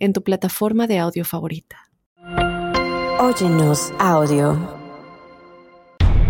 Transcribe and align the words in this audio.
en 0.00 0.12
tu 0.12 0.22
plataforma 0.22 0.86
de 0.86 0.98
audio 0.98 1.24
favorita. 1.24 1.76
Óyenos 3.20 3.92
audio. 3.98 4.80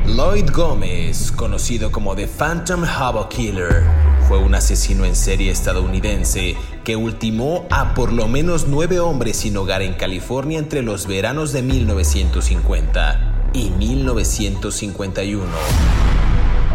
Lloyd 0.04 0.50
Gómez, 0.52 1.30
conocido 1.30 1.92
como 1.92 2.16
The 2.16 2.26
Phantom 2.26 2.84
Havoc 2.84 3.28
Killer, 3.28 3.84
fue 4.26 4.38
un 4.38 4.54
asesino 4.54 5.04
en 5.04 5.14
serie 5.14 5.52
estadounidense 5.52 6.56
que 6.84 6.96
ultimó 6.96 7.66
a 7.70 7.95
por 7.95 8.12
lo 8.12 8.26
menos 8.26 8.66
nueve 8.66 8.98
hombres 8.98 9.36
sin 9.38 9.56
hogar 9.56 9.82
en 9.82 9.95
California 9.95 10.59
entre 10.59 10.82
los 10.82 11.06
veranos 11.06 11.52
de 11.52 11.62
1950 11.62 13.50
y 13.52 13.70
1951. 13.70 15.45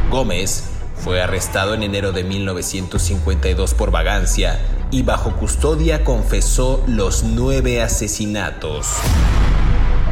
Gómez 0.09 0.74
fue 0.97 1.21
arrestado 1.21 1.73
en 1.73 1.83
enero 1.83 2.11
de 2.11 2.23
1952 2.23 3.73
por 3.73 3.91
vagancia 3.91 4.59
y 4.91 5.03
bajo 5.03 5.35
custodia 5.35 6.03
confesó 6.03 6.83
los 6.87 7.23
nueve 7.23 7.81
asesinatos. 7.81 8.87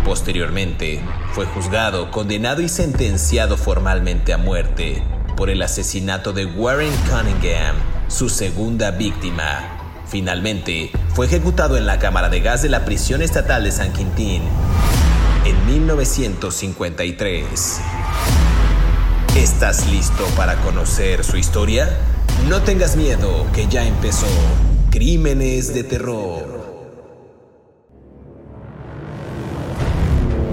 Posteriormente, 0.05 1.01
fue 1.31 1.45
juzgado, 1.45 2.11
condenado 2.11 2.61
y 2.61 2.69
sentenciado 2.69 3.57
formalmente 3.57 4.33
a 4.33 4.37
muerte 4.37 5.01
por 5.37 5.49
el 5.49 5.61
asesinato 5.61 6.33
de 6.33 6.45
Warren 6.45 6.93
Cunningham, 7.09 7.75
su 8.07 8.29
segunda 8.29 8.91
víctima. 8.91 9.79
Finalmente, 10.05 10.91
fue 11.13 11.27
ejecutado 11.27 11.77
en 11.77 11.85
la 11.85 11.99
cámara 11.99 12.27
de 12.29 12.41
gas 12.41 12.61
de 12.61 12.67
la 12.69 12.85
prisión 12.85 13.21
estatal 13.21 13.63
de 13.63 13.71
San 13.71 13.93
Quintín 13.93 14.43
en 15.45 15.65
1953. 15.65 17.79
¿Estás 19.35 19.91
listo 19.91 20.27
para 20.37 20.57
conocer 20.57 21.23
su 21.23 21.37
historia? 21.37 21.89
No 22.47 22.61
tengas 22.61 22.95
miedo, 22.95 23.47
que 23.51 23.65
ya 23.67 23.83
empezó. 23.83 24.27
Crímenes 24.91 25.73
de 25.73 25.83
terror. 25.83 26.63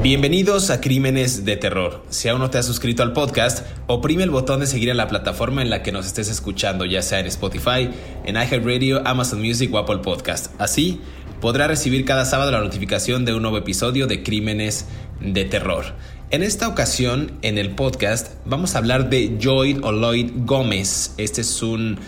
Bienvenidos 0.03 0.71
a 0.71 0.81
Crímenes 0.81 1.45
de 1.45 1.59
Terror. 1.59 2.03
Si 2.09 2.31
aún 2.31 2.41
no 2.41 2.49
te 2.49 2.57
has 2.57 2.65
suscrito 2.65 3.03
al 3.03 3.13
podcast, 3.13 3.67
oprime 3.87 4.23
el 4.23 4.31
botón 4.31 4.61
de 4.61 4.67
seguir 4.67 4.89
en 4.89 4.97
la 4.97 5.09
plataforma 5.09 5.61
en 5.61 5.69
la 5.69 5.83
que 5.83 5.93
nos 5.93 6.07
estés 6.07 6.31
escuchando, 6.31 6.87
ya 6.87 7.03
sea 7.03 7.21
en 7.21 7.27
Spotify, 7.27 7.91
en 8.25 8.37
iHeartRadio, 8.37 9.07
Amazon 9.07 9.43
Music 9.43 9.71
o 9.75 9.77
Apple 9.79 9.99
Podcast. 9.99 10.59
Así 10.59 11.03
podrás 11.43 11.69
recibir 11.69 12.07
cada 12.07 12.25
sábado 12.25 12.51
la 12.51 12.61
notificación 12.61 13.27
de 13.27 13.35
un 13.35 13.43
nuevo 13.43 13.59
episodio 13.59 14.07
de 14.07 14.23
Crímenes 14.23 14.87
de 15.21 15.45
Terror. 15.45 15.85
En 16.33 16.45
esta 16.45 16.69
ocasión, 16.69 17.33
en 17.43 17.59
el 17.59 17.71
podcast, 17.71 18.35
vamos 18.45 18.77
a 18.77 18.79
hablar 18.79 19.11
de 19.11 19.37
Lloyd 19.41 19.79
o 19.83 19.91
Lloyd 19.91 20.31
Gómez. 20.47 21.13
Este, 21.17 21.41
es 21.41 21.61
un, 21.61 21.99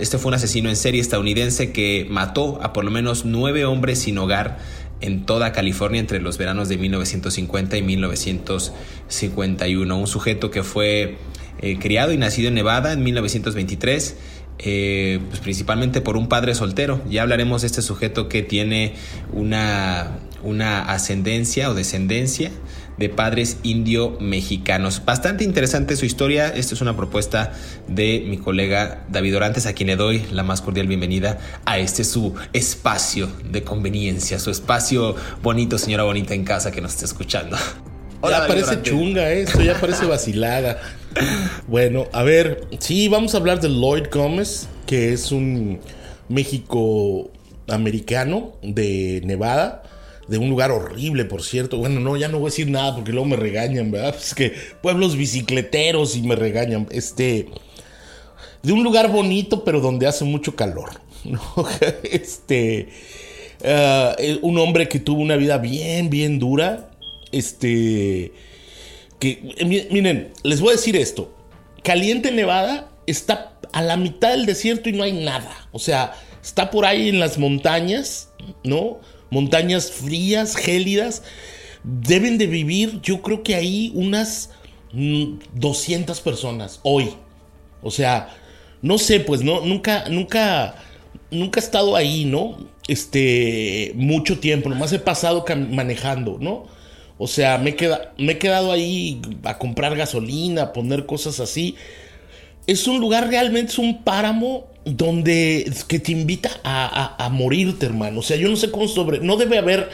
este 0.00 0.16
fue 0.16 0.30
un 0.30 0.34
asesino 0.34 0.70
en 0.70 0.76
serie 0.76 0.98
estadounidense 0.98 1.72
que 1.72 2.06
mató 2.08 2.58
a 2.62 2.72
por 2.72 2.86
lo 2.86 2.90
menos 2.90 3.26
nueve 3.26 3.66
hombres 3.66 3.98
sin 3.98 4.16
hogar 4.16 4.56
en 5.02 5.26
toda 5.26 5.52
California 5.52 6.00
entre 6.00 6.22
los 6.22 6.38
veranos 6.38 6.70
de 6.70 6.78
1950 6.78 7.76
y 7.76 7.82
1951. 7.82 9.98
Un 9.98 10.06
sujeto 10.06 10.50
que 10.50 10.62
fue 10.62 11.18
eh, 11.60 11.78
criado 11.78 12.14
y 12.14 12.16
nacido 12.16 12.48
en 12.48 12.54
Nevada 12.54 12.94
en 12.94 13.04
1923. 13.04 14.16
Eh, 14.58 15.20
pues 15.28 15.40
principalmente 15.40 16.00
por 16.00 16.16
un 16.16 16.30
padre 16.30 16.54
soltero. 16.54 17.02
Ya 17.10 17.20
hablaremos 17.20 17.60
de 17.60 17.66
este 17.66 17.82
sujeto 17.82 18.30
que 18.30 18.42
tiene 18.42 18.94
una, 19.34 20.18
una 20.42 20.90
ascendencia 20.90 21.68
o 21.68 21.74
descendencia 21.74 22.50
de 22.96 23.08
padres 23.08 23.58
indio-mexicanos. 23.62 25.04
Bastante 25.04 25.44
interesante 25.44 25.96
su 25.96 26.06
historia. 26.06 26.48
Esta 26.48 26.74
es 26.74 26.80
una 26.80 26.96
propuesta 26.96 27.52
de 27.88 28.24
mi 28.26 28.38
colega 28.38 29.04
David 29.08 29.36
Orantes, 29.36 29.66
a 29.66 29.72
quien 29.72 29.88
le 29.88 29.96
doy 29.96 30.24
la 30.30 30.42
más 30.42 30.62
cordial 30.62 30.86
bienvenida 30.86 31.38
a 31.64 31.78
este 31.78 32.04
su 32.04 32.34
espacio 32.52 33.28
de 33.50 33.62
conveniencia, 33.62 34.38
su 34.38 34.50
espacio 34.50 35.14
bonito, 35.42 35.78
señora 35.78 36.04
bonita 36.04 36.34
en 36.34 36.44
casa 36.44 36.70
que 36.70 36.80
nos 36.80 36.92
está 36.92 37.04
escuchando. 37.04 37.56
Hola, 38.22 38.40
ya 38.40 38.46
parece 38.46 38.82
chunga 38.82 39.30
esto, 39.30 39.60
ya 39.60 39.78
parece 39.78 40.06
vacilada. 40.06 40.80
Bueno, 41.66 42.06
a 42.12 42.22
ver, 42.22 42.66
sí, 42.78 43.08
vamos 43.08 43.34
a 43.34 43.38
hablar 43.38 43.60
de 43.60 43.68
Lloyd 43.68 44.06
Gómez, 44.12 44.68
que 44.86 45.12
es 45.12 45.32
un 45.32 45.80
México 46.28 47.30
americano 47.68 48.52
de 48.62 49.20
Nevada 49.24 49.82
de 50.28 50.38
un 50.38 50.50
lugar 50.50 50.70
horrible, 50.70 51.24
por 51.24 51.42
cierto. 51.42 51.78
Bueno, 51.78 52.00
no, 52.00 52.16
ya 52.16 52.28
no 52.28 52.38
voy 52.38 52.48
a 52.48 52.50
decir 52.50 52.68
nada 52.68 52.94
porque 52.94 53.12
luego 53.12 53.26
me 53.26 53.36
regañan, 53.36 53.90
¿verdad? 53.90 54.16
Es 54.20 54.34
que 54.34 54.52
pueblos 54.82 55.16
bicicleteros 55.16 56.16
y 56.16 56.22
me 56.22 56.36
regañan. 56.36 56.86
Este, 56.90 57.48
de 58.62 58.72
un 58.72 58.82
lugar 58.82 59.10
bonito, 59.10 59.64
pero 59.64 59.80
donde 59.80 60.06
hace 60.06 60.24
mucho 60.24 60.56
calor. 60.56 61.00
¿no? 61.24 61.40
Este, 62.02 62.88
uh, 63.62 64.46
un 64.46 64.58
hombre 64.58 64.88
que 64.88 64.98
tuvo 64.98 65.20
una 65.20 65.36
vida 65.36 65.58
bien, 65.58 66.10
bien 66.10 66.38
dura. 66.38 66.90
Este, 67.32 68.32
que, 69.18 69.54
miren, 69.90 70.32
les 70.42 70.60
voy 70.60 70.70
a 70.70 70.72
decir 70.72 70.96
esto. 70.96 71.34
Caliente 71.82 72.32
Nevada 72.32 72.90
está 73.06 73.58
a 73.72 73.82
la 73.82 73.96
mitad 73.96 74.30
del 74.30 74.46
desierto 74.46 74.88
y 74.88 74.92
no 74.92 75.04
hay 75.04 75.12
nada. 75.12 75.68
O 75.72 75.78
sea, 75.78 76.14
está 76.42 76.70
por 76.70 76.84
ahí 76.84 77.08
en 77.08 77.20
las 77.20 77.38
montañas, 77.38 78.30
¿no? 78.64 78.98
Montañas 79.30 79.90
frías, 79.90 80.56
gélidas, 80.56 81.22
deben 81.84 82.38
de 82.38 82.46
vivir, 82.46 83.00
yo 83.02 83.22
creo 83.22 83.42
que 83.42 83.54
ahí 83.54 83.92
unas 83.94 84.50
200 84.92 86.20
mm, 86.20 86.24
personas 86.24 86.80
hoy. 86.82 87.10
O 87.82 87.90
sea, 87.90 88.28
no 88.82 88.98
sé, 88.98 89.20
pues 89.20 89.42
no, 89.42 89.60
nunca, 89.60 90.08
nunca, 90.08 90.76
nunca 91.30 91.60
he 91.60 91.62
estado 91.62 91.96
ahí, 91.96 92.24
¿no? 92.24 92.56
Este, 92.88 93.92
mucho 93.94 94.38
tiempo, 94.38 94.68
nomás 94.68 94.92
he 94.92 94.98
pasado 94.98 95.44
manejando, 95.70 96.38
¿no? 96.40 96.66
O 97.18 97.26
sea, 97.26 97.58
me, 97.58 97.76
queda, 97.76 98.12
me 98.18 98.32
he 98.32 98.38
quedado 98.38 98.72
ahí 98.72 99.20
a 99.44 99.58
comprar 99.58 99.96
gasolina, 99.96 100.62
a 100.62 100.72
poner 100.72 101.06
cosas 101.06 101.40
así. 101.40 101.76
Es 102.66 102.86
un 102.86 103.00
lugar 103.00 103.28
realmente, 103.28 103.72
es 103.72 103.78
un 103.78 104.02
páramo 104.02 104.66
donde 104.86 105.70
que 105.88 105.98
te 105.98 106.12
invita 106.12 106.60
a, 106.62 107.28
morirte, 107.32 107.86
hermano. 107.86 108.20
O 108.20 108.22
sea, 108.22 108.36
yo 108.36 108.48
no 108.48 108.56
sé 108.56 108.70
cómo 108.70 108.86
sobre. 108.86 109.18
No 109.18 109.36
debe 109.36 109.58
haber 109.58 109.90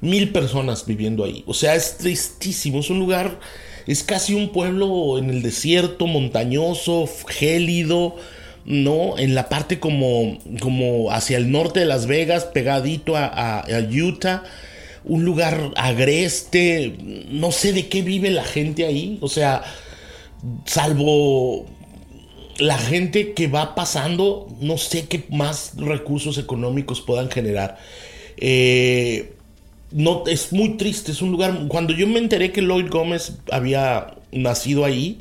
mil 0.00 0.32
personas 0.32 0.84
viviendo 0.84 1.24
ahí. 1.24 1.44
O 1.46 1.54
sea, 1.54 1.76
es 1.76 1.98
tristísimo. 1.98 2.80
Es 2.80 2.90
un 2.90 2.98
lugar. 2.98 3.38
Es 3.86 4.02
casi 4.02 4.34
un 4.34 4.50
pueblo 4.50 5.18
en 5.18 5.30
el 5.30 5.42
desierto, 5.42 6.06
montañoso, 6.06 7.08
gélido. 7.28 8.16
¿no? 8.64 9.16
En 9.18 9.34
la 9.34 9.48
parte 9.48 9.78
como, 9.80 10.38
como 10.60 11.10
hacia 11.12 11.36
el 11.36 11.50
norte 11.50 11.80
de 11.80 11.86
Las 11.86 12.06
Vegas, 12.06 12.44
pegadito 12.44 13.16
a, 13.16 13.26
a, 13.60 13.64
Utah, 13.90 14.44
un 15.04 15.24
lugar 15.24 15.72
agreste, 15.76 16.96
no 17.28 17.50
sé 17.50 17.72
de 17.72 17.88
qué 17.88 18.02
vive 18.02 18.30
la 18.30 18.44
gente 18.44 18.86
ahí, 18.86 19.18
o 19.20 19.28
sea, 19.28 19.64
salvo 20.64 21.66
la 22.58 22.78
gente 22.78 23.32
que 23.32 23.48
va 23.48 23.74
pasando, 23.74 24.48
no 24.60 24.78
sé 24.78 25.06
qué 25.06 25.24
más 25.30 25.72
recursos 25.76 26.38
económicos 26.38 27.00
puedan 27.00 27.30
generar. 27.30 27.78
Eh, 28.36 29.34
no, 29.90 30.24
es 30.26 30.52
muy 30.52 30.76
triste, 30.76 31.12
es 31.12 31.22
un 31.22 31.30
lugar. 31.30 31.66
Cuando 31.68 31.92
yo 31.92 32.06
me 32.06 32.18
enteré 32.18 32.52
que 32.52 32.62
Lloyd 32.62 32.88
Gómez 32.88 33.34
había 33.50 34.14
nacido 34.32 34.84
ahí, 34.84 35.18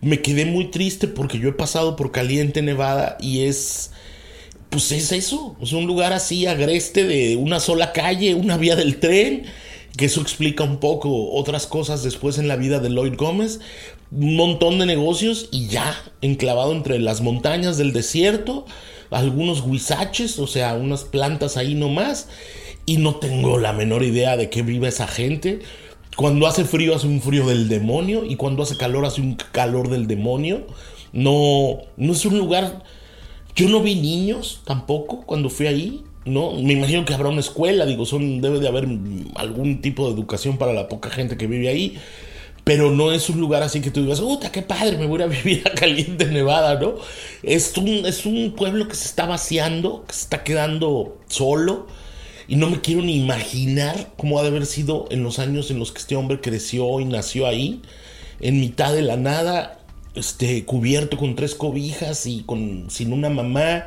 me 0.00 0.20
quedé 0.20 0.44
muy 0.44 0.70
triste 0.70 1.08
porque 1.08 1.38
yo 1.38 1.48
he 1.48 1.52
pasado 1.52 1.96
por 1.96 2.12
Caliente, 2.12 2.62
Nevada, 2.62 3.16
y 3.20 3.44
es. 3.44 3.92
Pues 4.70 4.92
es 4.92 5.12
eso, 5.12 5.56
es 5.62 5.72
un 5.72 5.86
lugar 5.86 6.12
así 6.12 6.44
agreste 6.44 7.04
de 7.04 7.36
una 7.36 7.58
sola 7.58 7.92
calle, 7.94 8.34
una 8.34 8.58
vía 8.58 8.76
del 8.76 8.98
tren, 9.00 9.44
que 9.96 10.06
eso 10.06 10.20
explica 10.20 10.64
un 10.64 10.78
poco 10.78 11.32
otras 11.32 11.66
cosas 11.66 12.02
después 12.02 12.38
en 12.38 12.48
la 12.48 12.56
vida 12.56 12.78
de 12.78 12.90
Lloyd 12.90 13.16
Gómez, 13.16 13.60
un 14.10 14.36
montón 14.36 14.78
de 14.78 14.86
negocios 14.86 15.48
y 15.50 15.68
ya 15.68 15.96
enclavado 16.20 16.72
entre 16.72 16.98
las 16.98 17.20
montañas 17.20 17.76
del 17.78 17.92
desierto, 17.92 18.64
algunos 19.10 19.62
huizaches, 19.62 20.38
o 20.38 20.46
sea, 20.46 20.74
unas 20.74 21.04
plantas 21.04 21.56
ahí 21.56 21.74
nomás, 21.74 22.28
y 22.86 22.96
no 22.96 23.16
tengo 23.16 23.58
la 23.58 23.72
menor 23.72 24.02
idea 24.02 24.36
de 24.36 24.48
qué 24.48 24.62
vive 24.62 24.88
esa 24.88 25.06
gente. 25.06 25.60
Cuando 26.16 26.46
hace 26.46 26.64
frío 26.64 26.96
hace 26.96 27.06
un 27.06 27.20
frío 27.20 27.46
del 27.46 27.68
demonio 27.68 28.24
y 28.24 28.36
cuando 28.36 28.62
hace 28.62 28.76
calor 28.76 29.04
hace 29.04 29.20
un 29.20 29.36
calor 29.52 29.88
del 29.88 30.06
demonio. 30.06 30.66
No, 31.12 31.78
no 31.96 32.12
es 32.12 32.24
un 32.24 32.38
lugar... 32.38 32.82
Yo 33.54 33.68
no 33.68 33.82
vi 33.82 33.96
niños 33.96 34.62
tampoco 34.64 35.26
cuando 35.26 35.50
fui 35.50 35.66
ahí. 35.66 36.04
¿No? 36.28 36.52
Me 36.52 36.74
imagino 36.74 37.04
que 37.04 37.14
habrá 37.14 37.28
una 37.28 37.40
escuela, 37.40 37.86
digo, 37.86 38.06
son, 38.06 38.40
debe 38.40 38.60
de 38.60 38.68
haber 38.68 38.86
algún 39.36 39.80
tipo 39.80 40.06
de 40.06 40.14
educación 40.14 40.58
para 40.58 40.72
la 40.72 40.88
poca 40.88 41.10
gente 41.10 41.36
que 41.36 41.46
vive 41.46 41.68
ahí. 41.68 41.98
Pero 42.64 42.90
no 42.90 43.12
es 43.12 43.30
un 43.30 43.40
lugar 43.40 43.62
así 43.62 43.80
que 43.80 43.90
tú 43.90 44.02
digas, 44.02 44.20
¡Uta, 44.20 44.52
qué 44.52 44.60
padre! 44.60 44.98
Me 44.98 45.06
voy 45.06 45.22
a 45.22 45.26
vivir 45.26 45.62
a 45.66 45.74
Caliente, 45.74 46.26
Nevada, 46.26 46.78
¿no? 46.78 46.96
Es 47.42 47.76
un, 47.78 47.88
es 48.04 48.26
un 48.26 48.54
pueblo 48.54 48.88
que 48.88 48.94
se 48.94 49.06
está 49.06 49.24
vaciando, 49.26 50.04
que 50.06 50.14
se 50.14 50.22
está 50.22 50.44
quedando 50.44 51.16
solo. 51.28 51.86
Y 52.46 52.56
no 52.56 52.68
me 52.70 52.80
quiero 52.80 53.02
ni 53.02 53.16
imaginar 53.16 54.12
cómo 54.16 54.38
ha 54.38 54.42
de 54.42 54.48
haber 54.48 54.66
sido 54.66 55.06
en 55.10 55.22
los 55.22 55.38
años 55.38 55.70
en 55.70 55.78
los 55.78 55.92
que 55.92 55.98
este 56.00 56.16
hombre 56.16 56.40
creció 56.40 57.00
y 57.00 57.04
nació 57.04 57.46
ahí, 57.46 57.82
en 58.40 58.60
mitad 58.60 58.92
de 58.92 59.02
la 59.02 59.16
nada, 59.16 59.80
este, 60.14 60.64
cubierto 60.64 61.16
con 61.16 61.36
tres 61.36 61.54
cobijas 61.54 62.26
y 62.26 62.42
con, 62.42 62.90
sin 62.90 63.12
una 63.12 63.30
mamá 63.30 63.86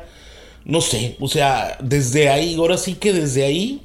no 0.64 0.80
sé, 0.80 1.16
o 1.20 1.28
sea, 1.28 1.76
desde 1.80 2.28
ahí, 2.28 2.54
ahora 2.54 2.76
sí 2.76 2.94
que 2.94 3.12
desde 3.12 3.44
ahí 3.44 3.82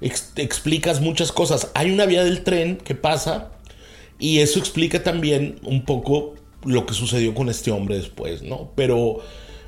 explicas 0.00 1.00
muchas 1.00 1.32
cosas. 1.32 1.70
Hay 1.74 1.90
una 1.90 2.06
vía 2.06 2.24
del 2.24 2.42
tren 2.42 2.76
que 2.76 2.94
pasa 2.94 3.52
y 4.18 4.38
eso 4.40 4.58
explica 4.58 5.02
también 5.02 5.60
un 5.62 5.84
poco 5.84 6.34
lo 6.64 6.86
que 6.86 6.94
sucedió 6.94 7.34
con 7.34 7.48
este 7.48 7.70
hombre 7.70 7.96
después, 7.96 8.42
¿no? 8.42 8.70
Pero, 8.76 9.20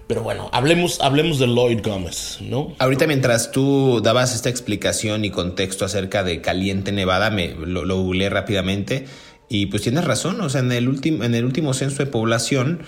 pero 0.07 0.23
bueno, 0.23 0.49
hablemos, 0.53 1.01
hablemos 1.01 1.39
de 1.39 1.47
Lloyd 1.47 1.81
Gómez, 1.83 2.39
¿no? 2.41 2.75
Ahorita 2.79 3.07
mientras 3.07 3.51
tú 3.51 4.01
dabas 4.03 4.35
esta 4.35 4.49
explicación 4.49 5.25
y 5.25 5.31
contexto 5.31 5.85
acerca 5.85 6.23
de 6.25 6.41
Caliente 6.41 6.93
Nevada, 6.93 7.31
me 7.31 7.49
lo, 7.49 7.85
lo 7.85 8.03
googleé 8.03 8.31
rápidamente 8.31 9.07
y 9.49 9.67
pues 9.67 9.83
tienes 9.83 10.05
razón, 10.05 10.41
o 10.41 10.49
sea, 10.49 10.61
en 10.61 10.73
el, 10.73 10.89
último 10.89 11.25
en 11.25 11.35
el 11.35 11.45
último 11.45 11.75
censo 11.75 12.05
de 12.05 12.11
población 12.11 12.83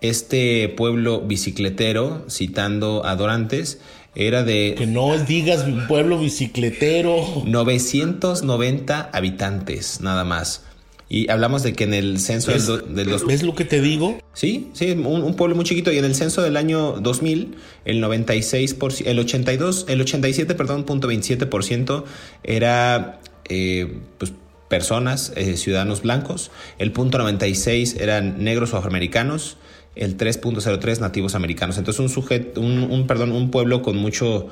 este 0.00 0.68
pueblo 0.68 1.20
bicicletero, 1.22 2.24
citando 2.28 3.04
a 3.06 3.16
Dorantes, 3.16 3.80
era 4.14 4.44
de... 4.44 4.74
Que 4.76 4.86
no 4.86 5.16
digas 5.18 5.64
pueblo 5.88 6.18
bicicletero. 6.18 7.42
990 7.44 9.10
habitantes, 9.12 10.00
nada 10.00 10.24
más. 10.24 10.62
Y 11.08 11.30
hablamos 11.30 11.62
de 11.62 11.74
que 11.74 11.84
en 11.84 11.94
el 11.94 12.18
censo 12.18 12.50
del, 12.50 13.08
¿Ves 13.28 13.42
lo 13.44 13.54
que 13.54 13.64
te 13.64 13.80
digo? 13.80 14.18
Sí, 14.32 14.70
sí, 14.72 14.90
un, 14.90 15.36
pueblo 15.36 15.54
muy 15.54 15.64
chiquito. 15.64 15.92
Y 15.92 15.98
en 15.98 16.04
el 16.04 16.16
censo 16.16 16.42
del 16.42 16.56
año 16.56 16.92
2000, 16.92 17.56
el 17.84 18.02
96%, 18.02 19.02
el 19.06 19.18
82, 19.20 19.86
el 19.88 20.00
87, 20.00 20.54
perdón, 20.56 20.84
punto 20.84 21.08
27% 21.08 22.04
era, 22.42 23.20
eh, 23.48 23.98
pues, 24.18 24.32
personas, 24.68 25.32
eh, 25.36 25.56
ciudadanos 25.56 26.02
blancos. 26.02 26.50
El 26.78 26.90
punto 26.90 27.18
96 27.18 27.96
eran 28.00 28.42
negros 28.42 28.74
o 28.74 28.78
afroamericanos 28.78 29.58
el 29.96 30.16
3.03 30.16 31.00
nativos 31.00 31.34
americanos. 31.34 31.78
Entonces 31.78 32.00
un 32.00 32.08
sujeto, 32.08 32.60
un, 32.60 33.06
perdón, 33.06 33.32
un 33.32 33.50
pueblo 33.50 33.82
con 33.82 33.96
mucho, 33.96 34.48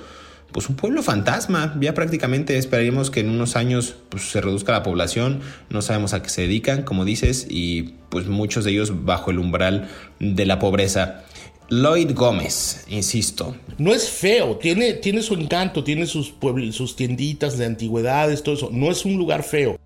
pues 0.53 0.69
un 0.69 0.77
pueblo 0.77 1.03
fantasma. 1.03 1.77
Ya 1.81 1.95
prácticamente 1.95 2.57
esperaríamos 2.57 3.11
que 3.11 3.21
en 3.21 3.31
unos 3.31 3.57
años 3.57 3.95
pues, 4.09 4.31
se 4.31 4.41
reduzca 4.41 4.73
la 4.73 4.83
población. 4.83 5.41
No 5.71 5.83
sabemos 5.83 6.15
a 6.15 6.23
qué 6.23 6.31
se 6.31 6.43
dedican, 6.43 6.83
como 6.83 7.05
dices, 7.05 7.47
y 7.49 7.95
pues 8.09 8.27
muchos 8.27 8.65
de 8.65 8.73
ellos 8.73 9.05
bajo 9.05 9.31
el 9.31 9.39
umbral 9.39 9.89
de 10.19 10.47
la 10.47 10.59
pobreza. 10.59 11.25
Lloyd 11.71 12.13
Gómez, 12.15 12.85
insisto. 12.89 13.57
No 13.79 13.95
es 13.95 14.09
feo, 14.11 14.57
tiene, 14.57 14.95
tiene 14.95 15.23
su 15.23 15.35
encanto, 15.35 15.83
tiene 15.83 16.07
sus, 16.07 16.35
sus 16.73 16.95
tienditas 16.95 17.57
de 17.57 17.65
antigüedades, 17.65 18.43
todo 18.43 18.55
eso. 18.55 18.69
No 18.71 18.91
es 18.91 19.05
un 19.05 19.17
lugar 19.17 19.43
feo, 19.45 19.79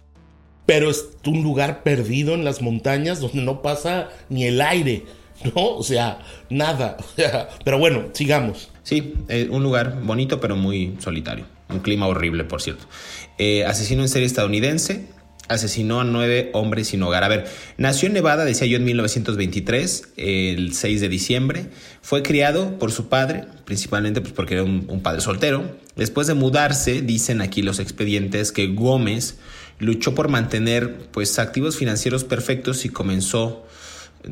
pero 0.66 0.90
es 0.90 1.08
un 1.24 1.42
lugar 1.42 1.82
perdido 1.84 2.34
en 2.34 2.44
las 2.44 2.62
montañas 2.62 3.20
donde 3.20 3.42
no 3.42 3.62
pasa 3.62 4.08
ni 4.28 4.44
el 4.44 4.60
aire. 4.60 5.04
¿no? 5.54 5.76
O 5.76 5.82
sea, 5.82 6.20
nada. 6.50 6.96
pero 7.64 7.78
bueno, 7.78 8.08
sigamos. 8.12 8.70
Sí, 8.82 9.14
eh, 9.28 9.48
un 9.50 9.62
lugar 9.62 10.00
bonito 10.02 10.40
pero 10.40 10.56
muy 10.56 10.96
solitario. 10.98 11.46
Un 11.68 11.80
clima 11.80 12.06
horrible, 12.06 12.44
por 12.44 12.62
cierto. 12.62 12.86
Eh, 13.36 13.64
asesino 13.64 14.02
en 14.02 14.08
serie 14.08 14.26
estadounidense. 14.26 15.06
Asesinó 15.48 16.00
a 16.00 16.04
nueve 16.04 16.50
hombres 16.52 16.88
sin 16.88 17.02
hogar. 17.02 17.24
A 17.24 17.28
ver, 17.28 17.46
nació 17.78 18.06
en 18.06 18.14
Nevada, 18.14 18.44
decía 18.44 18.66
yo, 18.66 18.76
en 18.76 18.84
1923, 18.84 20.08
el 20.16 20.74
6 20.74 21.00
de 21.00 21.08
diciembre. 21.08 21.66
Fue 22.02 22.22
criado 22.22 22.78
por 22.78 22.92
su 22.92 23.08
padre, 23.08 23.44
principalmente 23.64 24.20
pues, 24.20 24.34
porque 24.34 24.54
era 24.54 24.64
un, 24.64 24.84
un 24.88 25.02
padre 25.02 25.22
soltero. 25.22 25.78
Después 25.96 26.26
de 26.26 26.34
mudarse, 26.34 27.00
dicen 27.00 27.40
aquí 27.40 27.62
los 27.62 27.80
expedientes 27.80 28.52
que 28.52 28.66
Gómez 28.66 29.38
luchó 29.78 30.14
por 30.14 30.28
mantener 30.28 31.08
pues, 31.12 31.38
activos 31.38 31.76
financieros 31.76 32.24
perfectos 32.24 32.84
y 32.84 32.90
comenzó 32.90 33.66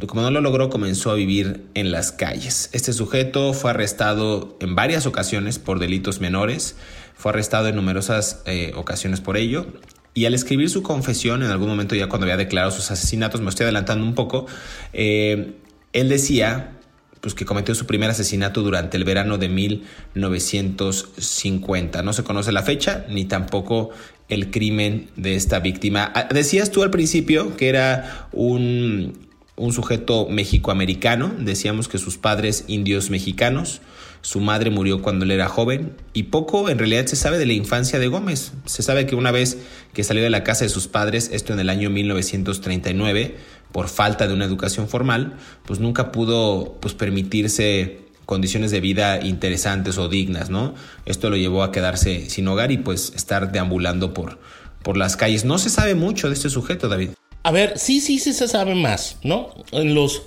como 0.07 0.23
no 0.23 0.31
lo 0.31 0.41
logró, 0.41 0.71
comenzó 0.71 1.11
a 1.11 1.15
vivir 1.15 1.65
en 1.75 1.91
las 1.91 2.13
calles. 2.13 2.71
Este 2.73 2.93
sujeto 2.93 3.55
fue 3.55 3.71
arrestado 3.71 4.57
en 4.61 4.75
varias 4.75 5.07
ocasiones 5.07 5.59
por 5.59 5.79
delitos 5.79 6.21
menores, 6.21 6.77
fue 7.15 7.31
arrestado 7.31 7.69
en 7.69 7.77
numerosas 7.77 8.43
eh, 8.47 8.73
ocasiones 8.75 9.21
por 9.21 9.37
ello. 9.37 9.67
Y 10.13 10.25
al 10.25 10.35
escribir 10.35 10.71
su 10.71 10.83
confesión, 10.83 11.43
en 11.43 11.51
algún 11.51 11.69
momento 11.69 11.95
ya 11.95 12.09
cuando 12.09 12.25
había 12.25 12.37
declarado 12.37 12.73
sus 12.73 12.91
asesinatos, 12.91 13.41
me 13.41 13.51
estoy 13.51 13.65
adelantando 13.65 14.05
un 14.05 14.15
poco, 14.15 14.47
eh, 14.93 15.55
él 15.93 16.09
decía 16.09 16.73
pues, 17.21 17.35
que 17.35 17.45
cometió 17.45 17.75
su 17.75 17.87
primer 17.87 18.11
asesinato 18.11 18.63
durante 18.63 18.97
el 18.97 19.05
verano 19.05 19.37
de 19.37 19.49
1950. 19.49 22.03
No 22.03 22.13
se 22.13 22.23
conoce 22.23 22.53
la 22.53 22.63
fecha 22.63 23.05
ni 23.09 23.25
tampoco 23.25 23.91
el 24.29 24.51
crimen 24.51 25.11
de 25.17 25.35
esta 25.35 25.61
víctima. 25.61 26.11
Ah, 26.15 26.29
decías 26.31 26.71
tú 26.71 26.83
al 26.83 26.91
principio 26.91 27.57
que 27.57 27.69
era 27.69 28.29
un 28.33 29.26
un 29.57 29.73
sujeto 29.73 30.29
mexicoamericano, 30.29 31.33
decíamos 31.39 31.89
que 31.89 31.99
sus 31.99 32.19
padres 32.19 32.65
indios 32.69 33.11
mexicanos, 33.11 33.81
su 34.21 34.41
madre 34.41 34.71
murió 34.71 35.03
cuando 35.03 35.25
él 35.25 35.31
era 35.31 35.49
joven 35.49 35.95
y 36.13 36.25
poco 36.25 36.69
en 36.69 36.79
realidad 36.79 37.07
se 37.07 37.17
sabe 37.17 37.39
de 37.39 37.47
la 37.47 37.53
infancia 37.53 37.99
de 37.99 38.09
Gómez. 38.09 38.53
Se 38.65 38.83
sabe 38.83 39.07
que 39.07 39.15
una 39.15 39.31
vez 39.31 39.59
que 39.93 40.05
salió 40.05 40.23
de 40.23 40.31
la 40.31 40.45
casa 40.45 40.65
de 40.65 40.69
sus 40.69 40.89
padres, 40.89 41.31
esto 41.33 41.53
en 41.53 41.61
el 41.61 41.71
año 41.71 41.91
1939, 41.91 43.37
por 43.73 43.89
falta 43.89 44.27
de 44.27 44.35
una 44.35 44.45
educación 44.45 44.89
formal, 44.89 45.35
pues 45.65 45.81
nunca 45.81 46.13
pudo 46.13 46.77
pues 46.81 46.95
permitirse 46.95 48.01
condiciones 48.27 48.73
de 48.73 48.81
vida 48.81 49.25
interesantes 49.25 49.97
o 49.99 50.09
dignas, 50.09 50.51
¿no? 50.51 50.75
Esto 51.07 51.31
lo 51.31 51.37
llevó 51.37 51.63
a 51.63 51.73
quedarse 51.73 52.29
sin 52.29 52.49
hogar 52.49 52.73
y 52.73 52.79
pues 52.79 53.13
estar 53.15 53.53
deambulando 53.53 54.13
por, 54.13 54.41
por 54.83 54.97
las 54.97 55.17
calles. 55.17 55.45
No 55.45 55.59
se 55.59 55.71
sabe 55.71 55.95
mucho 55.95 56.29
de 56.29 56.35
este 56.35 56.51
sujeto, 56.51 56.89
David. 56.89 57.11
A 57.47 57.53
ver, 57.53 57.79
sí, 57.79 58.01
sí, 58.01 58.19
sí 58.19 58.33
se 58.33 58.49
sabe 58.49 58.75
más, 58.75 59.19
¿no? 59.23 59.51
En 59.71 59.95
los, 59.95 60.23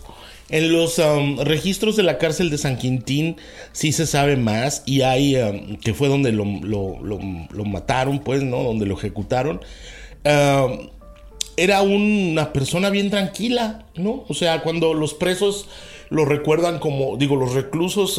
en 0.48 0.72
los 0.72 1.00
um, 1.00 1.38
registros 1.40 1.98
de 1.98 2.04
la 2.04 2.18
cárcel 2.18 2.50
de 2.50 2.58
San 2.58 2.78
Quintín 2.78 3.36
sí 3.74 3.92
se 3.92 4.08
sabe 4.08 4.38
más 4.38 4.84
y 4.86 5.02
hay, 5.02 5.36
um, 5.36 5.76
que 5.76 5.94
fue 5.94 6.08
donde 6.08 6.32
lo, 6.32 6.46
mataron, 7.66 8.20
pues, 8.20 8.42
¿no? 8.44 8.64
Donde 8.64 8.86
lo 8.86 8.96
ejecutaron. 8.96 9.60
Um, 10.24 10.92
era 11.58 11.82
una 11.82 12.54
persona 12.54 12.90
bien 12.90 13.10
tranquila, 13.10 13.84
¿no? 13.96 14.24
O 14.30 14.34
sea, 14.34 14.62
cuando 14.62 14.94
los 14.94 15.14
presos 15.14 15.68
lo 16.10 16.24
recuerdan 16.24 16.80
como, 16.80 17.18
digo, 17.18 17.36
los 17.36 17.54
reclusos, 17.54 18.18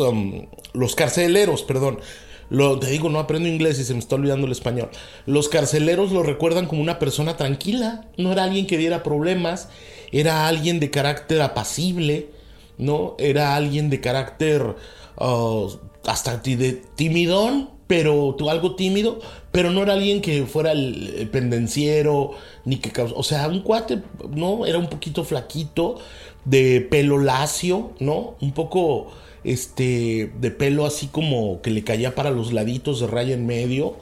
los 0.75 0.95
carceleros, 0.95 1.63
perdón, 1.63 2.01
lo, 2.51 2.79
te 2.79 2.89
digo, 2.89 3.09
no 3.09 3.21
aprendo 3.21 3.49
inglés 3.49 3.79
y 3.79 3.85
se 3.85 3.95
me 3.95 4.01
está 4.01 4.17
olvidando 4.17 4.47
el 4.47 4.53
español. 4.53 4.91
Los 5.25 5.49
carceleros 5.49 6.11
lo 6.11 6.23
recuerdan 6.25 6.67
como 6.67 6.83
una 6.83 6.99
persona 6.99 7.37
tranquila. 7.37 8.09
No 8.17 8.33
era 8.33 8.45
alguien 8.45 8.67
que 8.67 8.77
diera 8.77 9.03
problemas. 9.03 9.69
Era 10.13 10.49
alguien 10.49 10.81
de 10.81 10.91
carácter 10.91 11.41
apacible. 11.43 12.29
¿No? 12.77 13.15
Era 13.19 13.55
alguien 13.57 13.89
de 13.89 14.01
carácter 14.01 14.75
uh, 15.17 15.71
hasta 16.05 16.39
de 16.39 16.83
timidón, 16.97 17.71
pero 17.87 18.35
algo 18.49 18.75
tímido, 18.75 19.21
pero 19.53 19.71
no 19.71 19.83
era 19.83 19.93
alguien 19.93 20.23
que 20.23 20.47
fuera 20.47 20.73
el, 20.73 21.29
pendenciero, 21.31 22.31
ni 22.65 22.77
que 22.77 22.91
o 23.03 23.23
sea, 23.23 23.49
un 23.49 23.61
cuate, 23.61 24.01
¿no? 24.31 24.65
Era 24.65 24.79
un 24.79 24.89
poquito 24.89 25.25
flaquito, 25.25 25.99
de 26.45 26.81
pelo 26.81 27.19
lacio, 27.19 27.93
¿no? 27.99 28.37
Un 28.41 28.53
poco 28.53 29.09
este, 29.45 30.33
de 30.41 30.51
pelo 30.51 30.87
así 30.87 31.07
como 31.07 31.63
que 31.63 31.71
le 31.71 31.85
caía 31.85 32.15
para 32.15 32.31
los 32.31 32.53
laditos 32.53 33.01
de 33.01 33.07
raya 33.07 33.35
en 33.35 33.47
medio. 33.47 33.97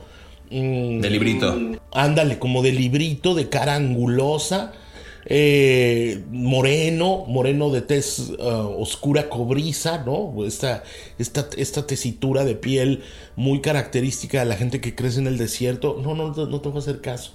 Mm, 0.50 1.00
de 1.00 1.11
librito. 1.11 1.57
Ándale, 1.92 2.38
como 2.38 2.62
de 2.62 2.73
librito, 2.73 3.35
de 3.35 3.49
cara 3.49 3.75
angulosa. 3.75 4.73
Eh, 5.30 6.25
moreno, 6.30 7.25
moreno 7.26 7.68
de 7.71 7.83
tez 7.83 8.30
uh, 8.30 8.80
oscura 8.80 9.28
cobriza, 9.28 10.02
¿no? 10.04 10.35
Esta, 10.47 10.85
esta, 11.18 11.50
esta, 11.59 11.87
tesitura 11.87 12.47
de 12.47 12.54
piel 12.54 13.02
muy 13.37 13.61
característica 13.61 14.38
de 14.38 14.47
la 14.47 14.57
gente 14.57 14.80
que 14.80 14.95
crece 14.95 15.21
en 15.21 15.26
el 15.26 15.37
desierto. 15.37 16.00
No, 16.02 16.14
no, 16.14 16.28
no 16.28 16.61
te 16.61 16.68
voy 16.68 16.76
a 16.76 16.80
hacer 16.80 17.02
caso. 17.02 17.33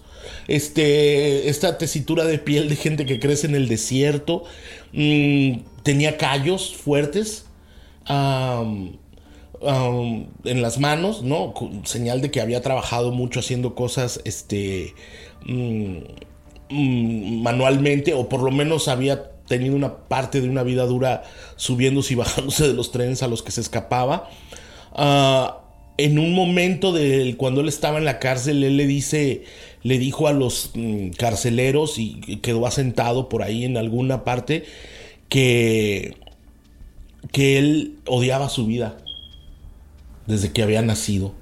Este, 0.47 1.49
esta 1.49 1.77
tesitura 1.77 2.23
de 2.25 2.39
piel 2.39 2.69
de 2.69 2.77
gente 2.77 3.05
que 3.05 3.19
crece 3.19 3.45
en 3.45 3.55
el 3.55 3.67
desierto. 3.67 4.43
Mm, 4.93 5.59
tenía 5.83 6.17
callos 6.17 6.73
fuertes 6.73 7.45
en 8.07 8.99
las 10.61 10.79
manos, 10.79 11.23
¿no? 11.23 11.53
Señal 11.85 12.21
de 12.21 12.31
que 12.31 12.41
había 12.41 12.61
trabajado 12.61 13.11
mucho 13.11 13.39
haciendo 13.39 13.75
cosas, 13.75 14.21
este, 14.25 14.93
mm, 15.45 15.97
mm, 16.69 17.41
manualmente, 17.41 18.13
o 18.13 18.29
por 18.29 18.41
lo 18.41 18.51
menos 18.51 18.87
había 18.87 19.31
tenido 19.47 19.75
una 19.75 19.97
parte 20.07 20.41
de 20.41 20.49
una 20.49 20.63
vida 20.63 20.85
dura 20.85 21.23
subiéndose 21.55 22.13
y 22.13 22.15
bajándose 22.17 22.67
de 22.67 22.73
los 22.73 22.91
trenes 22.91 23.23
a 23.23 23.27
los 23.27 23.43
que 23.43 23.51
se 23.51 23.61
escapaba. 23.61 24.29
Ah, 24.93 25.59
en 25.97 26.17
un 26.17 26.33
momento 26.33 26.91
de 26.91 27.35
cuando 27.37 27.61
él 27.61 27.67
estaba 27.67 27.99
en 27.99 28.05
la 28.05 28.19
cárcel, 28.19 28.63
él 28.63 28.77
le 28.77 28.87
dice, 28.87 29.43
le 29.83 29.99
dijo 29.99 30.27
a 30.27 30.33
los 30.33 30.71
mm, 30.73 31.09
carceleros 31.11 31.99
y 31.99 32.39
quedó 32.41 32.65
asentado 32.65 33.29
por 33.29 33.43
ahí 33.43 33.65
en 33.65 33.77
alguna 33.77 34.23
parte 34.23 34.63
que, 35.29 36.15
que 37.31 37.57
él 37.57 37.97
odiaba 38.05 38.49
su 38.49 38.65
vida 38.65 38.97
desde 40.27 40.51
que 40.51 40.63
había 40.63 40.81
nacido. 40.81 41.33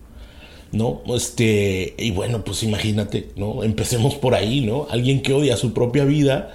¿No? 0.71 1.01
Este, 1.13 1.95
y 1.97 2.11
bueno, 2.11 2.45
pues 2.45 2.63
imagínate, 2.63 3.29
¿no? 3.35 3.61
Empecemos 3.63 4.15
por 4.15 4.35
ahí, 4.35 4.61
¿no? 4.61 4.87
Alguien 4.89 5.21
que 5.21 5.33
odia 5.33 5.57
su 5.57 5.73
propia 5.73 6.05
vida, 6.05 6.53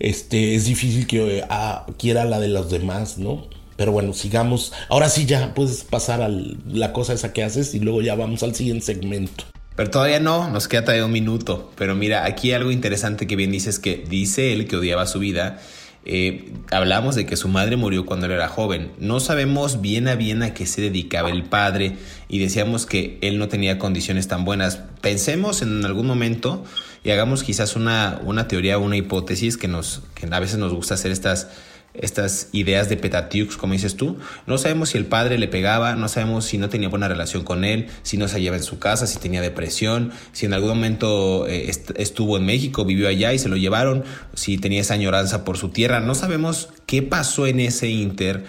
este, 0.00 0.56
es 0.56 0.64
difícil 0.64 1.06
que 1.06 1.44
ah, 1.48 1.86
quiera 1.96 2.24
la 2.24 2.40
de 2.40 2.48
los 2.48 2.68
demás, 2.68 3.16
¿no? 3.16 3.46
Pero 3.76 3.92
bueno, 3.92 4.12
sigamos. 4.12 4.72
Ahora 4.88 5.08
sí 5.08 5.26
ya 5.26 5.54
puedes 5.54 5.84
pasar 5.84 6.20
a 6.22 6.28
la 6.28 6.92
cosa 6.92 7.12
esa 7.12 7.32
que 7.32 7.44
haces 7.44 7.74
y 7.74 7.80
luego 7.80 8.02
ya 8.02 8.14
vamos 8.14 8.42
al 8.42 8.54
siguiente 8.54 8.86
segmento. 8.86 9.44
Pero 9.76 9.90
todavía 9.90 10.20
no, 10.20 10.50
nos 10.50 10.68
queda 10.68 10.82
todavía 10.82 11.06
un 11.06 11.12
minuto. 11.12 11.72
Pero 11.76 11.94
mira, 11.94 12.24
aquí 12.24 12.52
algo 12.52 12.70
interesante 12.70 13.26
que 13.26 13.36
bien 13.36 13.50
dices 13.50 13.78
que 13.78 14.04
dice 14.08 14.52
él 14.52 14.68
que 14.68 14.76
odiaba 14.76 15.06
su 15.06 15.18
vida. 15.18 15.60
Eh, 16.06 16.52
hablamos 16.70 17.14
de 17.14 17.24
que 17.24 17.36
su 17.36 17.48
madre 17.48 17.76
murió 17.76 18.04
cuando 18.04 18.26
él 18.26 18.32
era 18.32 18.48
joven. 18.48 18.92
No 18.98 19.20
sabemos 19.20 19.80
bien 19.80 20.06
a 20.06 20.16
bien 20.16 20.42
a 20.42 20.52
qué 20.52 20.66
se 20.66 20.82
dedicaba 20.82 21.30
el 21.30 21.44
padre 21.44 21.96
y 22.28 22.38
decíamos 22.40 22.84
que 22.84 23.18
él 23.22 23.38
no 23.38 23.48
tenía 23.48 23.78
condiciones 23.78 24.28
tan 24.28 24.44
buenas. 24.44 24.80
Pensemos 25.00 25.62
en 25.62 25.84
algún 25.84 26.06
momento 26.06 26.64
y 27.04 27.10
hagamos 27.10 27.42
quizás 27.42 27.74
una, 27.74 28.20
una 28.24 28.48
teoría, 28.48 28.76
una 28.78 28.96
hipótesis 28.96 29.56
que, 29.56 29.68
nos, 29.68 30.02
que 30.14 30.26
a 30.30 30.40
veces 30.40 30.58
nos 30.58 30.74
gusta 30.74 30.94
hacer 30.94 31.10
estas 31.10 31.48
estas 31.94 32.48
ideas 32.52 32.88
de 32.88 32.96
Petatiux, 32.96 33.56
como 33.56 33.72
dices 33.72 33.96
tú. 33.96 34.18
No 34.46 34.58
sabemos 34.58 34.90
si 34.90 34.98
el 34.98 35.06
padre 35.06 35.38
le 35.38 35.48
pegaba, 35.48 35.94
no 35.94 36.08
sabemos 36.08 36.44
si 36.44 36.58
no 36.58 36.68
tenía 36.68 36.88
buena 36.88 37.08
relación 37.08 37.44
con 37.44 37.64
él, 37.64 37.88
si 38.02 38.16
no 38.16 38.28
se 38.28 38.34
hallaba 38.34 38.56
en 38.56 38.62
su 38.62 38.78
casa, 38.78 39.06
si 39.06 39.18
tenía 39.18 39.40
depresión, 39.40 40.12
si 40.32 40.46
en 40.46 40.54
algún 40.54 40.70
momento 40.70 41.46
eh, 41.46 41.70
estuvo 41.96 42.36
en 42.36 42.46
México, 42.46 42.84
vivió 42.84 43.08
allá 43.08 43.32
y 43.32 43.38
se 43.38 43.48
lo 43.48 43.56
llevaron, 43.56 44.04
si 44.34 44.58
tenía 44.58 44.80
esa 44.80 44.94
añoranza 44.94 45.44
por 45.44 45.56
su 45.56 45.68
tierra. 45.68 46.00
No 46.00 46.14
sabemos 46.14 46.70
qué 46.86 47.02
pasó 47.02 47.46
en 47.46 47.60
ese 47.60 47.88
inter, 47.88 48.44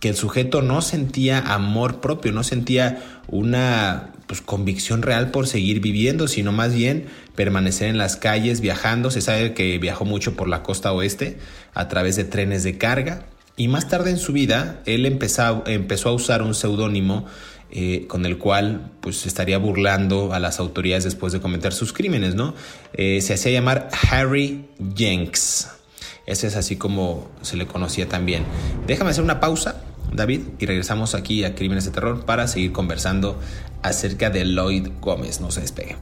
que 0.00 0.08
el 0.08 0.16
sujeto 0.16 0.62
no 0.62 0.82
sentía 0.82 1.38
amor 1.38 2.00
propio, 2.00 2.32
no 2.32 2.42
sentía 2.44 3.15
una 3.28 4.12
pues, 4.26 4.40
convicción 4.40 5.02
real 5.02 5.30
por 5.30 5.46
seguir 5.46 5.80
viviendo, 5.80 6.28
sino 6.28 6.52
más 6.52 6.74
bien 6.74 7.06
permanecer 7.34 7.88
en 7.88 7.98
las 7.98 8.16
calles 8.16 8.60
viajando. 8.60 9.10
Se 9.10 9.20
sabe 9.20 9.54
que 9.54 9.78
viajó 9.78 10.04
mucho 10.04 10.34
por 10.34 10.48
la 10.48 10.62
costa 10.62 10.92
oeste 10.92 11.38
a 11.74 11.88
través 11.88 12.16
de 12.16 12.24
trenes 12.24 12.62
de 12.62 12.78
carga. 12.78 13.26
Y 13.56 13.68
más 13.68 13.88
tarde 13.88 14.10
en 14.10 14.18
su 14.18 14.32
vida, 14.32 14.80
él 14.84 15.06
empezó, 15.06 15.64
empezó 15.66 16.10
a 16.10 16.12
usar 16.12 16.42
un 16.42 16.54
seudónimo 16.54 17.26
eh, 17.70 18.06
con 18.06 18.26
el 18.26 18.38
cual 18.38 18.92
pues 19.00 19.26
estaría 19.26 19.58
burlando 19.58 20.32
a 20.32 20.38
las 20.38 20.60
autoridades 20.60 21.04
después 21.04 21.32
de 21.32 21.40
cometer 21.40 21.72
sus 21.72 21.92
crímenes, 21.92 22.34
¿no? 22.34 22.54
Eh, 22.92 23.20
se 23.22 23.34
hacía 23.34 23.52
llamar 23.52 23.88
Harry 24.10 24.66
Jenks. 24.94 25.68
Ese 26.26 26.46
es 26.46 26.56
así 26.56 26.76
como 26.76 27.30
se 27.42 27.56
le 27.56 27.66
conocía 27.66 28.08
también. 28.08 28.44
Déjame 28.86 29.10
hacer 29.10 29.24
una 29.24 29.40
pausa, 29.40 29.82
David, 30.16 30.40
y 30.58 30.66
regresamos 30.66 31.14
aquí 31.14 31.44
a 31.44 31.54
Crímenes 31.54 31.84
de 31.84 31.92
Terror 31.92 32.24
para 32.24 32.48
seguir 32.48 32.72
conversando 32.72 33.38
acerca 33.82 34.30
de 34.30 34.44
Lloyd 34.44 34.88
Gómez. 35.00 35.40
No 35.40 35.50
se 35.50 35.60
despegue. 35.60 35.96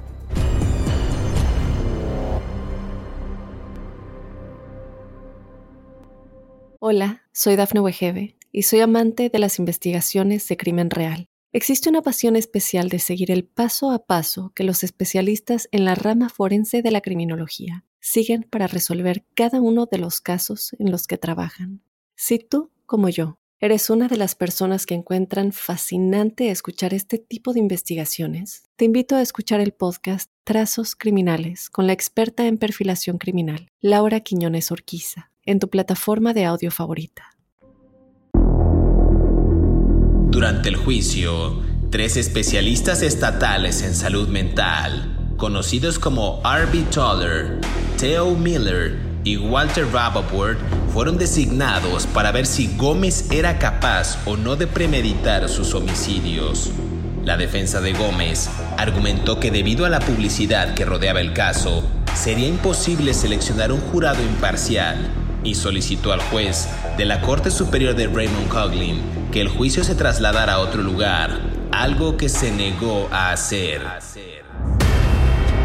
Hola, 6.79 7.23
soy 7.33 7.57
Dafne 7.57 7.81
Wegebe 7.81 8.37
y 8.53 8.63
soy 8.63 8.81
amante 8.81 9.31
de 9.31 9.39
las 9.39 9.59
investigaciones 9.59 10.47
de 10.49 10.57
crimen 10.57 10.91
real. 10.91 11.29
Existe 11.53 11.89
una 11.89 12.03
pasión 12.03 12.37
especial 12.37 12.89
de 12.89 12.99
seguir 12.99 13.31
el 13.31 13.45
paso 13.45 13.91
a 13.91 14.07
paso 14.07 14.53
que 14.55 14.65
los 14.65 14.85
especialistas 14.85 15.69
en 15.73 15.85
la 15.85 15.95
rama 15.95 16.29
forense 16.29 16.83
de 16.83 16.91
la 16.91 17.01
criminología 17.01 17.85
siguen 18.01 18.43
para 18.51 18.67
resolver 18.67 19.25
cada 19.35 19.61
uno 19.61 19.87
de 19.87 19.99
los 19.99 20.21
casos 20.21 20.77
en 20.79 20.91
los 20.91 21.07
que 21.07 21.17
trabajan. 21.17 21.81
Si 22.17 22.39
tú, 22.39 22.71
como 22.87 23.09
yo, 23.09 23.39
¿Eres 23.65 23.89
una 23.89 24.09
de 24.09 24.19
las 24.19 24.35
personas 24.35 24.85
que 24.85 24.93
encuentran 24.93 25.51
fascinante 25.51 26.51
escuchar 26.51 26.93
este 26.93 27.17
tipo 27.17 27.55
de 27.55 27.61
investigaciones? 27.61 28.65
Te 28.77 28.85
invito 28.85 29.17
a 29.17 29.23
escuchar 29.23 29.63
el 29.63 29.73
podcast 29.73 30.31
Trazos 30.45 30.95
Criminales 30.95 31.71
con 31.71 31.87
la 31.87 31.95
experta 31.95 32.47
en 32.47 32.59
perfilación 32.59 33.17
criminal, 33.17 33.69
Laura 33.81 34.21
Quiñones 34.21 34.71
Orquiza, 34.71 35.31
en 35.47 35.61
tu 35.61 35.71
plataforma 35.71 36.35
de 36.35 36.45
audio 36.45 36.71
favorita. 36.71 37.39
Durante 40.29 40.69
el 40.69 40.77
juicio, 40.77 41.63
tres 41.89 42.19
especialistas 42.19 43.01
estatales 43.01 43.81
en 43.81 43.95
salud 43.95 44.29
mental, 44.29 45.35
conocidos 45.39 45.99
como 45.99 46.43
R.B. 46.45 46.85
Toller, 46.93 47.63
Theo 47.97 48.35
Miller 48.35 49.14
y 49.25 49.39
Walter 49.39 49.87
Rappaport 49.91 50.59
fueron 50.93 51.17
designados 51.17 52.07
para 52.07 52.31
ver 52.31 52.47
si 52.47 52.77
Gómez 52.77 53.31
era 53.33 53.59
capaz 53.59 54.19
o 54.27 54.37
no 54.37 54.55
de 54.55 54.67
premeditar 54.67 55.49
sus 55.49 55.75
homicidios. 55.75 56.71
La 57.25 57.39
defensa 57.39 57.81
de 57.81 57.95
Gómez 57.95 58.51
argumentó 58.77 59.41
que 59.41 59.51
debido 59.51 59.87
a 59.87 59.89
la 59.89 60.01
publicidad 60.01 60.75
que 60.75 60.85
rodeaba 60.85 61.21
el 61.21 61.33
caso, 61.33 61.83
sería 62.15 62.47
imposible 62.47 63.15
seleccionar 63.15 63.73
un 63.73 63.81
jurado 63.81 64.23
imparcial 64.23 64.99
y 65.43 65.55
solicitó 65.55 66.13
al 66.13 66.21
juez 66.21 66.69
de 66.99 67.07
la 67.07 67.23
Corte 67.23 67.51
Superior 67.51 67.95
de 67.95 68.07
Raymond 68.07 68.49
Coughlin 68.49 69.01
que 69.33 69.41
el 69.41 69.49
juicio 69.49 69.85
se 69.85 69.95
trasladara 69.95 70.55
a 70.55 70.59
otro 70.59 70.83
lugar, 70.83 71.41
algo 71.73 72.19
que 72.19 72.29
se 72.29 72.53
negó 72.53 73.09
a 73.11 73.31
hacer. 73.31 73.81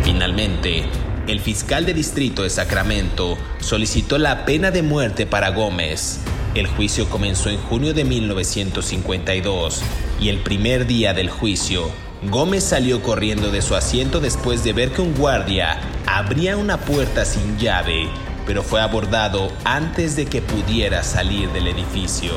Finalmente, 0.03 0.85
el 1.29 1.39
fiscal 1.41 1.85
de 1.85 1.93
distrito 1.93 2.41
de 2.41 2.49
Sacramento 2.49 3.37
solicitó 3.59 4.17
la 4.17 4.45
pena 4.45 4.71
de 4.71 4.81
muerte 4.81 5.27
para 5.27 5.49
Gómez. 5.49 6.19
El 6.55 6.65
juicio 6.65 7.07
comenzó 7.07 7.49
en 7.49 7.57
junio 7.57 7.93
de 7.93 8.03
1952 8.03 9.81
y 10.19 10.29
el 10.29 10.39
primer 10.39 10.87
día 10.87 11.13
del 11.13 11.29
juicio, 11.29 11.91
Gómez 12.23 12.63
salió 12.63 13.03
corriendo 13.03 13.51
de 13.51 13.61
su 13.61 13.75
asiento 13.75 14.19
después 14.19 14.63
de 14.63 14.73
ver 14.73 14.91
que 14.91 15.01
un 15.01 15.13
guardia 15.13 15.79
abría 16.07 16.57
una 16.57 16.77
puerta 16.77 17.23
sin 17.25 17.59
llave, 17.59 18.09
pero 18.47 18.63
fue 18.63 18.81
abordado 18.81 19.51
antes 19.63 20.15
de 20.15 20.25
que 20.25 20.41
pudiera 20.41 21.03
salir 21.03 21.49
del 21.51 21.67
edificio. 21.67 22.31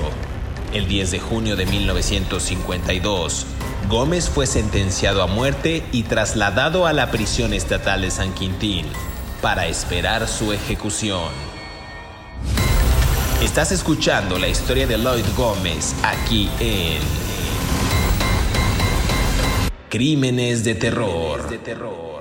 El 0.74 0.86
10 0.86 1.10
de 1.10 1.18
junio 1.18 1.56
de 1.56 1.64
1952, 1.64 3.46
Gómez 3.92 4.30
fue 4.30 4.46
sentenciado 4.46 5.22
a 5.22 5.26
muerte 5.26 5.84
y 5.92 6.04
trasladado 6.04 6.86
a 6.86 6.94
la 6.94 7.10
prisión 7.10 7.52
estatal 7.52 8.00
de 8.00 8.10
San 8.10 8.32
Quintín 8.32 8.86
para 9.42 9.66
esperar 9.66 10.26
su 10.28 10.54
ejecución. 10.54 11.28
Estás 13.42 13.70
escuchando 13.70 14.38
la 14.38 14.48
historia 14.48 14.86
de 14.86 14.96
Lloyd 14.96 15.26
Gómez 15.36 15.94
aquí 16.02 16.48
en 16.58 17.02
Crímenes 19.90 20.64
de 20.64 20.74
Terror. 20.74 22.11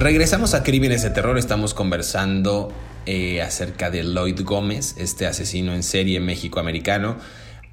Regresamos 0.00 0.54
a 0.54 0.62
Crímenes 0.62 1.02
de 1.02 1.10
Terror, 1.10 1.38
estamos 1.38 1.74
conversando 1.74 2.72
eh, 3.04 3.42
acerca 3.42 3.90
de 3.90 4.04
Lloyd 4.04 4.42
Gómez, 4.44 4.94
este 4.96 5.26
asesino 5.26 5.74
en 5.74 5.82
serie 5.82 6.20
México-americano. 6.20 7.16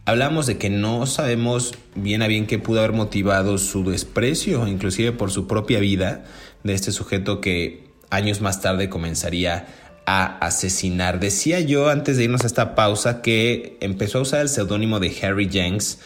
Hablamos 0.06 0.48
de 0.48 0.58
que 0.58 0.72
no 0.72 1.06
sabemos 1.06 1.76
bien 1.94 2.24
a 2.24 2.28
bien 2.28 2.48
qué 2.48 2.58
pudo 2.58 2.80
haber 2.80 2.94
motivado 2.94 3.60
su 3.60 3.88
desprecio, 3.88 4.68
inclusive 4.68 5.12
por 5.12 5.30
su 5.30 5.46
propia 5.46 5.80
vida, 5.80 6.24
de 6.64 6.74
este 6.74 6.92
sujeto 6.92 7.42
que 7.42 7.84
años 8.10 8.42
más 8.42 8.60
tarde 8.60 8.90
comenzaría 8.90 9.68
a 10.08 10.40
asesinar. 10.40 11.20
Decía 11.20 11.60
yo 11.60 11.90
antes 11.90 12.18
de 12.18 12.24
irnos 12.24 12.44
a 12.44 12.48
esta 12.48 12.74
pausa 12.74 13.22
que 13.22 13.78
empezó 13.82 14.18
a 14.18 14.22
usar 14.22 14.42
el 14.42 14.50
seudónimo 14.50 15.00
de 15.00 15.16
Harry 15.22 15.48
Jenks 15.48 16.00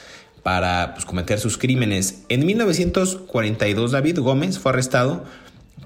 para 0.43 0.95
pues, 0.95 1.05
cometer 1.05 1.39
sus 1.39 1.57
crímenes. 1.57 2.23
En 2.27 2.45
1942 2.45 3.91
David 3.91 4.19
Gómez 4.19 4.59
fue 4.59 4.73
arrestado 4.73 5.23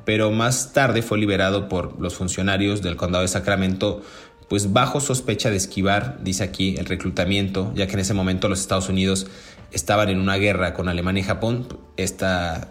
pero 0.06 0.32
más 0.32 0.74
tarde 0.74 1.02
fue 1.02 1.18
liberado 1.18 1.70
por 1.70 2.00
los 2.00 2.16
funcionarios 2.16 2.82
del 2.82 2.96
condado 2.96 3.22
de 3.22 3.28
Sacramento, 3.28 4.02
pues 4.50 4.74
bajo 4.74 5.00
sospecha 5.00 5.50
de 5.50 5.58
esquivar, 5.58 6.20
dice 6.22 6.44
aquí, 6.44 6.76
el 6.78 6.86
reclutamiento, 6.86 7.72
ya 7.76 7.88
que 7.88 7.94
en 7.94 8.00
ese 8.00 8.14
momento 8.14 8.50
los 8.50 8.60
Estados 8.60 8.90
Unidos 8.90 9.28
estaban 9.72 10.10
en 10.10 10.20
una 10.20 10.36
guerra 10.36 10.74
con 10.74 10.88
Alemania 10.88 11.22
y 11.22 11.26
Japón, 11.26 11.68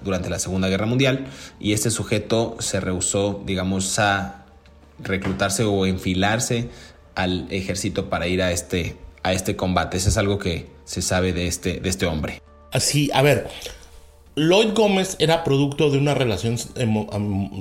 durante 0.03 0.31
la 0.31 0.39
Segunda 0.39 0.69
Guerra 0.69 0.87
Mundial, 0.87 1.27
y 1.59 1.73
este 1.73 1.91
sujeto 1.91 2.57
se 2.61 2.81
rehusó, 2.81 3.43
digamos, 3.45 3.99
a 3.99 4.47
reclutarse 5.01 5.65
o 5.65 5.87
enfilarse 5.87 6.69
al 7.15 7.47
ejército 7.51 8.09
para 8.09 8.29
ir 8.29 8.43
a 8.43 8.53
este, 8.53 8.97
a 9.23 9.33
este 9.33 9.57
combate. 9.57 9.97
Eso 9.97 10.09
es 10.09 10.17
algo 10.17 10.39
que 10.39 10.71
se 10.85 11.03
sabe 11.03 11.33
de 11.33 11.47
este, 11.47 11.81
de 11.81 11.89
este 11.89 12.07
hombre. 12.07 12.43
Así, 12.71 13.11
a 13.13 13.23
ver, 13.23 13.49
Lloyd 14.35 14.73
Gómez 14.75 15.17
era 15.19 15.45
producto 15.45 15.91
de 15.91 15.99
una 15.99 16.15
relación 16.15 16.57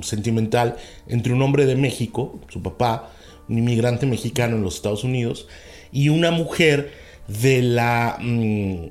sentimental 0.02 0.76
entre 1.06 1.32
un 1.32 1.42
hombre 1.42 1.66
de 1.66 1.76
México, 1.76 2.40
su 2.48 2.62
papá, 2.62 3.10
un 3.48 3.58
inmigrante 3.58 4.06
mexicano 4.06 4.56
en 4.56 4.62
los 4.62 4.76
Estados 4.76 5.04
Unidos, 5.04 5.46
y 5.92 6.08
una 6.08 6.30
mujer 6.30 6.92
de 7.28 7.62
la, 7.62 8.16
mm, 8.20 8.86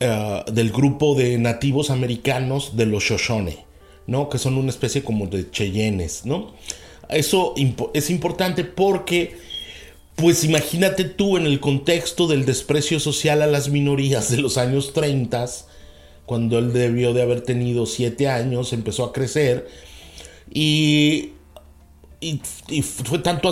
eh, 0.00 0.44
del 0.52 0.72
grupo 0.72 1.14
de 1.14 1.38
nativos 1.38 1.90
americanos 1.90 2.76
de 2.76 2.86
los 2.86 3.04
Shoshone, 3.04 3.64
¿no? 4.06 4.28
que 4.28 4.38
son 4.38 4.56
una 4.56 4.70
especie 4.70 5.04
como 5.04 5.28
de 5.28 5.50
Cheyennes. 5.50 6.26
¿no? 6.26 6.54
Eso 7.08 7.54
es 7.94 8.10
importante 8.10 8.64
porque, 8.64 9.38
pues 10.16 10.42
imagínate 10.42 11.04
tú 11.04 11.36
en 11.36 11.46
el 11.46 11.60
contexto 11.60 12.26
del 12.26 12.44
desprecio 12.44 12.98
social 12.98 13.42
a 13.42 13.46
las 13.46 13.68
minorías 13.68 14.30
de 14.30 14.38
los 14.38 14.58
años 14.58 14.92
30, 14.92 15.46
cuando 16.26 16.58
él 16.58 16.72
debió 16.72 17.14
de 17.14 17.22
haber 17.22 17.40
tenido 17.40 17.86
siete 17.86 18.28
años, 18.28 18.72
empezó 18.72 19.04
a 19.04 19.12
crecer 19.12 19.68
y, 20.50 21.32
y, 22.20 22.40
fue 22.82 23.18
tanto, 23.20 23.50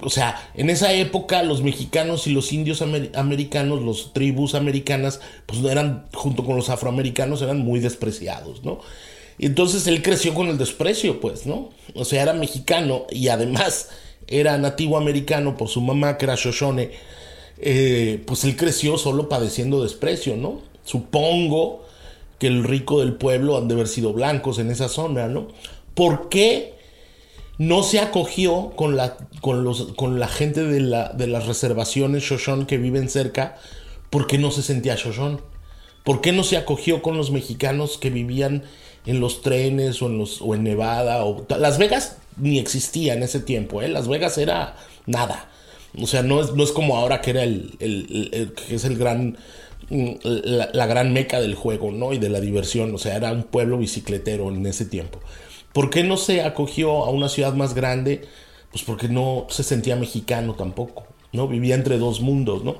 o 0.00 0.10
sea, 0.10 0.50
en 0.54 0.70
esa 0.70 0.92
época 0.92 1.42
los 1.42 1.62
mexicanos 1.62 2.26
y 2.26 2.30
los 2.32 2.52
indios 2.52 2.82
americanos, 2.82 3.82
los 3.82 4.12
tribus 4.12 4.54
americanas, 4.54 5.20
pues 5.46 5.62
eran, 5.64 6.06
junto 6.12 6.44
con 6.44 6.56
los 6.56 6.70
afroamericanos, 6.70 7.42
eran 7.42 7.58
muy 7.58 7.80
despreciados, 7.80 8.64
¿no? 8.64 8.80
Y 9.38 9.46
entonces 9.46 9.86
él 9.86 10.02
creció 10.02 10.32
con 10.34 10.48
el 10.48 10.58
desprecio, 10.58 11.20
pues, 11.20 11.46
¿no? 11.46 11.70
O 11.94 12.04
sea, 12.04 12.22
era 12.22 12.32
mexicano 12.32 13.06
y 13.10 13.28
además 13.28 13.88
era 14.28 14.56
nativo 14.58 14.96
americano 14.96 15.56
por 15.56 15.68
su 15.68 15.80
mamá, 15.80 16.18
que 16.18 16.26
era 16.26 16.36
Shoshone. 16.36 16.90
Eh, 17.58 18.22
pues 18.26 18.44
él 18.44 18.56
creció 18.56 18.98
solo 18.98 19.28
padeciendo 19.28 19.82
desprecio, 19.82 20.36
¿no? 20.36 20.60
Supongo 20.84 21.83
que 22.44 22.48
el 22.48 22.62
rico 22.62 23.00
del 23.00 23.14
pueblo 23.14 23.56
han 23.56 23.68
de 23.68 23.74
haber 23.74 23.88
sido 23.88 24.12
blancos 24.12 24.58
en 24.58 24.70
esa 24.70 24.90
zona, 24.90 25.28
¿no? 25.28 25.48
¿Por 25.94 26.28
qué 26.28 26.74
no 27.56 27.82
se 27.82 28.00
acogió 28.00 28.72
con 28.76 28.96
la, 28.96 29.16
con 29.40 29.64
los, 29.64 29.94
con 29.94 30.20
la 30.20 30.28
gente 30.28 30.62
de, 30.62 30.80
la, 30.80 31.08
de 31.14 31.26
las 31.26 31.46
reservaciones 31.46 32.24
Shoshone 32.24 32.66
que 32.66 32.76
viven 32.76 33.08
cerca? 33.08 33.56
¿Por 34.10 34.26
qué 34.26 34.36
no 34.36 34.50
se 34.50 34.60
sentía 34.60 34.94
Shoshone? 34.94 35.38
¿Por 36.04 36.20
qué 36.20 36.32
no 36.32 36.44
se 36.44 36.58
acogió 36.58 37.00
con 37.00 37.16
los 37.16 37.30
mexicanos 37.30 37.96
que 37.96 38.10
vivían 38.10 38.64
en 39.06 39.20
los 39.20 39.40
trenes 39.40 40.02
o 40.02 40.08
en, 40.08 40.18
los, 40.18 40.42
o 40.42 40.54
en 40.54 40.64
Nevada. 40.64 41.24
O, 41.24 41.46
Las 41.58 41.78
Vegas 41.78 42.18
ni 42.36 42.58
existía 42.58 43.14
en 43.14 43.22
ese 43.22 43.40
tiempo, 43.40 43.80
¿eh? 43.80 43.88
Las 43.88 44.06
Vegas 44.06 44.36
era 44.36 44.76
nada. 45.06 45.48
O 45.98 46.06
sea, 46.06 46.22
no 46.22 46.42
es, 46.42 46.52
no 46.52 46.62
es 46.62 46.72
como 46.72 46.98
ahora 46.98 47.22
que 47.22 47.30
era 47.30 47.42
el, 47.42 47.72
que 47.78 48.74
es 48.74 48.84
el 48.84 48.98
gran, 48.98 49.38
mm, 49.90 50.12
la, 50.22 50.86
gran 50.86 51.12
meca 51.12 51.40
del 51.40 51.54
juego, 51.54 51.90
¿no? 51.92 52.12
Y 52.12 52.18
de 52.18 52.28
la 52.28 52.40
diversión. 52.40 52.94
O 52.94 52.98
sea, 52.98 53.16
era 53.16 53.32
un 53.32 53.44
pueblo 53.44 53.78
bicicletero 53.78 54.48
en 54.48 54.64
ese 54.66 54.84
tiempo. 54.84 55.20
¿Por 55.72 55.90
qué 55.90 56.04
no 56.04 56.16
se 56.16 56.42
acogió 56.42 57.04
a 57.04 57.10
una 57.10 57.28
ciudad 57.28 57.54
más 57.54 57.74
grande? 57.74 58.22
Pues 58.70 58.84
porque 58.84 59.08
no 59.08 59.46
se 59.50 59.62
sentía 59.62 59.96
mexicano 59.96 60.54
tampoco, 60.54 61.06
¿no? 61.32 61.48
Vivía 61.48 61.74
entre 61.74 61.98
dos 61.98 62.20
mundos, 62.20 62.64
¿no? 62.64 62.76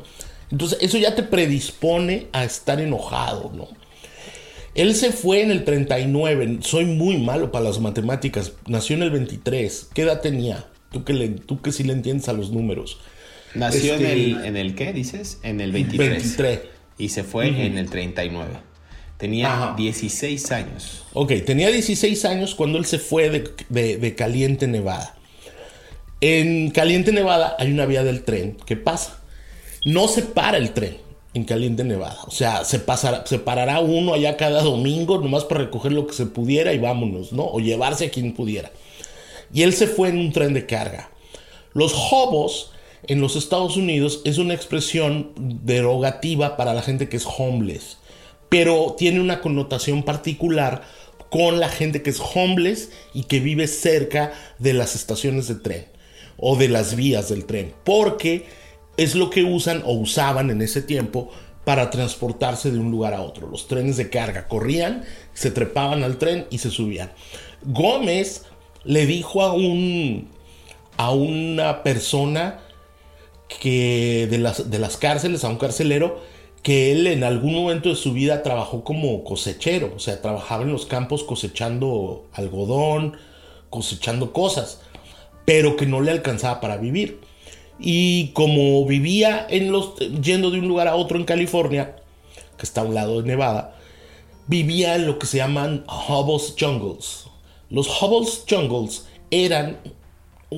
Entonces, 0.50 0.78
eso 0.80 0.98
ya 0.98 1.14
te 1.14 1.22
predispone 1.22 2.28
a 2.32 2.44
estar 2.44 2.80
enojado, 2.80 3.50
¿no? 3.54 3.68
Él 4.74 4.94
se 4.94 5.12
fue 5.12 5.42
en 5.42 5.50
el 5.50 5.64
39. 5.64 6.58
Soy 6.60 6.84
muy 6.84 7.16
malo 7.18 7.52
para 7.52 7.64
las 7.64 7.80
matemáticas. 7.80 8.52
Nació 8.66 8.96
en 8.96 9.02
el 9.02 9.10
23. 9.10 9.90
¿Qué 9.94 10.02
edad 10.02 10.20
tenía? 10.20 10.66
Tú 10.90 11.04
que, 11.04 11.12
le, 11.12 11.28
tú 11.28 11.60
que 11.60 11.72
sí 11.72 11.84
le 11.84 11.92
entiendes 11.92 12.28
a 12.28 12.32
los 12.32 12.50
números. 12.50 12.98
Nació 13.54 13.94
en, 13.94 14.04
este, 14.04 14.12
el, 14.12 14.44
en 14.44 14.56
el 14.56 14.74
qué, 14.74 14.92
dices? 14.92 15.38
En 15.42 15.60
el 15.60 15.70
23. 15.72 16.10
23. 16.10 16.60
Y 16.98 17.08
se 17.08 17.24
fue 17.24 17.48
en 17.48 17.78
el 17.78 17.90
39. 17.90 18.50
Tenía 19.18 19.74
16 19.76 20.52
años. 20.52 21.04
Ok, 21.12 21.32
tenía 21.44 21.70
16 21.70 22.24
años 22.24 22.54
cuando 22.54 22.78
él 22.78 22.84
se 22.84 22.98
fue 22.98 23.30
de, 23.30 23.96
de 23.96 24.14
Caliente, 24.14 24.66
Nevada. 24.66 25.14
En 26.26 26.70
Caliente, 26.70 27.12
Nevada 27.12 27.54
hay 27.58 27.70
una 27.70 27.84
vía 27.84 28.02
del 28.02 28.22
tren. 28.22 28.56
¿Qué 28.64 28.76
pasa? 28.76 29.20
No 29.84 30.08
se 30.08 30.22
para 30.22 30.56
el 30.56 30.72
tren 30.72 30.96
en 31.34 31.44
Caliente, 31.44 31.84
Nevada. 31.84 32.18
O 32.26 32.30
sea, 32.30 32.64
se, 32.64 32.78
pasará, 32.78 33.26
se 33.26 33.38
parará 33.38 33.80
uno 33.80 34.14
allá 34.14 34.38
cada 34.38 34.62
domingo, 34.62 35.18
nomás 35.18 35.44
para 35.44 35.64
recoger 35.64 35.92
lo 35.92 36.06
que 36.06 36.14
se 36.14 36.24
pudiera 36.24 36.72
y 36.72 36.78
vámonos, 36.78 37.32
¿no? 37.34 37.44
O 37.44 37.60
llevarse 37.60 38.06
a 38.06 38.10
quien 38.10 38.32
pudiera. 38.32 38.72
Y 39.52 39.64
él 39.64 39.74
se 39.74 39.86
fue 39.86 40.08
en 40.08 40.18
un 40.18 40.32
tren 40.32 40.54
de 40.54 40.64
carga. 40.64 41.10
Los 41.74 41.92
hobos 41.94 42.70
en 43.08 43.20
los 43.20 43.36
Estados 43.36 43.76
Unidos 43.76 44.20
es 44.24 44.38
una 44.38 44.54
expresión 44.54 45.32
derogativa 45.36 46.56
para 46.56 46.74
la 46.74 46.82
gente 46.82 47.08
que 47.08 47.16
es 47.16 47.26
homeless, 47.26 47.98
pero 48.48 48.94
tiene 48.96 49.20
una 49.20 49.40
connotación 49.40 50.02
particular 50.02 50.82
con 51.30 51.60
la 51.60 51.68
gente 51.68 52.02
que 52.02 52.10
es 52.10 52.20
homeless 52.20 52.90
y 53.12 53.24
que 53.24 53.40
vive 53.40 53.66
cerca 53.66 54.32
de 54.58 54.72
las 54.72 54.94
estaciones 54.94 55.48
de 55.48 55.56
tren 55.56 55.86
o 56.36 56.56
de 56.56 56.68
las 56.68 56.94
vías 56.96 57.28
del 57.28 57.44
tren, 57.44 57.74
porque 57.84 58.46
es 58.96 59.14
lo 59.14 59.30
que 59.30 59.44
usan 59.44 59.82
o 59.84 59.92
usaban 59.92 60.50
en 60.50 60.62
ese 60.62 60.82
tiempo 60.82 61.30
para 61.64 61.90
transportarse 61.90 62.70
de 62.70 62.78
un 62.78 62.90
lugar 62.90 63.14
a 63.14 63.22
otro. 63.22 63.48
Los 63.48 63.66
trenes 63.66 63.96
de 63.96 64.10
carga 64.10 64.46
corrían, 64.48 65.04
se 65.32 65.50
trepaban 65.50 66.04
al 66.04 66.18
tren 66.18 66.46
y 66.50 66.58
se 66.58 66.70
subían. 66.70 67.10
Gómez 67.62 68.44
le 68.84 69.06
dijo 69.06 69.42
a 69.42 69.52
un 69.54 70.28
a 70.96 71.10
una 71.10 71.82
persona 71.82 72.60
que 73.48 74.26
de 74.30 74.38
las, 74.38 74.70
de 74.70 74.78
las 74.78 74.96
cárceles, 74.96 75.44
a 75.44 75.48
un 75.48 75.56
carcelero, 75.56 76.20
que 76.62 76.92
él 76.92 77.06
en 77.06 77.24
algún 77.24 77.54
momento 77.54 77.90
de 77.90 77.94
su 77.94 78.12
vida 78.12 78.42
trabajó 78.42 78.84
como 78.84 79.22
cosechero, 79.22 79.92
o 79.94 79.98
sea, 79.98 80.22
trabajaba 80.22 80.62
en 80.62 80.72
los 80.72 80.86
campos 80.86 81.22
cosechando 81.22 82.24
algodón, 82.32 83.18
cosechando 83.68 84.32
cosas, 84.32 84.80
pero 85.44 85.76
que 85.76 85.86
no 85.86 86.00
le 86.00 86.10
alcanzaba 86.10 86.60
para 86.60 86.78
vivir. 86.78 87.20
Y 87.78 88.28
como 88.28 88.86
vivía 88.86 89.46
en 89.50 89.72
los, 89.72 89.96
yendo 89.98 90.50
de 90.50 90.60
un 90.60 90.68
lugar 90.68 90.88
a 90.88 90.96
otro 90.96 91.18
en 91.18 91.24
California, 91.24 91.96
que 92.56 92.64
está 92.64 92.80
a 92.80 92.84
un 92.84 92.94
lado 92.94 93.20
de 93.20 93.28
Nevada, 93.28 93.76
vivía 94.46 94.94
en 94.96 95.06
lo 95.06 95.18
que 95.18 95.26
se 95.26 95.38
llaman 95.38 95.84
Hubbles 96.08 96.54
Jungles. 96.58 97.24
Los 97.68 97.88
Hubbles 98.00 98.44
Jungles 98.48 99.06
eran 99.30 99.78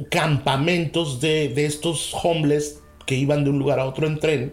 campamentos 0.04 1.20
de, 1.20 1.48
de 1.48 1.66
estos 1.66 2.14
homeless 2.22 2.80
que 3.06 3.14
iban 3.14 3.44
de 3.44 3.50
un 3.50 3.58
lugar 3.58 3.78
a 3.80 3.86
otro 3.86 4.06
en 4.06 4.18
tren 4.18 4.52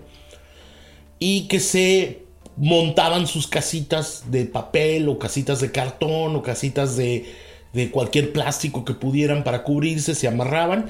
y 1.20 1.48
que 1.48 1.60
se 1.60 2.24
montaban 2.56 3.28
sus 3.28 3.48
casitas 3.48 4.26
de 4.30 4.46
papel 4.46 5.10
o 5.10 5.18
casitas 5.18 5.60
de 5.60 5.72
cartón 5.72 6.36
o 6.36 6.42
casitas 6.42 6.96
de, 6.96 7.26
de 7.74 7.92
cualquier 7.92 8.32
plástico 8.32 8.86
que 8.86 8.94
pudieran 8.94 9.44
para 9.44 9.64
cubrirse, 9.64 10.16
se 10.16 10.28
amarraban 10.28 10.88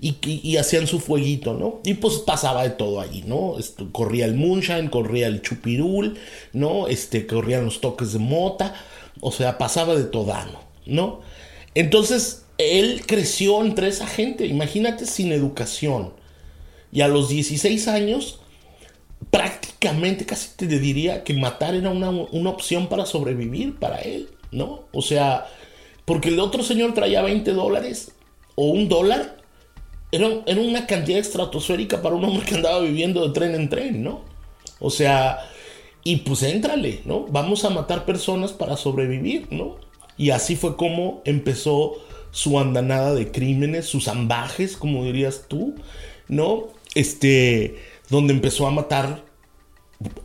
y, 0.00 0.56
hacían 0.56 0.88
su 0.88 0.98
fueguito, 0.98 1.54
¿no? 1.54 1.80
Y 1.84 1.94
pues 1.94 2.16
pasaba 2.18 2.64
de 2.64 2.70
todo 2.70 3.00
allí, 3.00 3.22
¿no? 3.24 3.56
corría 3.92 4.24
el 4.24 4.34
moonshine, 4.34 4.88
corría 4.88 5.28
el 5.28 5.42
chupirul, 5.42 6.18
¿no? 6.52 6.88
Este, 6.88 7.26
corrían 7.26 7.64
los 7.64 7.80
toques 7.80 8.12
de 8.12 8.18
mota, 8.18 8.74
o 9.20 9.30
sea, 9.30 9.58
pasaba 9.58 9.94
de 9.94 10.04
todo, 10.04 10.34
¿no? 10.86 11.20
Entonces, 11.74 12.41
él 12.62 13.02
creció 13.06 13.62
entre 13.62 13.88
esa 13.88 14.06
gente, 14.06 14.46
imagínate 14.46 15.06
sin 15.06 15.32
educación. 15.32 16.12
Y 16.92 17.00
a 17.00 17.08
los 17.08 17.28
16 17.28 17.88
años, 17.88 18.40
prácticamente 19.30 20.26
casi 20.26 20.50
te 20.56 20.66
diría 20.66 21.24
que 21.24 21.34
matar 21.34 21.74
era 21.74 21.90
una, 21.90 22.10
una 22.10 22.50
opción 22.50 22.88
para 22.88 23.06
sobrevivir 23.06 23.78
para 23.78 24.00
él, 24.00 24.28
¿no? 24.50 24.84
O 24.92 25.02
sea, 25.02 25.46
porque 26.04 26.28
el 26.28 26.40
otro 26.40 26.62
señor 26.62 26.94
traía 26.94 27.22
20 27.22 27.52
dólares 27.52 28.12
o 28.54 28.66
un 28.66 28.88
dólar 28.88 29.42
era, 30.12 30.28
una 30.60 30.86
cantidad 30.86 31.18
estratosférica 31.18 32.02
para 32.02 32.14
un 32.14 32.24
hombre 32.24 32.44
que 32.44 32.54
andaba 32.54 32.80
viviendo 32.80 33.26
de 33.26 33.32
tren 33.32 33.54
en 33.54 33.68
tren, 33.70 34.02
¿no? 34.04 34.20
O 34.78 34.90
sea, 34.90 35.38
y 36.04 36.16
pues 36.16 36.42
éntrale, 36.42 37.00
¿no? 37.06 37.24
Vamos 37.30 37.64
a 37.64 37.70
matar 37.70 38.04
personas 38.04 38.52
para 38.52 38.76
sobrevivir, 38.76 39.48
¿no? 39.50 39.76
Y 40.18 40.30
así 40.30 40.54
fue 40.54 40.76
como 40.76 41.22
empezó 41.24 41.94
su 42.32 42.58
andanada 42.58 43.14
de 43.14 43.30
crímenes, 43.30 43.86
sus 43.86 44.08
ambajes, 44.08 44.76
como 44.76 45.04
dirías 45.04 45.44
tú, 45.46 45.76
¿no? 46.26 46.70
Este, 46.96 47.78
donde 48.10 48.34
empezó 48.34 48.66
a 48.66 48.72
matar 48.72 49.24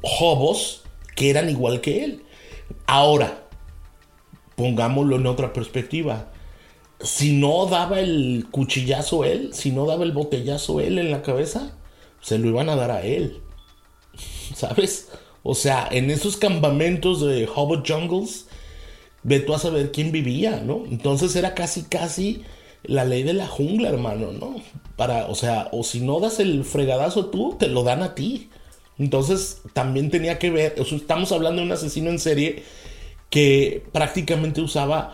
hobos 0.01 0.83
que 1.15 1.29
eran 1.29 1.49
igual 1.49 1.81
que 1.81 2.03
él. 2.03 2.23
Ahora, 2.87 3.43
pongámoslo 4.55 5.17
en 5.17 5.27
otra 5.27 5.53
perspectiva 5.53 6.31
si 6.99 7.33
no 7.33 7.65
daba 7.67 7.99
el 7.99 8.47
cuchillazo 8.49 9.23
él, 9.23 9.53
si 9.53 9.71
no 9.71 9.85
daba 9.85 10.03
el 10.03 10.11
botellazo 10.11 10.79
él 10.79 10.97
en 10.97 11.11
la 11.11 11.21
cabeza, 11.21 11.77
se 12.21 12.39
lo 12.39 12.47
iban 12.47 12.69
a 12.69 12.75
dar 12.75 12.91
a 12.91 13.01
él. 13.01 13.41
¿Sabes? 14.55 15.09
O 15.43 15.55
sea, 15.55 15.87
en 15.91 16.09
esos 16.09 16.37
campamentos 16.37 17.21
de 17.21 17.47
Hobbit 17.53 17.87
Jungles, 17.87 18.47
ve 19.27 19.41
tú 19.41 19.53
a 19.53 19.59
saber 19.59 19.91
quién 19.91 20.13
vivía, 20.13 20.61
¿no? 20.65 20.85
Entonces 20.89 21.35
era 21.35 21.53
casi, 21.53 21.83
casi 21.83 22.43
la 22.83 23.03
ley 23.03 23.23
de 23.23 23.33
la 23.33 23.45
jungla, 23.45 23.89
hermano, 23.89 24.31
¿no? 24.31 24.55
Para, 24.95 25.27
o 25.27 25.35
sea, 25.35 25.67
o 25.73 25.83
si 25.83 25.99
no 25.99 26.21
das 26.21 26.39
el 26.39 26.63
fregadazo 26.63 27.25
tú, 27.25 27.57
te 27.59 27.67
lo 27.67 27.83
dan 27.83 28.03
a 28.03 28.15
ti. 28.15 28.49
Entonces 28.97 29.61
también 29.73 30.09
tenía 30.09 30.39
que 30.39 30.49
ver, 30.49 30.75
estamos 30.77 31.33
hablando 31.33 31.59
de 31.59 31.67
un 31.67 31.73
asesino 31.73 32.09
en 32.09 32.19
serie 32.19 32.63
que 33.29 33.83
prácticamente 33.91 34.61
usaba 34.61 35.13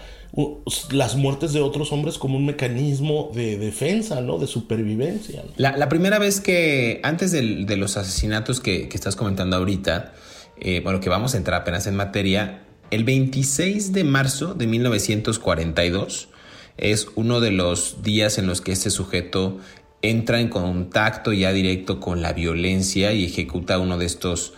las 0.91 1.15
muertes 1.15 1.51
de 1.51 1.61
otros 1.61 1.91
hombres 1.91 2.19
como 2.19 2.37
un 2.37 2.45
mecanismo 2.45 3.31
de 3.33 3.57
defensa, 3.57 4.21
¿no? 4.21 4.37
De 4.37 4.45
supervivencia. 4.45 5.43
La, 5.57 5.89
primera 5.89 6.19
vez 6.19 6.39
que, 6.39 7.01
antes 7.03 7.31
de, 7.31 7.41
los 7.77 7.97
asesinatos 7.97 8.59
que, 8.59 8.87
estás 8.93 9.15
comentando 9.15 9.57
ahorita, 9.57 10.13
eh, 10.59 10.81
bueno, 10.83 10.99
que 10.99 11.09
vamos 11.09 11.33
a 11.33 11.37
entrar 11.37 11.61
apenas 11.61 11.87
en 11.87 11.95
materia, 11.95 12.63
el 12.93 13.05
26 13.05 13.91
de 13.91 14.03
marzo 14.03 14.53
de 14.53 14.67
1942 14.67 16.29
es 16.77 17.07
uno 17.15 17.39
de 17.39 17.49
los 17.49 18.03
días 18.03 18.37
en 18.37 18.45
los 18.45 18.61
que 18.61 18.71
este 18.71 18.91
sujeto 18.91 19.57
entra 20.03 20.39
en 20.39 20.47
contacto 20.47 21.33
ya 21.33 21.51
directo 21.51 21.99
con 21.99 22.21
la 22.21 22.33
violencia 22.33 23.11
y 23.11 23.25
ejecuta 23.25 23.79
uno 23.79 23.97
de 23.97 24.05
estos 24.05 24.53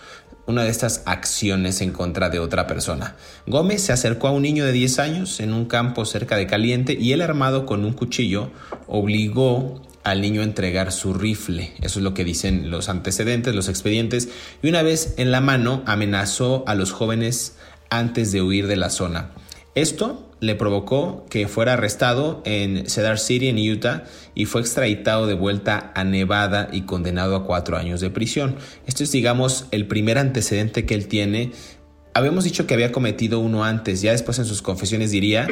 una 0.48 0.66
de 0.66 0.70
estas 0.70 1.04
acciones 1.06 1.80
en 1.80 1.92
contra 1.92 2.30
de 2.30 2.40
otra 2.40 2.68
persona. 2.68 3.16
Gómez 3.48 3.82
se 3.84 3.94
acercó 3.94 4.28
a 4.28 4.32
un 4.32 4.44
niño 4.44 4.66
de 4.66 4.74
10 4.74 5.00
años 5.00 5.40
en 5.40 5.54
un 5.54 5.66
campo 5.66 6.04
cerca 6.04 6.36
de 6.36 6.46
Caliente 6.46 6.98
y 7.00 7.14
él 7.14 7.22
armado 7.22 7.66
con 7.66 7.86
un 7.86 7.94
cuchillo 7.94 8.52
obligó 8.86 9.82
al 10.04 10.22
niño 10.22 10.42
a 10.42 10.44
entregar 10.44 10.92
su 10.92 11.14
rifle. 11.14 11.72
Eso 11.82 12.00
es 12.00 12.04
lo 12.04 12.14
que 12.14 12.26
dicen 12.26 12.70
los 12.70 12.90
antecedentes, 12.90 13.56
los 13.56 13.70
expedientes. 13.70 14.30
Y 14.62 14.70
una 14.70 14.84
vez 14.84 15.16
en 15.18 15.32
la 15.32 15.42
mano 15.42 15.82
amenazó 15.88 16.64
a 16.68 16.76
los 16.76 16.92
jóvenes 16.92 17.56
antes 17.98 18.32
de 18.32 18.42
huir 18.42 18.68
de 18.68 18.76
la 18.76 18.90
zona. 18.90 19.32
Esto 19.76 20.30
le 20.40 20.56
provocó 20.56 21.26
que 21.30 21.48
fuera 21.48 21.74
arrestado 21.74 22.42
en 22.46 22.90
Cedar 22.90 23.20
City, 23.20 23.48
en 23.48 23.58
Utah, 23.58 24.04
y 24.34 24.46
fue 24.46 24.62
extraditado 24.62 25.28
de 25.28 25.34
vuelta 25.34 25.92
a 25.96 26.04
Nevada 26.04 26.70
y 26.72 26.82
condenado 26.82 27.36
a 27.36 27.46
cuatro 27.46 27.78
años 27.78 28.00
de 28.00 28.10
prisión. 28.10 28.56
Esto 28.86 29.04
es, 29.04 29.12
digamos, 29.12 29.66
el 29.72 29.88
primer 29.88 30.18
antecedente 30.18 30.86
que 30.86 30.94
él 30.94 31.08
tiene. 31.08 31.52
Habíamos 32.14 32.44
dicho 32.44 32.68
que 32.68 32.74
había 32.74 32.92
cometido 32.92 33.40
uno 33.40 33.64
antes, 33.64 34.02
ya 34.02 34.12
después 34.12 34.40
en 34.40 34.46
sus 34.46 34.62
confesiones 34.62 35.12
diría, 35.12 35.48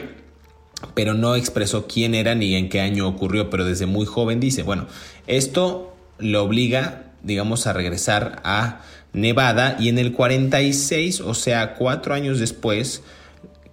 pero 0.93 1.13
no 1.13 1.35
expresó 1.35 1.87
quién 1.87 2.15
era 2.15 2.35
ni 2.35 2.55
en 2.55 2.69
qué 2.69 2.81
año 2.81 3.07
ocurrió, 3.07 3.49
pero 3.49 3.65
desde 3.65 3.85
muy 3.85 4.05
joven 4.05 4.39
dice, 4.39 4.63
bueno, 4.63 4.87
esto 5.27 5.95
lo 6.19 6.43
obliga, 6.43 7.12
digamos, 7.23 7.67
a 7.67 7.73
regresar 7.73 8.41
a 8.43 8.81
Nevada 9.13 9.77
y 9.79 9.89
en 9.89 9.97
el 9.97 10.11
46, 10.11 11.21
o 11.21 11.33
sea, 11.33 11.75
cuatro 11.75 12.13
años 12.13 12.39
después, 12.39 13.01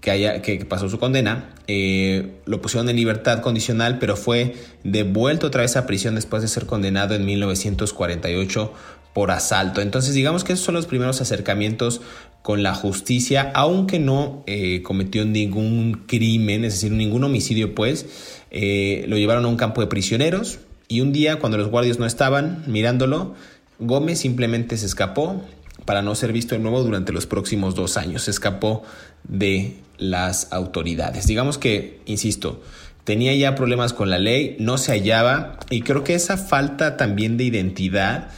que, 0.01 0.11
haya, 0.11 0.41
que 0.43 0.65
pasó 0.65 0.89
su 0.89 0.99
condena, 0.99 1.51
eh, 1.67 2.33
lo 2.47 2.61
pusieron 2.61 2.89
en 2.89 2.97
libertad 2.97 3.41
condicional, 3.41 3.99
pero 3.99 4.17
fue 4.17 4.57
devuelto 4.83 5.49
otra 5.49 5.63
vez 5.63 5.77
a 5.77 5.87
prisión 5.87 6.15
después 6.15 6.43
de 6.43 6.49
ser 6.49 6.67
condenado 6.67 7.15
en 7.15 7.25
1948 7.25 8.73
por 9.13 9.31
asalto. 9.31 9.81
Entonces 9.81 10.15
digamos 10.15 10.45
que 10.45 10.55
esos 10.55 10.65
son 10.65 10.75
los 10.75 10.87
primeros 10.87 11.21
acercamientos 11.21 12.01
con 12.43 12.63
la 12.63 12.75
justicia, 12.75 13.51
aunque 13.55 13.99
no 13.99 14.43
eh, 14.47 14.83
cometió 14.83 15.25
ningún 15.25 16.05
crimen, 16.07 16.65
es 16.65 16.75
decir, 16.75 16.93
ningún 16.93 17.25
homicidio, 17.25 17.75
pues 17.75 18.07
eh, 18.51 19.05
lo 19.09 19.17
llevaron 19.17 19.45
a 19.45 19.49
un 19.49 19.57
campo 19.57 19.81
de 19.81 19.89
prisioneros 19.89 20.61
y 20.90 21.03
un 21.03 21.12
día 21.12 21.38
cuando 21.38 21.57
los 21.57 21.68
guardias 21.68 22.00
no 22.00 22.05
estaban 22.05 22.64
mirándolo, 22.66 23.37
Gómez 23.79 24.18
simplemente 24.18 24.76
se 24.76 24.87
escapó 24.87 25.40
para 25.85 26.03
no 26.03 26.16
ser 26.16 26.33
visto 26.33 26.57
de 26.57 26.61
nuevo 26.61 26.83
durante 26.83 27.12
los 27.12 27.26
próximos 27.26 27.76
dos 27.76 27.96
años. 27.96 28.24
Se 28.24 28.33
escapó 28.33 28.83
de 29.22 29.76
las 29.98 30.53
autoridades. 30.53 31.29
Digamos 31.29 31.59
que, 31.59 32.00
insisto, 32.07 32.61
tenía 33.05 33.33
ya 33.37 33.55
problemas 33.55 33.92
con 33.92 34.11
la 34.11 34.18
ley, 34.18 34.57
no 34.59 34.79
se 34.79 34.90
hallaba 34.90 35.61
y 35.70 35.83
creo 35.83 36.03
que 36.03 36.14
esa 36.14 36.37
falta 36.37 36.96
también 36.96 37.37
de 37.37 37.44
identidad 37.44 38.29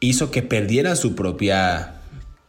hizo 0.00 0.32
que 0.32 0.42
perdiera 0.42 0.96
su 0.96 1.14
propia 1.14 1.94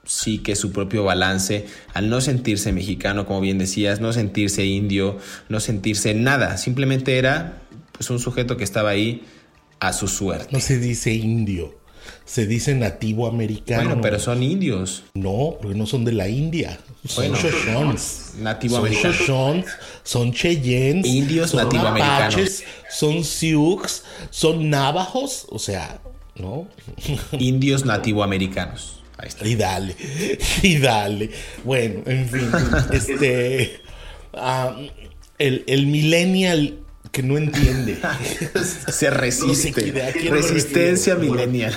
sí 0.05 0.39
que 0.39 0.55
su 0.55 0.71
propio 0.71 1.03
balance 1.03 1.67
al 1.93 2.09
no 2.09 2.19
sentirse 2.19 2.71
mexicano, 2.71 3.27
como 3.27 3.41
bien 3.41 3.59
decías, 3.59 4.01
no 4.01 4.11
sentirse 4.11 4.65
indio, 4.65 5.17
no 5.49 5.59
sentirse 5.59 6.15
nada, 6.15 6.57
simplemente 6.57 7.19
era 7.19 7.59
pues 7.91 8.09
un 8.09 8.19
sujeto 8.19 8.57
que 8.57 8.63
estaba 8.63 8.89
ahí 8.89 9.23
a 9.87 9.93
su 9.93 10.07
suerte. 10.07 10.47
No 10.51 10.59
se 10.59 10.79
dice 10.79 11.13
indio 11.13 11.73
se 12.25 12.47
dice 12.47 12.73
nativo 12.73 13.27
americano. 13.27 13.85
Bueno, 13.85 14.01
pero 14.01 14.19
son 14.19 14.41
indios. 14.41 15.03
No, 15.13 15.57
porque 15.61 15.77
no 15.77 15.85
son 15.85 16.05
de 16.05 16.11
la 16.11 16.27
India. 16.27 16.79
Son 17.07 17.31
Nativo 18.39 18.77
americanos. 18.77 19.17
Son 19.25 19.65
son 20.03 20.33
Cheyennes. 20.33 21.05
Indios 21.05 21.53
nativo 21.53 21.87
americanos. 21.87 22.63
Son 22.89 23.23
Sioux, 23.23 24.03
son 24.31 24.69
Navajos, 24.69 25.45
o 25.49 25.59
sea, 25.59 25.99
¿no? 26.35 26.67
Indios 27.31 27.85
nativo 27.85 28.23
americanos. 28.23 29.03
Ahí 29.17 29.27
está. 29.27 29.47
Y 29.47 29.55
dale, 29.55 29.95
y 30.63 30.77
dale. 30.79 31.29
Bueno, 31.63 32.01
en 32.07 32.27
fin, 32.27 32.49
este. 32.91 33.81
Ah, 34.33 34.75
el, 35.37 35.63
el 35.67 35.85
millennial 35.87 36.79
que 37.15 37.23
no 37.23 37.37
entiende. 37.37 37.97
Se 38.91 39.09
resiste. 39.09 39.93
Resistencia 40.29 41.15
millennial. 41.15 41.73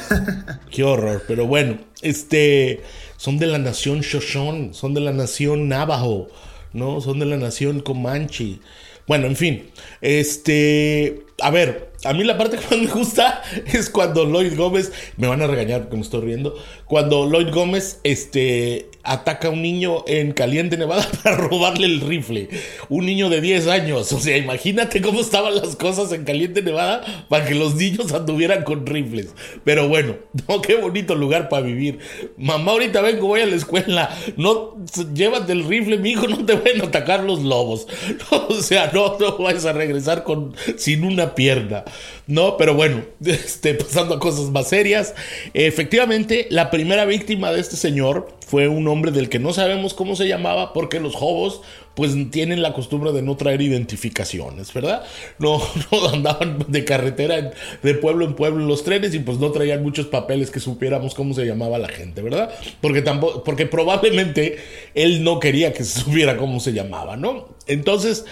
Qué 0.69 0.83
horror. 0.83 1.23
Pero 1.29 1.47
bueno, 1.47 1.79
este 2.03 2.81
son 3.17 3.39
de 3.39 3.47
la 3.47 3.59
nación 3.59 4.01
Shoshone, 4.01 4.75
son 4.75 4.95
de 4.95 5.01
la 5.01 5.13
nación 5.13 5.69
Navajo, 5.69 6.27
¿no? 6.73 7.01
Son 7.01 7.21
de 7.21 7.27
la 7.27 7.37
nación 7.37 7.79
Comanche. 7.79 8.59
Bueno, 9.07 9.29
en 9.29 9.37
fin. 9.37 9.71
Este. 10.01 11.25
A 11.41 11.53
ver, 11.53 11.88
a 12.09 12.15
mí 12.15 12.25
la 12.25 12.39
parte 12.39 12.57
que 12.57 12.65
más 12.75 12.87
me 12.87 12.91
gusta 12.91 13.43
es 13.67 13.91
cuando 13.91 14.25
Lloyd 14.25 14.57
Gómez. 14.57 14.93
Me 15.19 15.29
van 15.29 15.43
a 15.43 15.47
regañar 15.47 15.83
porque 15.83 15.97
me 15.97 16.03
estoy 16.03 16.23
riendo. 16.23 16.55
Cuando 16.87 17.29
Lloyd 17.29 17.53
Gómez, 17.53 18.01
este 18.03 18.89
ataca 19.03 19.49
a 19.49 19.51
un 19.51 19.63
niño 19.63 20.05
en 20.07 20.33
Caliente, 20.33 20.77
Nevada, 20.77 21.07
para 21.23 21.37
robarle 21.37 21.87
el 21.87 22.01
rifle. 22.01 22.49
Un 22.89 23.07
niño 23.07 23.29
de 23.29 23.41
10 23.41 23.67
años. 23.69 24.13
O 24.13 24.21
sea, 24.21 24.37
imagínate 24.37 25.01
cómo 25.01 25.21
estaban 25.21 25.55
las 25.55 25.77
cosas 25.77 26.13
en 26.13 26.25
Caliente, 26.25 26.63
Nevada, 26.63 27.27
para 27.29 27.47
que 27.47 27.55
los 27.55 27.75
niños 27.75 28.13
anduvieran 28.13 28.65
con 28.65 28.87
rifles. 28.87 29.35
Pero 29.65 29.89
bueno, 29.89 30.17
no, 30.49 30.61
qué 30.63 30.77
bonito 30.77 31.15
lugar 31.15 31.49
para 31.49 31.63
vivir. 31.63 31.99
Mamá, 32.37 32.73
ahorita 32.73 33.01
vengo, 33.01 33.29
voy 33.29 33.41
a 33.41 33.47
la 33.47 33.57
escuela. 33.57 34.15
No, 34.37 34.77
llévate 35.15 35.53
el 35.53 35.65
rifle, 35.65 35.99
mi 35.99 36.11
hijo, 36.11 36.29
no 36.29 36.45
te 36.45 36.55
van 36.55 36.81
a 36.81 36.85
atacar 36.85 37.25
los 37.25 37.43
lobos. 37.43 37.87
o 38.31 38.55
sea, 38.61 38.91
no, 38.93 39.19
no 39.19 39.39
vayas 39.39 39.65
a 39.65 39.73
regresar 39.73 40.25
con, 40.25 40.55
sin 40.77 41.05
una 41.05 41.35
pierna. 41.35 41.85
No, 42.27 42.57
pero 42.57 42.75
bueno, 42.75 43.03
este, 43.25 43.75
pasando 43.75 44.15
a 44.15 44.21
cosas 44.21 44.51
más 44.51 44.69
serias. 44.69 45.15
Efectivamente, 45.55 46.47
la 46.51 46.71
primera 46.71 47.05
víctima 47.05 47.53
de 47.53 47.61
este 47.61 47.77
señor 47.77 48.39
fue 48.47 48.67
un 48.69 48.89
hombre 48.89 49.13
del 49.13 49.29
que 49.29 49.39
no 49.39 49.53
sabemos 49.53 49.93
cómo 49.93 50.17
se 50.17 50.27
llamaba 50.27 50.73
porque 50.73 51.01
los 51.01 51.15
hobos 51.17 51.61
pues 51.95 52.13
tienen 52.31 52.63
la 52.63 52.73
costumbre 52.73 53.13
de 53.13 53.23
no 53.23 53.37
traer 53.37 53.61
identificaciones, 53.61 54.73
¿verdad? 54.73 55.03
No, 55.39 55.61
no 55.93 56.09
andaban 56.09 56.65
de 56.69 56.85
carretera 56.85 57.51
de 57.83 57.95
pueblo 57.95 58.25
en 58.25 58.35
pueblo 58.35 58.63
en 58.63 58.69
los 58.69 58.85
trenes 58.85 59.15
y 59.15 59.19
pues 59.19 59.39
no 59.39 59.51
traían 59.51 59.83
muchos 59.83 60.07
papeles 60.07 60.51
que 60.51 60.61
supiéramos 60.61 61.15
cómo 61.15 61.35
se 61.35 61.45
llamaba 61.45 61.77
la 61.77 61.89
gente, 61.89 62.23
¿verdad? 62.23 62.55
Porque 62.81 63.03
tampoco, 63.03 63.43
porque 63.43 63.67
probablemente 63.67 64.59
él 64.95 65.25
no 65.25 65.41
quería 65.41 65.73
que 65.73 65.85
se 65.85 66.01
supiera 66.05 66.37
cómo 66.37 66.61
se 66.61 66.73
llamaba, 66.73 67.17
¿no? 67.17 67.49
Entonces 67.67 68.25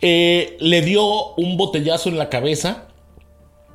eh, 0.00 0.56
le 0.58 0.80
dio 0.82 1.34
un 1.34 1.56
botellazo 1.56 2.08
en 2.08 2.18
la 2.18 2.28
cabeza 2.28 2.88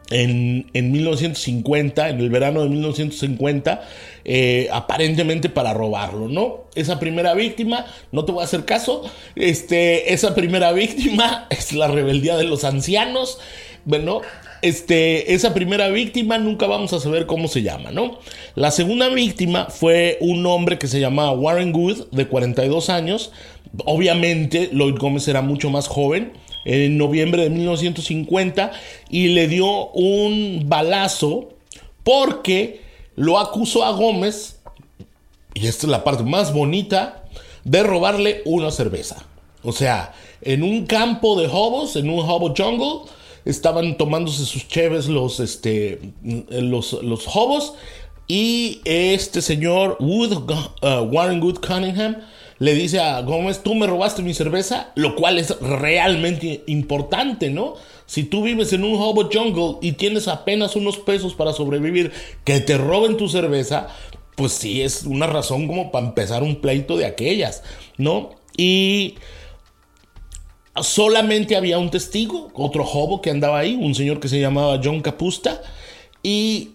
en, 0.09 0.65
1950, 0.73 2.09
en 2.09 2.19
el 2.19 2.29
verano 2.29 2.61
de 2.61 2.69
1950, 2.69 3.81
eh, 4.23 4.67
aparentemente 4.71 5.49
para 5.49 5.73
robarlo, 5.73 6.27
¿no? 6.27 6.65
Esa 6.75 6.99
primera 6.99 7.33
víctima, 7.33 7.85
no 8.11 8.25
te 8.25 8.31
voy 8.31 8.41
a 8.41 8.45
hacer 8.45 8.65
caso, 8.65 9.03
este, 9.35 10.13
esa 10.13 10.35
primera 10.35 10.71
víctima 10.71 11.47
es 11.49 11.73
la 11.73 11.87
rebeldía 11.87 12.37
de 12.37 12.43
los 12.43 12.63
ancianos, 12.63 13.39
bueno, 13.85 14.21
este, 14.61 15.33
esa 15.33 15.53
primera 15.53 15.89
víctima 15.89 16.37
nunca 16.37 16.65
vamos 16.65 16.93
a 16.93 16.99
saber 16.99 17.25
cómo 17.25 17.47
se 17.47 17.61
llama, 17.61 17.91
¿no? 17.91 18.19
La 18.55 18.71
segunda 18.71 19.09
víctima 19.09 19.67
fue 19.69 20.17
un 20.21 20.45
hombre 20.45 20.77
que 20.77 20.87
se 20.87 20.99
llamaba 20.99 21.31
Warren 21.31 21.71
Good, 21.71 22.07
de 22.11 22.27
42 22.27 22.89
años, 22.89 23.31
obviamente 23.85 24.69
Lloyd 24.71 24.95
Gómez 24.97 25.27
era 25.27 25.41
mucho 25.41 25.69
más 25.69 25.87
joven, 25.87 26.31
en 26.65 26.97
noviembre 26.97 27.43
de 27.43 27.49
1950 27.49 28.71
y 29.09 29.29
le 29.29 29.47
dio 29.47 29.89
un 29.91 30.63
balazo 30.65 31.49
porque 32.03 32.81
lo 33.15 33.39
acusó 33.39 33.85
a 33.85 33.91
Gómez, 33.91 34.59
y 35.53 35.67
esta 35.67 35.87
es 35.87 35.91
la 35.91 36.03
parte 36.03 36.23
más 36.23 36.53
bonita, 36.53 37.23
de 37.63 37.81
robarle 37.83 38.41
una 38.45 38.71
cerveza. 38.71 39.25
O 39.63 39.71
sea, 39.71 40.13
en 40.41 40.63
un 40.63 40.85
campo 40.85 41.39
de 41.39 41.47
hobos, 41.47 41.95
en 41.95 42.09
un 42.09 42.19
hobo 42.19 42.53
jungle, 42.55 43.09
estaban 43.45 43.97
tomándose 43.97 44.45
sus 44.45 44.67
cheves 44.67 45.07
los, 45.07 45.39
este, 45.39 45.99
los, 46.23 46.93
los 46.93 47.25
hobos 47.27 47.73
y 48.27 48.81
este 48.85 49.41
señor 49.41 49.97
Wood, 49.99 50.33
uh, 50.81 51.01
Warren 51.11 51.39
Good 51.39 51.59
Cunningham 51.59 52.17
le 52.59 52.73
dice 52.73 52.99
a 52.99 53.21
Gómez, 53.21 53.63
tú 53.63 53.75
me 53.75 53.87
robaste 53.87 54.21
mi 54.21 54.33
cerveza, 54.33 54.91
lo 54.95 55.15
cual 55.15 55.39
es 55.39 55.59
realmente 55.59 56.63
importante, 56.67 57.49
¿no? 57.49 57.73
Si 58.05 58.23
tú 58.23 58.43
vives 58.43 58.71
en 58.73 58.83
un 58.83 58.95
hobo 58.95 59.29
jungle 59.31 59.77
y 59.81 59.93
tienes 59.93 60.27
apenas 60.27 60.75
unos 60.75 60.97
pesos 60.97 61.33
para 61.33 61.53
sobrevivir, 61.53 62.11
que 62.43 62.59
te 62.59 62.77
roben 62.77 63.17
tu 63.17 63.27
cerveza, 63.27 63.87
pues 64.35 64.53
sí 64.53 64.81
es 64.81 65.03
una 65.03 65.27
razón 65.27 65.67
como 65.67 65.91
para 65.91 66.07
empezar 66.07 66.43
un 66.43 66.61
pleito 66.61 66.97
de 66.97 67.05
aquellas, 67.05 67.63
¿no? 67.97 68.31
y 68.57 69.15
solamente 70.81 71.55
había 71.55 71.77
un 71.77 71.89
testigo, 71.89 72.49
otro 72.53 72.83
hobo 72.83 73.21
que 73.21 73.29
andaba 73.29 73.59
ahí, 73.59 73.75
un 73.75 73.95
señor 73.95 74.19
que 74.19 74.27
se 74.27 74.39
llamaba 74.39 74.79
John 74.83 75.01
Capusta 75.01 75.61
y, 76.21 76.71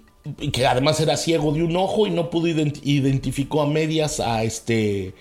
que 0.52 0.66
además 0.66 1.00
era 1.00 1.16
ciego 1.16 1.52
de 1.52 1.62
un 1.62 1.76
ojo 1.76 2.06
y 2.06 2.10
no 2.10 2.30
pudo 2.30 2.48
identificó 2.48 3.62
a 3.62 3.66
medias 3.66 4.20
a 4.20 4.42
este 4.42 5.14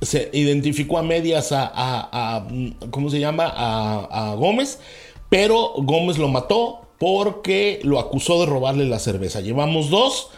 se 0.00 0.30
identificó 0.32 0.98
a 0.98 1.02
medias 1.02 1.48
a, 1.52 2.46
¿cómo 2.90 3.10
se 3.10 3.20
llama? 3.20 3.52
A, 3.54 4.34
Gómez, 4.36 4.80
pero 5.28 5.72
Gómez 5.78 6.18
lo 6.18 6.28
mató 6.28 6.82
porque 6.98 7.80
lo 7.82 7.98
acusó 7.98 8.40
de 8.40 8.46
robarle 8.46 8.84
la 8.86 8.98
cerveza. 8.98 9.40
Llevamos 9.40 9.90
dos 9.90 10.30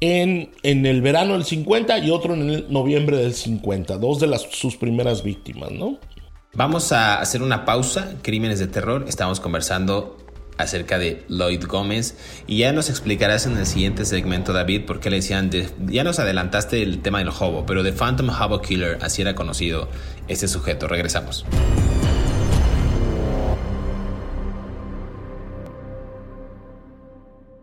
en, 0.00 0.50
en, 0.62 0.86
el 0.86 1.02
verano 1.02 1.34
del 1.34 1.44
50 1.44 1.98
y 1.98 2.10
otro 2.10 2.34
en 2.34 2.50
el 2.50 2.72
noviembre 2.72 3.16
del 3.16 3.34
50, 3.34 3.98
dos 3.98 4.20
de 4.20 4.26
las, 4.26 4.42
sus 4.42 4.76
primeras 4.76 5.22
víctimas, 5.22 5.70
¿no? 5.72 5.98
Vamos 6.54 6.92
a 6.92 7.20
hacer 7.20 7.42
una 7.42 7.64
pausa, 7.64 8.16
Crímenes 8.22 8.58
de 8.58 8.66
Terror, 8.66 9.04
estamos 9.06 9.38
conversando 9.38 10.16
acerca 10.58 10.98
de 10.98 11.24
Lloyd 11.28 11.64
Gómez 11.66 12.16
y 12.46 12.58
ya 12.58 12.72
nos 12.72 12.90
explicarás 12.90 13.46
en 13.46 13.56
el 13.56 13.66
siguiente 13.66 14.04
segmento 14.04 14.52
David 14.52 14.84
por 14.84 15.00
qué 15.00 15.08
le 15.08 15.16
decían, 15.16 15.50
ya 15.86 16.04
nos 16.04 16.18
adelantaste 16.18 16.82
el 16.82 17.00
tema 17.00 17.20
del 17.20 17.28
hobo, 17.28 17.64
pero 17.64 17.82
The 17.82 17.92
Phantom 17.92 18.28
Hobo 18.28 18.60
Killer, 18.60 18.98
así 19.00 19.22
era 19.22 19.34
conocido 19.34 19.88
este 20.26 20.48
sujeto, 20.48 20.88
regresamos. 20.88 21.46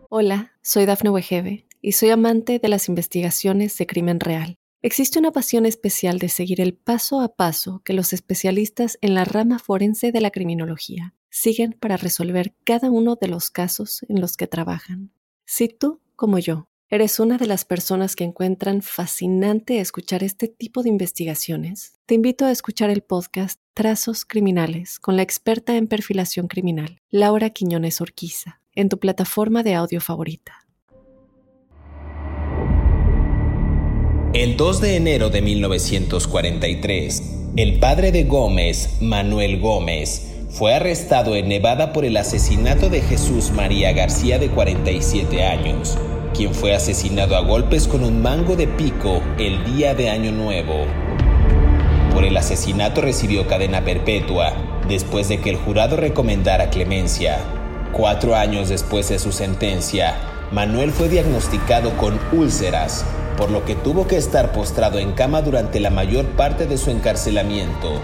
Hola, 0.08 0.52
soy 0.62 0.86
Dafne 0.86 1.10
Wegebe 1.10 1.66
y 1.82 1.92
soy 1.92 2.10
amante 2.10 2.58
de 2.58 2.68
las 2.68 2.88
investigaciones 2.88 3.76
de 3.76 3.86
crimen 3.86 4.18
real. 4.18 4.56
Existe 4.80 5.18
una 5.18 5.32
pasión 5.32 5.66
especial 5.66 6.18
de 6.18 6.28
seguir 6.28 6.60
el 6.60 6.74
paso 6.74 7.20
a 7.20 7.34
paso 7.34 7.82
que 7.84 7.92
los 7.92 8.12
especialistas 8.12 8.98
en 9.00 9.14
la 9.14 9.24
rama 9.24 9.58
forense 9.58 10.12
de 10.12 10.20
la 10.20 10.30
criminología 10.30 11.15
siguen 11.30 11.72
para 11.72 11.96
resolver 11.96 12.54
cada 12.64 12.90
uno 12.90 13.16
de 13.20 13.28
los 13.28 13.50
casos 13.50 14.04
en 14.08 14.20
los 14.20 14.36
que 14.36 14.46
trabajan. 14.46 15.12
Si 15.44 15.68
tú, 15.68 16.00
como 16.16 16.38
yo, 16.38 16.68
eres 16.88 17.18
una 17.18 17.36
de 17.36 17.46
las 17.46 17.64
personas 17.64 18.14
que 18.14 18.24
encuentran 18.24 18.80
fascinante 18.82 19.80
escuchar 19.80 20.22
este 20.22 20.48
tipo 20.48 20.82
de 20.82 20.88
investigaciones, 20.88 21.94
te 22.06 22.14
invito 22.14 22.44
a 22.44 22.52
escuchar 22.52 22.90
el 22.90 23.02
podcast 23.02 23.60
Trazos 23.74 24.24
Criminales 24.24 25.00
con 25.00 25.16
la 25.16 25.22
experta 25.22 25.76
en 25.76 25.88
perfilación 25.88 26.46
criminal, 26.46 27.00
Laura 27.10 27.50
Quiñones 27.50 28.00
Orquiza, 28.00 28.60
en 28.74 28.88
tu 28.88 28.98
plataforma 28.98 29.62
de 29.62 29.74
audio 29.74 30.00
favorita. 30.00 30.66
El 34.32 34.56
2 34.56 34.80
de 34.82 34.96
enero 34.96 35.30
de 35.30 35.40
1943, 35.40 37.22
el 37.56 37.78
padre 37.80 38.12
de 38.12 38.24
Gómez, 38.24 38.98
Manuel 39.00 39.60
Gómez, 39.60 40.35
fue 40.56 40.72
arrestado 40.72 41.36
en 41.36 41.48
Nevada 41.48 41.92
por 41.92 42.06
el 42.06 42.16
asesinato 42.16 42.88
de 42.88 43.02
Jesús 43.02 43.50
María 43.50 43.92
García 43.92 44.38
de 44.38 44.48
47 44.48 45.44
años, 45.44 45.98
quien 46.34 46.54
fue 46.54 46.74
asesinado 46.74 47.36
a 47.36 47.40
golpes 47.40 47.86
con 47.86 48.02
un 48.02 48.22
mango 48.22 48.56
de 48.56 48.66
pico 48.66 49.20
el 49.38 49.62
día 49.66 49.94
de 49.94 50.08
Año 50.08 50.32
Nuevo. 50.32 50.86
Por 52.14 52.24
el 52.24 52.34
asesinato 52.38 53.02
recibió 53.02 53.46
cadena 53.46 53.84
perpetua 53.84 54.54
después 54.88 55.28
de 55.28 55.42
que 55.42 55.50
el 55.50 55.56
jurado 55.56 55.98
recomendara 55.98 56.70
clemencia. 56.70 57.36
Cuatro 57.92 58.34
años 58.34 58.70
después 58.70 59.10
de 59.10 59.18
su 59.18 59.32
sentencia, 59.32 60.14
Manuel 60.52 60.90
fue 60.92 61.10
diagnosticado 61.10 61.94
con 61.98 62.18
úlceras 62.32 63.04
por 63.36 63.50
lo 63.50 63.66
que 63.66 63.74
tuvo 63.74 64.06
que 64.06 64.16
estar 64.16 64.52
postrado 64.52 64.98
en 64.98 65.12
cama 65.12 65.42
durante 65.42 65.80
la 65.80 65.90
mayor 65.90 66.24
parte 66.24 66.66
de 66.66 66.78
su 66.78 66.90
encarcelamiento. 66.90 68.00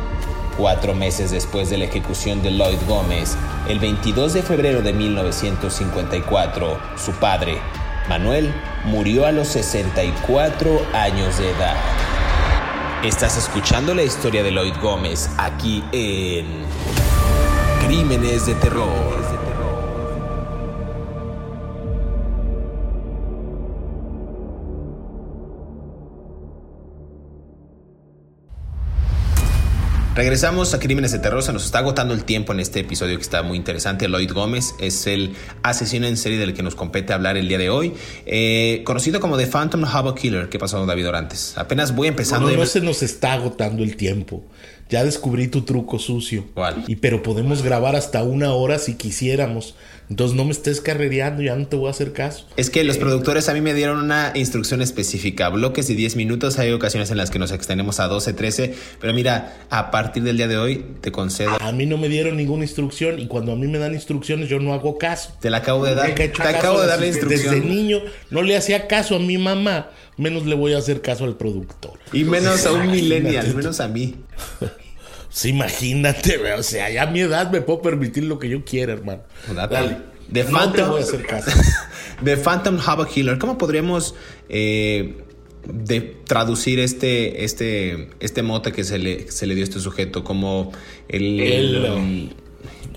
Cuatro 0.56 0.94
meses 0.94 1.30
después 1.30 1.70
de 1.70 1.78
la 1.78 1.86
ejecución 1.86 2.42
de 2.42 2.50
Lloyd 2.50 2.78
Gómez, 2.86 3.36
el 3.68 3.78
22 3.78 4.34
de 4.34 4.42
febrero 4.42 4.82
de 4.82 4.92
1954, 4.92 6.78
su 6.96 7.12
padre, 7.12 7.58
Manuel, 8.08 8.52
murió 8.84 9.24
a 9.24 9.32
los 9.32 9.48
64 9.48 10.86
años 10.92 11.38
de 11.38 11.50
edad. 11.50 11.76
Estás 13.02 13.38
escuchando 13.38 13.94
la 13.94 14.02
historia 14.02 14.42
de 14.42 14.50
Lloyd 14.50 14.74
Gómez 14.82 15.30
aquí 15.38 15.82
en 15.90 16.46
Crímenes 17.86 18.44
de 18.44 18.54
Terror. 18.56 19.41
Regresamos 30.14 30.74
a 30.74 30.78
Crímenes 30.78 31.10
de 31.12 31.20
Terror. 31.20 31.42
Se 31.42 31.54
nos 31.54 31.64
está 31.64 31.78
agotando 31.78 32.12
el 32.12 32.24
tiempo 32.24 32.52
en 32.52 32.60
este 32.60 32.80
episodio 32.80 33.16
que 33.16 33.22
está 33.22 33.42
muy 33.42 33.56
interesante. 33.56 34.08
Lloyd 34.08 34.30
Gómez 34.30 34.74
es 34.78 35.06
el 35.06 35.34
asesino 35.62 36.06
en 36.06 36.18
serie 36.18 36.38
del 36.38 36.52
que 36.52 36.62
nos 36.62 36.74
compete 36.74 37.14
hablar 37.14 37.38
el 37.38 37.48
día 37.48 37.56
de 37.56 37.70
hoy. 37.70 37.94
Eh, 38.26 38.82
conocido 38.84 39.20
como 39.20 39.38
The 39.38 39.46
Phantom 39.46 39.84
Hobo 39.84 40.14
Killer. 40.14 40.50
¿Qué 40.50 40.58
pasó, 40.58 40.84
David 40.84 41.08
Orantes? 41.08 41.56
Apenas 41.56 41.94
voy 41.96 42.08
empezando. 42.08 42.50
No, 42.50 42.56
no 42.58 42.66
se 42.66 42.82
nos 42.82 43.02
está 43.02 43.32
agotando 43.32 43.82
el 43.82 43.96
tiempo. 43.96 44.44
Ya 44.88 45.04
descubrí 45.04 45.48
tu 45.48 45.62
truco 45.62 45.98
sucio. 45.98 46.46
¿Cuál? 46.54 46.84
Y 46.86 46.96
pero 46.96 47.22
podemos 47.22 47.62
grabar 47.62 47.96
hasta 47.96 48.22
una 48.22 48.52
hora 48.52 48.78
si 48.78 48.94
quisiéramos. 48.94 49.74
Entonces 50.10 50.36
no 50.36 50.44
me 50.44 50.50
estés 50.50 50.82
carrereando, 50.82 51.42
ya 51.42 51.56
no 51.56 51.66
te 51.66 51.76
voy 51.76 51.86
a 51.86 51.90
hacer 51.90 52.12
caso. 52.12 52.46
Es 52.58 52.68
que 52.68 52.84
los 52.84 52.98
productores 52.98 53.48
a 53.48 53.54
mí 53.54 53.62
me 53.62 53.72
dieron 53.72 53.98
una 53.98 54.32
instrucción 54.34 54.82
específica. 54.82 55.48
Bloques 55.48 55.88
de 55.88 55.94
10 55.94 56.16
minutos. 56.16 56.58
Hay 56.58 56.70
ocasiones 56.72 57.10
en 57.10 57.16
las 57.16 57.30
que 57.30 57.38
nos 57.38 57.50
extendemos 57.50 57.98
a 57.98 58.08
12, 58.08 58.34
13. 58.34 58.74
Pero 59.00 59.14
mira, 59.14 59.56
a 59.70 59.90
partir 59.90 60.22
del 60.22 60.36
día 60.36 60.48
de 60.48 60.58
hoy 60.58 60.84
te 61.00 61.12
concedo. 61.12 61.56
A 61.58 61.72
mí 61.72 61.86
no 61.86 61.96
me 61.96 62.10
dieron 62.10 62.36
ninguna 62.36 62.64
instrucción 62.64 63.18
y 63.20 63.26
cuando 63.26 63.52
a 63.52 63.56
mí 63.56 63.66
me 63.68 63.78
dan 63.78 63.94
instrucciones 63.94 64.50
yo 64.50 64.58
no 64.58 64.74
hago 64.74 64.98
caso. 64.98 65.32
Te 65.40 65.48
la 65.48 65.58
acabo 65.58 65.82
de 65.86 65.94
dar. 65.94 66.14
Te 66.14 66.30
acabo 66.42 66.82
de 66.82 66.88
dar 66.88 67.00
la 67.00 67.06
instrucción. 67.06 67.54
Desde 67.54 67.66
niño 67.66 68.00
no 68.30 68.42
le 68.42 68.54
hacía 68.54 68.88
caso 68.88 69.16
a 69.16 69.18
mi 69.18 69.38
mamá. 69.38 69.88
Menos 70.18 70.44
le 70.44 70.54
voy 70.54 70.74
a 70.74 70.78
hacer 70.78 71.00
caso 71.00 71.24
al 71.24 71.36
productor. 71.36 72.01
Y 72.12 72.24
menos 72.24 72.66
a 72.66 72.72
un 72.72 72.90
millennial, 72.90 73.54
menos 73.54 73.80
a 73.80 73.88
mí. 73.88 74.16
Sí, 75.28 75.48
imagínate, 75.48 76.52
o 76.52 76.62
sea, 76.62 76.90
ya 76.90 77.04
a 77.04 77.06
mi 77.06 77.20
edad 77.20 77.50
me 77.50 77.62
puedo 77.62 77.80
permitir 77.80 78.24
lo 78.24 78.38
que 78.38 78.50
yo 78.50 78.64
quiera, 78.64 78.92
hermano. 78.92 79.22
Pues 79.46 79.56
dale. 79.56 79.96
The 80.30 80.44
Phantom, 80.44 80.90
voy 80.90 81.00
a 81.00 81.04
hacer 81.04 81.26
caso. 81.26 81.50
The 82.24 82.36
Phantom 82.36 82.78
Havoc 82.78 83.10
Killer. 83.10 83.38
¿Cómo 83.38 83.58
podríamos 83.58 84.14
eh, 84.48 85.16
de 85.66 86.00
traducir 86.26 86.80
este, 86.80 87.44
este, 87.44 88.10
este 88.20 88.42
mote 88.42 88.72
que 88.72 88.84
se 88.84 88.98
le, 88.98 89.30
se 89.30 89.46
le 89.46 89.54
dio 89.54 89.62
a 89.62 89.64
este 89.64 89.80
sujeto? 89.80 90.24
Como 90.24 90.72
el, 91.08 91.40
el, 91.40 92.34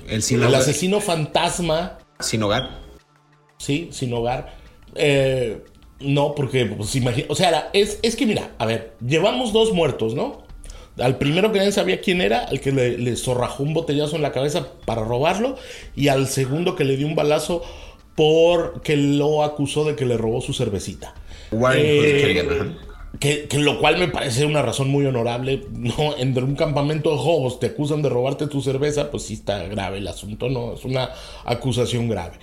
el, 0.08 0.56
asesino 0.56 1.02
fantasma. 1.02 2.00
Sin 2.20 2.44
hogar. 2.44 2.82
Sí, 3.58 3.90
sin 3.92 4.14
hogar. 4.14 4.58
Eh, 4.96 5.62
no, 6.00 6.36
porque, 6.36 6.66
pues, 6.66 6.96
imagina, 6.96 7.28
o 7.30 7.36
sea, 7.36 7.70
es, 7.74 8.00
es 8.02 8.16
que 8.16 8.26
mira, 8.26 8.52
a 8.58 8.66
ver, 8.66 8.94
llevamos 9.06 9.54
dos 9.54 9.72
muertos, 9.74 10.14
¿no? 10.14 10.44
Al 10.98 11.18
primero 11.18 11.52
que 11.52 11.60
nadie 11.60 11.72
sabía 11.72 12.00
quién 12.00 12.22
era, 12.22 12.40
al 12.46 12.62
que 12.62 12.72
le, 12.72 13.16
zorrajó 13.16 13.64
un 13.64 13.74
botellazo 13.74 14.16
en 14.16 14.22
la 14.22 14.32
cabeza 14.32 14.68
para 14.86 15.04
robarlo, 15.04 15.58
y 15.96 16.08
al 16.08 16.28
segundo 16.28 16.76
que 16.76 16.86
le 16.86 16.98
dio 16.98 17.08
un 17.08 17.16
balazo 17.16 17.64
porque 18.16 18.96
lo 18.96 19.44
acusó 19.44 19.84
de 19.84 19.96
que 19.96 20.06
le 20.06 20.18
robó 20.18 20.42
su 20.42 20.54
cervecita. 20.54 21.14
Eh, 21.76 22.76
que, 23.20 23.48
lo 23.60 23.80
cual 23.80 23.98
me 23.98 24.08
parece 24.08 24.46
una 24.46 24.62
razón 24.62 24.90
muy 24.90 25.06
honorable. 25.06 25.66
No, 25.72 26.18
entre 26.18 26.44
un 26.44 26.56
campamento 26.56 27.12
de 27.12 27.18
jobos 27.18 27.60
te 27.60 27.68
acusan 27.68 28.02
de 28.02 28.10
robarte 28.10 28.48
tu 28.48 28.62
cerveza, 28.62 29.12
pues 29.12 29.24
sí 29.24 29.36
está 29.36 29.64
grave 29.68 29.98
el 29.98 30.08
asunto, 30.08 30.50
¿no? 30.50 30.74
Es 30.74 30.86
una 30.86 31.10
acusación 31.46 32.10
grave. 32.10 32.38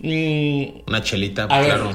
Mm, 0.00 0.82
una 0.86 1.02
chelita, 1.02 1.46
claro. 1.46 1.90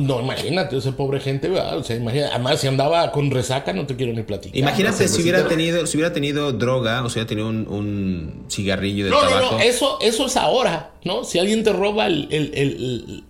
No, 0.00 0.20
imagínate, 0.20 0.76
ese 0.76 0.92
pobre 0.92 1.20
gente, 1.20 1.50
O 1.50 1.82
sea, 1.82 1.96
imagínate, 1.96 2.32
además 2.32 2.60
si 2.60 2.66
andaba 2.66 3.10
con 3.12 3.30
resaca, 3.30 3.72
no 3.72 3.86
te 3.86 3.96
quiero 3.96 4.12
ni 4.12 4.22
platicar. 4.22 4.56
Imagínate 4.56 5.08
si 5.08 5.22
hubiera 5.22 5.48
tenido, 5.48 5.86
si 5.86 5.96
hubiera 5.96 6.12
tenido 6.12 6.52
droga, 6.52 7.02
o 7.02 7.08
si 7.08 7.14
hubiera 7.14 7.28
tenido 7.28 7.48
un, 7.48 8.44
cigarrillo 8.50 9.06
de 9.06 9.10
no, 9.10 9.20
tabaco. 9.20 9.40
No, 9.40 9.52
no, 9.52 9.60
eso, 9.60 9.98
eso 10.00 10.26
es 10.26 10.36
ahora, 10.36 10.92
¿no? 11.04 11.24
Si 11.24 11.38
alguien 11.38 11.64
te 11.64 11.72
roba 11.72 12.06
el, 12.06 12.28
el, 12.30 12.54
el, 12.54 13.24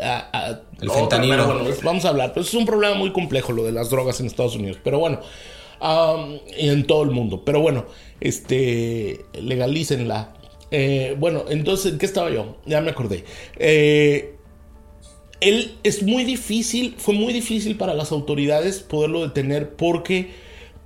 el 0.80 0.90
fentanilo. 0.90 1.46
Bueno, 1.46 1.70
vamos 1.82 2.04
a 2.04 2.08
hablar, 2.08 2.32
pero 2.34 2.44
es 2.44 2.54
un 2.54 2.66
problema 2.66 2.94
muy 2.94 3.12
complejo 3.12 3.52
lo 3.52 3.64
de 3.64 3.72
las 3.72 3.90
drogas 3.90 4.20
en 4.20 4.26
Estados 4.26 4.56
Unidos. 4.56 4.78
Pero 4.82 4.98
bueno, 4.98 5.20
y 6.58 6.68
en 6.68 6.86
todo 6.86 7.02
el 7.02 7.10
mundo. 7.10 7.42
Pero 7.44 7.60
bueno, 7.60 7.86
este, 8.20 9.24
legalícenla. 9.34 10.34
Eh, 10.70 11.14
bueno, 11.18 11.44
entonces, 11.48 11.94
¿qué 11.98 12.06
estaba 12.06 12.30
yo? 12.30 12.56
Ya 12.66 12.80
me 12.80 12.90
acordé. 12.90 13.24
Eh, 13.56 14.34
él 15.48 15.74
es 15.82 16.02
muy 16.02 16.24
difícil, 16.24 16.94
fue 16.98 17.14
muy 17.14 17.32
difícil 17.32 17.76
para 17.76 17.94
las 17.94 18.12
autoridades 18.12 18.80
poderlo 18.80 19.22
detener 19.22 19.70
porque 19.76 20.30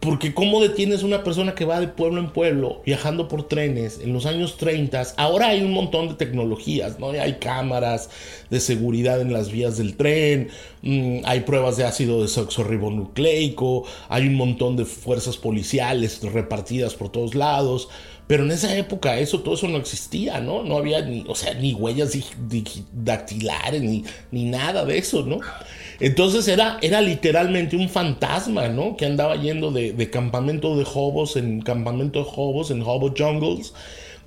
Porque 0.01 0.33
cómo 0.33 0.63
detienes 0.63 1.03
una 1.03 1.23
persona 1.23 1.55
que 1.55 1.67
va 1.67 1.79
de 1.79 1.87
pueblo 1.89 2.21
en 2.21 2.31
pueblo 2.31 2.81
viajando 2.87 3.29
por 3.29 3.49
trenes 3.49 4.01
en 4.01 4.15
los 4.15 4.25
años 4.25 4.57
30? 4.57 5.03
Ahora 5.19 5.49
hay 5.49 5.63
un 5.63 5.73
montón 5.73 6.09
de 6.09 6.15
tecnologías, 6.15 6.99
¿no? 6.99 7.11
Hay 7.11 7.35
cámaras 7.35 8.09
de 8.49 8.61
seguridad 8.61 9.21
en 9.21 9.31
las 9.31 9.53
vías 9.53 9.77
del 9.77 9.97
tren, 9.99 10.49
mm, 10.81 11.19
hay 11.25 11.41
pruebas 11.41 11.77
de 11.77 11.85
ácido 11.85 12.23
desoxirribonucleico, 12.23 13.85
hay 14.09 14.27
un 14.27 14.37
montón 14.37 14.75
de 14.77 14.87
fuerzas 14.87 15.37
policiales 15.37 16.23
repartidas 16.23 16.95
por 16.95 17.11
todos 17.13 17.35
lados. 17.35 17.91
Pero 18.31 18.45
en 18.45 18.53
esa 18.53 18.77
época 18.77 19.19
eso, 19.19 19.41
todo 19.41 19.57
eso 19.57 19.67
no 19.67 19.79
existía, 19.79 20.39
¿no? 20.39 20.63
No 20.63 20.77
había 20.77 21.01
ni, 21.01 21.25
o 21.27 21.35
sea, 21.35 21.53
ni 21.55 21.75
huellas 21.75 22.17
dactilares, 22.93 23.83
ni, 23.83 24.05
ni 24.31 24.45
nada 24.45 24.85
de 24.85 24.99
eso, 24.99 25.27
¿no? 25.27 25.41
Entonces 25.99 26.47
era, 26.47 26.79
era 26.81 27.01
literalmente 27.01 27.75
un 27.75 27.89
fantasma, 27.89 28.69
¿no? 28.69 28.97
Que 28.97 29.07
andaba 29.07 29.35
yendo 29.35 29.73
de, 29.73 30.11
campamento 30.11 30.77
de 30.77 30.87
hobos 30.95 31.35
en 31.35 31.61
campamento 31.61 32.23
de 32.23 32.31
hobos, 32.37 32.71
en 32.71 32.83
hobo 32.83 33.13
jungles, 33.19 33.75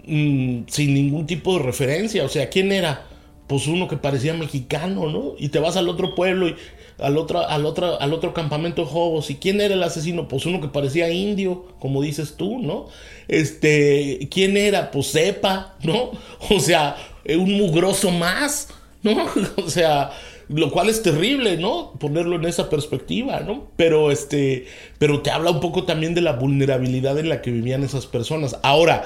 mm, 0.06 0.64
sin 0.68 0.94
ningún 0.94 1.26
tipo 1.26 1.58
de 1.58 1.64
referencia. 1.64 2.26
O 2.26 2.30
sea, 2.30 2.50
¿quién 2.50 2.74
era? 2.74 3.06
Pues 3.48 3.68
uno 3.68 3.88
que 3.88 3.96
parecía 3.96 4.34
mexicano, 4.34 5.10
¿no? 5.10 5.36
Y 5.38 5.48
te 5.48 5.60
vas 5.60 5.78
al 5.78 5.88
otro 5.88 6.14
pueblo 6.14 6.50
y 6.50 6.58
al 7.00 7.18
otro, 7.18 7.48
al 7.48 7.66
otro, 7.66 8.00
al 8.00 8.14
otro 8.14 8.34
campamento 8.34 8.84
de 8.86 8.92
hobos. 8.92 9.30
¿Y 9.30 9.36
quién 9.36 9.62
era 9.62 9.74
el 9.74 9.84
asesino? 9.84 10.28
Pues 10.28 10.46
uno 10.46 10.62
que 10.62 10.68
parecía 10.68 11.10
indio, 11.10 11.66
como 11.80 12.02
dices 12.02 12.36
tú, 12.38 12.60
¿no? 12.60 12.88
Este, 13.28 14.28
¿quién 14.32 14.58
era? 14.58 14.92
Pues 14.92 15.08
sepa, 15.08 15.76
¿no? 15.84 16.12
O 16.50 16.60
sea, 16.60 16.96
un 17.28 17.58
mugroso 17.58 18.12
más, 18.12 18.70
¿no? 19.02 19.26
O 19.58 19.70
sea, 19.70 20.12
lo 20.50 20.72
cual 20.72 20.90
es 20.90 21.02
terrible, 21.02 21.58
¿no? 21.58 21.94
Ponerlo 22.00 22.36
en 22.36 22.46
esa 22.46 22.70
perspectiva, 22.70 23.40
¿no? 23.40 23.68
Pero 23.76 24.12
este, 24.12 24.68
pero 25.00 25.22
te 25.22 25.32
habla 25.32 25.52
un 25.52 25.60
poco 25.60 25.84
también 25.84 26.14
de 26.14 26.22
la 26.22 26.34
vulnerabilidad 26.34 27.18
en 27.18 27.30
la 27.30 27.42
que 27.42 27.52
vivían 27.52 27.84
esas 27.84 28.06
personas. 28.06 28.58
Ahora, 28.62 29.04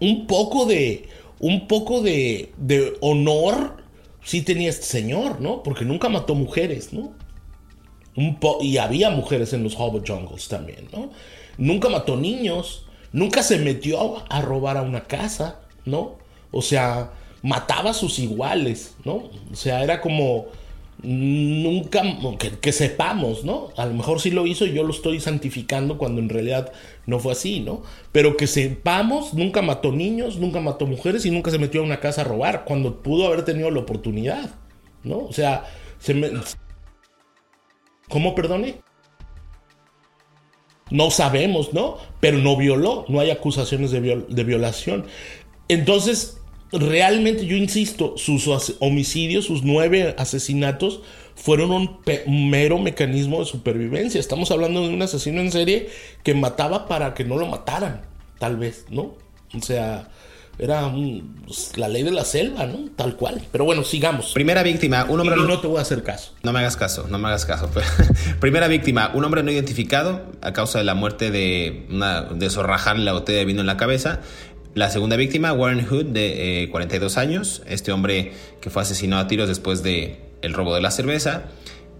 un 0.00 0.26
poco 0.26 0.66
de, 0.66 1.08
un 1.38 1.68
poco 1.68 2.02
de, 2.02 2.52
de 2.56 2.94
honor 3.00 3.84
sí 4.22 4.42
tenía 4.42 4.70
este 4.70 4.86
señor, 4.86 5.40
¿no? 5.40 5.62
Porque 5.62 5.84
nunca 5.84 6.08
mató 6.08 6.34
mujeres, 6.34 6.92
¿no? 6.92 7.14
Y 8.60 8.78
había 8.78 9.10
mujeres 9.10 9.52
en 9.52 9.62
los 9.62 9.74
Hobbit 9.78 10.08
Jungles 10.08 10.48
también, 10.48 10.88
¿no? 10.92 11.10
Nunca 11.58 11.88
mató 11.88 12.16
niños, 12.16 12.86
nunca 13.12 13.42
se 13.42 13.58
metió 13.58 14.24
a 14.28 14.40
robar 14.40 14.76
a 14.76 14.82
una 14.82 15.04
casa, 15.04 15.60
¿no? 15.84 16.16
O 16.50 16.62
sea, 16.62 17.12
mataba 17.42 17.90
a 17.90 17.94
sus 17.94 18.18
iguales, 18.18 18.96
¿no? 19.04 19.30
O 19.52 19.54
sea, 19.54 19.82
era 19.82 20.00
como 20.00 20.46
nunca, 21.02 22.02
que, 22.60 22.72
sepamos, 22.72 23.44
¿no? 23.44 23.68
A 23.76 23.86
lo 23.86 23.94
mejor 23.94 24.20
sí 24.20 24.30
lo 24.30 24.46
hizo 24.46 24.66
y 24.66 24.72
yo 24.72 24.82
lo 24.82 24.90
estoy 24.90 25.20
santificando 25.20 25.98
cuando 25.98 26.20
en 26.20 26.28
realidad 26.28 26.72
no 27.06 27.18
fue 27.18 27.32
así, 27.32 27.60
¿no? 27.60 27.82
Pero 28.12 28.36
que 28.36 28.46
sepamos, 28.46 29.34
nunca 29.34 29.62
mató 29.62 29.92
niños, 29.92 30.38
nunca 30.38 30.60
mató 30.60 30.86
mujeres 30.86 31.26
y 31.26 31.30
nunca 31.30 31.50
se 31.50 31.58
metió 31.58 31.82
a 31.82 31.84
una 31.84 32.00
casa 32.00 32.22
a 32.22 32.24
robar 32.24 32.64
cuando 32.64 33.02
pudo 33.02 33.26
haber 33.26 33.44
tenido 33.44 33.70
la 33.70 33.80
oportunidad, 33.80 34.54
¿no? 35.04 35.18
O 35.18 35.32
sea, 35.32 35.64
se 35.98 36.14
me... 36.14 36.30
¿Cómo 38.08 38.34
perdone? 38.34 38.80
No 40.90 41.10
sabemos, 41.10 41.72
¿no? 41.72 41.98
Pero 42.20 42.38
no 42.38 42.56
violó, 42.56 43.04
no 43.08 43.20
hay 43.20 43.30
acusaciones 43.30 43.90
de, 43.90 44.24
de 44.28 44.44
violación. 44.44 45.06
Entonces, 45.68 46.38
realmente 46.72 47.46
yo 47.46 47.56
insisto, 47.56 48.16
sus 48.16 48.48
homicidios, 48.80 49.46
sus 49.46 49.62
nueve 49.62 50.14
asesinatos 50.18 51.00
fueron 51.34 51.70
un, 51.70 51.98
mero 52.26 52.78
mecanismo 52.78 53.40
de 53.40 53.46
supervivencia. 53.46 54.18
Estamos 54.18 54.50
hablando 54.50 54.82
de 54.82 54.94
un 54.94 55.02
asesino 55.02 55.40
en 55.40 55.52
serie 55.52 55.88
que 56.22 56.34
mataba 56.34 56.88
para 56.88 57.14
que 57.14 57.24
no 57.24 57.36
lo 57.36 57.46
mataran, 57.46 58.02
tal 58.38 58.56
vez, 58.56 58.86
¿no? 58.88 59.14
O 59.54 59.60
sea, 59.60 60.08
era 60.58 60.90
pues, 61.46 61.76
la 61.76 61.88
ley 61.88 62.02
de 62.02 62.10
la 62.10 62.24
selva, 62.24 62.66
¿no? 62.66 62.88
Tal 62.96 63.16
cual. 63.16 63.42
Pero 63.52 63.64
bueno, 63.64 63.84
sigamos. 63.84 64.32
Primera 64.32 64.62
víctima, 64.62 65.04
un 65.08 65.20
hombre... 65.20 65.36
no 65.36 65.60
te 65.60 65.66
voy 65.66 65.78
a 65.78 65.82
hacer 65.82 66.02
caso. 66.02 66.32
No 66.42 66.52
me 66.52 66.60
hagas 66.60 66.76
caso, 66.76 67.06
no 67.08 67.18
me 67.18 67.28
hagas 67.28 67.44
caso. 67.44 67.70
Primera 68.40 68.68
víctima, 68.68 69.10
un 69.14 69.24
hombre 69.24 69.42
no 69.42 69.50
identificado 69.50 70.22
a 70.40 70.52
causa 70.52 70.78
de 70.78 70.84
la 70.84 70.94
muerte 70.94 71.30
de, 71.30 71.86
una, 71.90 72.22
de 72.22 72.50
zorrajarle 72.50 73.04
la 73.04 73.12
botella 73.12 73.38
de 73.38 73.44
vino 73.44 73.60
en 73.60 73.66
la 73.66 73.76
cabeza. 73.76 74.20
La 74.74 74.90
segunda 74.90 75.16
víctima, 75.16 75.52
Warren 75.52 75.86
Hood, 75.86 76.06
de 76.06 76.68
42 76.70 77.16
eh, 77.16 77.20
años, 77.20 77.62
este 77.66 77.92
hombre 77.92 78.32
que 78.60 78.68
fue 78.70 78.82
asesinado 78.82 79.22
a 79.22 79.26
tiros 79.26 79.48
después 79.48 79.82
de 79.82 80.20
el 80.42 80.52
robo 80.52 80.74
de 80.74 80.80
la 80.80 80.90
cerveza. 80.90 81.44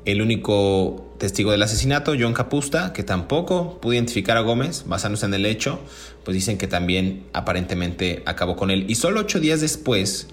El 0.06 0.22
único 0.22 1.14
testigo 1.18 1.50
del 1.50 1.62
asesinato, 1.62 2.14
John 2.18 2.32
Capusta, 2.32 2.92
que 2.92 3.02
tampoco 3.02 3.80
pudo 3.80 3.94
identificar 3.94 4.36
a 4.36 4.40
Gómez, 4.40 4.84
basándose 4.86 5.26
en 5.26 5.34
el 5.34 5.44
hecho, 5.44 5.80
pues 6.24 6.36
dicen 6.36 6.58
que 6.58 6.68
también 6.68 7.24
aparentemente 7.32 8.22
acabó 8.24 8.54
con 8.54 8.70
él. 8.70 8.86
Y 8.88 8.94
solo 8.94 9.20
ocho 9.20 9.40
días 9.40 9.60
después, 9.60 10.28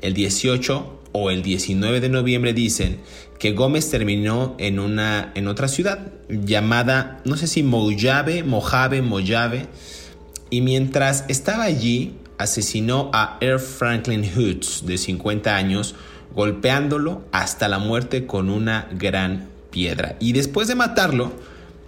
el 0.00 0.12
18 0.12 1.00
o 1.12 1.30
el 1.30 1.42
19 1.44 2.00
de 2.00 2.08
noviembre, 2.08 2.52
dicen 2.52 2.98
que 3.38 3.52
Gómez 3.52 3.90
terminó 3.90 4.56
en, 4.58 4.80
una, 4.80 5.30
en 5.36 5.46
otra 5.46 5.68
ciudad 5.68 6.12
llamada, 6.28 7.20
no 7.24 7.36
sé 7.36 7.46
si 7.46 7.62
Mojave, 7.62 8.42
Mojave, 8.42 9.02
Mojave 9.02 9.66
y 10.50 10.62
mientras 10.62 11.24
estaba 11.28 11.64
allí 11.64 12.14
asesinó 12.38 13.10
a 13.12 13.38
Earl 13.40 13.60
Franklin 13.60 14.24
Hoods 14.34 14.84
de 14.84 14.98
50 14.98 15.54
años 15.54 15.94
golpeándolo 16.34 17.22
hasta 17.32 17.68
la 17.68 17.78
muerte 17.78 18.26
con 18.26 18.50
una 18.50 18.88
gran 18.92 19.48
piedra. 19.70 20.16
Y 20.20 20.32
después 20.32 20.68
de 20.68 20.74
matarlo, 20.74 21.32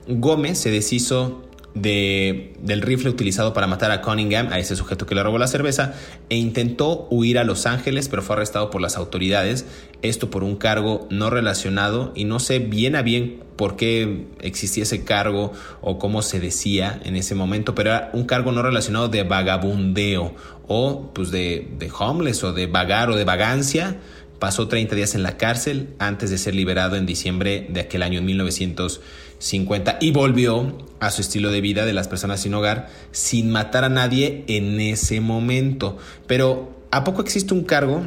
Gómez 0.07 0.59
se 0.59 0.71
deshizo 0.71 1.45
del 1.75 2.83
rifle 2.83 3.11
utilizado 3.11 3.53
para 3.53 3.67
matar 3.67 3.91
a 3.91 4.01
Cunningham, 4.01 4.49
a 4.53 4.61
ese 4.61 4.77
sujeto 4.77 5.07
que 5.07 5.17
le 5.17 5.25
robó 5.25 5.39
la 5.39 5.49
cerveza, 5.49 5.95
e 6.29 6.37
intentó 6.37 7.09
huir 7.11 7.37
a 7.37 7.45
Los 7.45 7.67
Ángeles, 7.67 8.09
pero 8.09 8.23
fue 8.23 8.37
arrestado 8.37 8.71
por 8.71 8.81
las 8.81 8.97
autoridades, 8.97 9.67
esto 10.03 10.31
por 10.31 10.45
un 10.45 10.55
cargo 10.55 11.09
no 11.11 11.31
relacionado 11.31 12.13
y 12.15 12.25
no 12.25 12.39
sé 12.39 12.61
bien 12.61 12.95
a 12.95 13.03
bien 13.03 13.43
por 13.57 13.75
qué 13.77 14.27
existía 14.41 14.85
ese 14.85 15.05
cargo 15.05 15.53
o 15.81 15.99
cómo 15.99 16.23
se 16.23 16.39
decía 16.39 17.01
en 17.05 17.17
ese 17.17 17.35
momento, 17.35 17.75
pero 17.75 17.91
era 17.91 18.11
un 18.13 18.25
cargo 18.25 18.53
no 18.53 18.63
relacionado 18.63 19.09
de 19.09 19.25
vagabundeo 19.25 20.35
o 20.69 21.11
pues 21.13 21.31
de, 21.33 21.69
de 21.79 21.91
homeless 21.97 22.45
o 22.45 22.53
de 22.53 22.67
vagar 22.69 23.11
o 23.11 23.17
de 23.17 23.25
vagancia 23.25 23.97
Pasó 24.39 24.69
30 24.69 24.95
días 24.95 25.15
en 25.15 25.23
la 25.23 25.37
cárcel 25.37 25.95
antes 25.99 26.31
de 26.31 26.39
ser 26.39 26.55
liberado 26.55 26.97
en 26.97 27.07
diciembre 27.07 27.67
de 27.71 27.81
aquel 27.81 28.03
año 28.03 28.21
1950 28.21 29.99
y 30.01 30.11
volvió 30.11 30.77
a 31.01 31.11
su 31.11 31.21
estilo 31.21 31.51
de 31.51 31.61
vida 31.61 31.87
de 31.87 31.93
las 31.93 32.09
personas 32.09 32.41
sin 32.41 32.55
hogar 32.55 32.89
sin 33.13 33.51
matar 33.51 33.85
a 33.85 33.89
nadie 33.89 34.45
en 34.49 34.81
ese 34.81 35.21
momento. 35.21 35.97
Pero 36.27 36.75
¿a 36.91 37.05
poco 37.05 37.23
existe 37.23 37.55
un 37.55 37.65
cargo, 37.65 38.03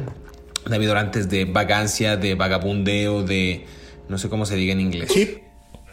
David 0.66 0.90
antes 0.90 1.28
de 1.28 1.44
vagancia, 1.44 2.16
de 2.16 2.34
vagabundeo, 2.34 3.22
de 3.22 3.66
no 4.08 4.18
sé 4.18 4.28
cómo 4.28 4.46
se 4.46 4.56
diga 4.56 4.72
en 4.72 4.80
inglés? 4.80 5.10
Sí. 5.12 5.38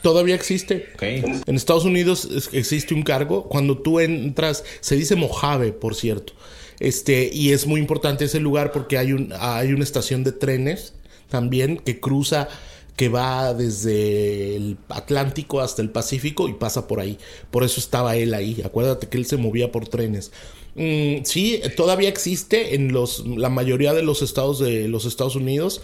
Todavía 0.05 0.35
existe. 0.35 0.85
En 1.01 1.55
Estados 1.55 1.83
Unidos 1.83 2.29
existe 2.51 2.93
un 2.93 3.01
cargo. 3.01 3.45
Cuando 3.49 3.79
tú 3.79 3.99
entras, 3.99 4.63
se 4.79 4.95
dice 4.95 5.15
Mojave, 5.15 5.71
por 5.71 5.95
cierto. 5.95 6.33
Este, 6.79 7.29
y 7.33 7.51
es 7.51 7.67
muy 7.67 7.79
importante 7.79 8.25
ese 8.25 8.39
lugar 8.39 8.71
porque 8.71 8.97
hay, 8.97 9.13
un, 9.13 9.33
hay 9.39 9.73
una 9.73 9.83
estación 9.83 10.23
de 10.23 10.31
trenes 10.31 10.93
también 11.29 11.77
que 11.77 11.99
cruza, 11.99 12.47
que 12.95 13.09
va 13.09 13.53
desde 13.53 14.55
el 14.55 14.77
Atlántico 14.89 15.59
hasta 15.61 15.81
el 15.81 15.89
Pacífico 15.89 16.47
y 16.47 16.53
pasa 16.53 16.87
por 16.87 16.99
ahí. 16.99 17.17
Por 17.51 17.63
eso 17.63 17.79
estaba 17.79 18.15
él 18.15 18.33
ahí. 18.33 18.61
Acuérdate 18.63 19.07
que 19.07 19.17
él 19.17 19.25
se 19.25 19.37
movía 19.37 19.71
por 19.71 19.87
trenes. 19.87 20.31
Mm, 20.75 21.23
sí, 21.23 21.61
todavía 21.75 22.09
existe 22.09 22.75
en 22.75 22.93
los, 22.93 23.25
la 23.25 23.49
mayoría 23.49 23.93
de 23.93 24.03
los 24.03 24.21
estados 24.21 24.59
de 24.59 24.87
los 24.87 25.05
Estados 25.05 25.35
Unidos. 25.35 25.81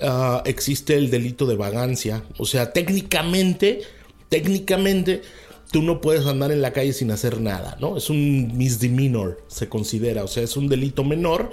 Ah, 0.00 0.42
existe 0.46 0.94
el 0.94 1.10
delito 1.10 1.46
de 1.46 1.56
vagancia. 1.56 2.22
O 2.38 2.46
sea, 2.46 2.72
técnicamente, 2.72 3.82
técnicamente 4.28 5.22
tú 5.70 5.82
no 5.82 6.00
puedes 6.00 6.26
andar 6.26 6.52
en 6.52 6.62
la 6.62 6.72
calle 6.72 6.92
sin 6.92 7.10
hacer 7.10 7.40
nada, 7.40 7.76
¿no? 7.80 7.96
Es 7.96 8.10
un 8.10 8.56
misdemeanor, 8.56 9.42
se 9.48 9.68
considera, 9.68 10.24
o 10.24 10.28
sea, 10.28 10.42
es 10.42 10.56
un 10.56 10.68
delito 10.68 11.04
menor, 11.04 11.50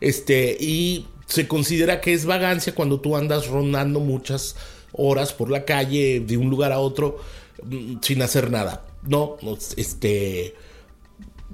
este, 0.00 0.56
y 0.60 1.06
se 1.26 1.48
considera 1.48 2.00
que 2.00 2.12
es 2.12 2.26
vagancia 2.26 2.74
cuando 2.74 3.00
tú 3.00 3.16
andas 3.16 3.48
rondando 3.48 4.00
muchas 4.00 4.56
horas 4.92 5.32
por 5.32 5.50
la 5.50 5.64
calle 5.64 6.20
de 6.20 6.36
un 6.36 6.48
lugar 6.48 6.72
a 6.72 6.78
otro 6.78 7.18
mm, 7.62 7.96
sin 8.00 8.22
hacer 8.22 8.50
nada, 8.50 8.86
¿no? 9.06 9.36
Este, 9.76 10.54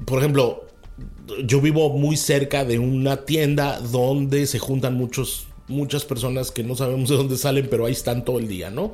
por 0.04 0.18
ejemplo, 0.18 0.66
yo 1.44 1.60
vivo 1.60 1.90
muy 1.90 2.16
cerca 2.16 2.64
de 2.64 2.78
una 2.78 3.24
tienda 3.24 3.80
donde 3.80 4.46
se 4.46 4.58
juntan 4.58 4.94
muchos 4.94 5.46
muchas 5.68 6.04
personas 6.04 6.50
que 6.50 6.64
no 6.64 6.76
sabemos 6.76 7.08
de 7.08 7.16
dónde 7.16 7.36
salen, 7.36 7.68
pero 7.70 7.86
ahí 7.86 7.92
están 7.92 8.24
todo 8.24 8.38
el 8.38 8.48
día, 8.48 8.70
¿no? 8.70 8.92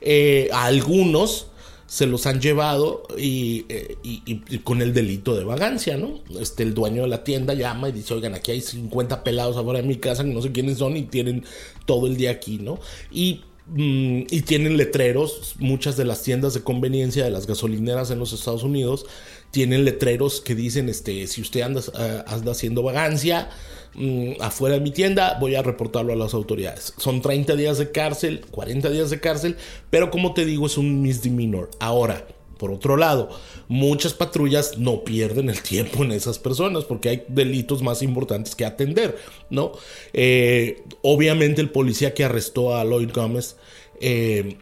Eh, 0.00 0.48
algunos 0.52 1.49
se 1.90 2.06
los 2.06 2.24
han 2.26 2.40
llevado 2.40 3.02
eh, 3.18 3.96
y, 4.04 4.58
con 4.58 4.80
el 4.80 4.94
delito 4.94 5.34
de 5.34 5.42
vagancia, 5.42 5.96
¿no? 5.96 6.20
Este, 6.38 6.62
el 6.62 6.72
dueño 6.72 7.02
de 7.02 7.08
la 7.08 7.24
tienda 7.24 7.52
llama 7.52 7.88
y 7.88 7.92
dice, 7.92 8.14
oigan, 8.14 8.32
aquí 8.36 8.52
hay 8.52 8.60
50 8.60 9.24
pelados 9.24 9.56
afuera 9.56 9.80
de 9.80 9.88
mi 9.88 9.96
casa 9.96 10.22
no 10.22 10.40
sé 10.40 10.52
quiénes 10.52 10.78
son 10.78 10.96
y 10.96 11.02
tienen 11.02 11.44
todo 11.86 12.06
el 12.06 12.16
día 12.16 12.30
aquí, 12.30 12.58
¿no? 12.58 12.78
Y 13.10 13.40
Mm, 13.72 14.22
y 14.28 14.42
tienen 14.42 14.76
letreros, 14.76 15.54
muchas 15.60 15.96
de 15.96 16.04
las 16.04 16.22
tiendas 16.22 16.54
de 16.54 16.62
conveniencia 16.62 17.22
de 17.22 17.30
las 17.30 17.46
gasolineras 17.46 18.10
en 18.10 18.18
los 18.18 18.32
Estados 18.32 18.64
Unidos 18.64 19.06
tienen 19.50 19.84
letreros 19.84 20.40
que 20.40 20.54
dicen, 20.54 20.88
este, 20.88 21.26
si 21.26 21.40
usted 21.40 21.62
anda, 21.62 21.80
eh, 21.98 22.22
anda 22.26 22.52
haciendo 22.52 22.82
vagancia 22.82 23.50
mm, 23.94 24.40
afuera 24.40 24.76
de 24.76 24.80
mi 24.80 24.90
tienda, 24.90 25.36
voy 25.40 25.54
a 25.54 25.62
reportarlo 25.62 26.12
a 26.12 26.16
las 26.16 26.34
autoridades. 26.34 26.94
Son 26.96 27.20
30 27.20 27.56
días 27.56 27.78
de 27.78 27.90
cárcel, 27.90 28.44
40 28.50 28.90
días 28.90 29.10
de 29.10 29.20
cárcel, 29.20 29.56
pero 29.90 30.10
como 30.10 30.34
te 30.34 30.44
digo, 30.44 30.66
es 30.66 30.78
un 30.78 31.02
misdemeanor. 31.02 31.70
Ahora, 31.80 32.26
por 32.60 32.70
otro 32.70 32.98
lado, 32.98 33.30
muchas 33.68 34.12
patrullas 34.12 34.76
no 34.76 35.02
pierden 35.02 35.48
el 35.48 35.62
tiempo 35.62 36.04
en 36.04 36.12
esas 36.12 36.38
personas 36.38 36.84
porque 36.84 37.08
hay 37.08 37.24
delitos 37.26 37.82
más 37.82 38.02
importantes 38.02 38.54
que 38.54 38.66
atender, 38.66 39.16
¿no? 39.48 39.72
Eh, 40.12 40.82
obviamente 41.00 41.62
el 41.62 41.70
policía 41.70 42.12
que 42.12 42.22
arrestó 42.22 42.76
a 42.76 42.84
Lloyd 42.84 43.12
Gómez 43.14 43.56
eh, 43.98 44.58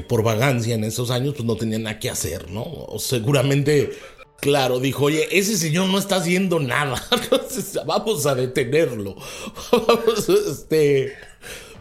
por 0.00 0.22
vagancia 0.22 0.74
en 0.74 0.84
esos 0.84 1.10
años, 1.10 1.34
pues 1.34 1.44
no 1.44 1.56
tenía 1.56 1.78
nada 1.78 1.98
que 1.98 2.10
hacer, 2.10 2.50
¿no? 2.50 2.62
O 2.62 2.98
seguramente 2.98 3.92
Claro, 4.40 4.80
dijo, 4.80 5.04
oye, 5.06 5.26
ese 5.30 5.56
señor 5.56 5.88
no 5.88 5.98
está 5.98 6.16
haciendo 6.16 6.60
nada. 6.60 7.02
vamos 7.86 8.26
a 8.26 8.34
detenerlo. 8.34 9.16
Vamos, 9.72 10.28
este. 10.28 11.14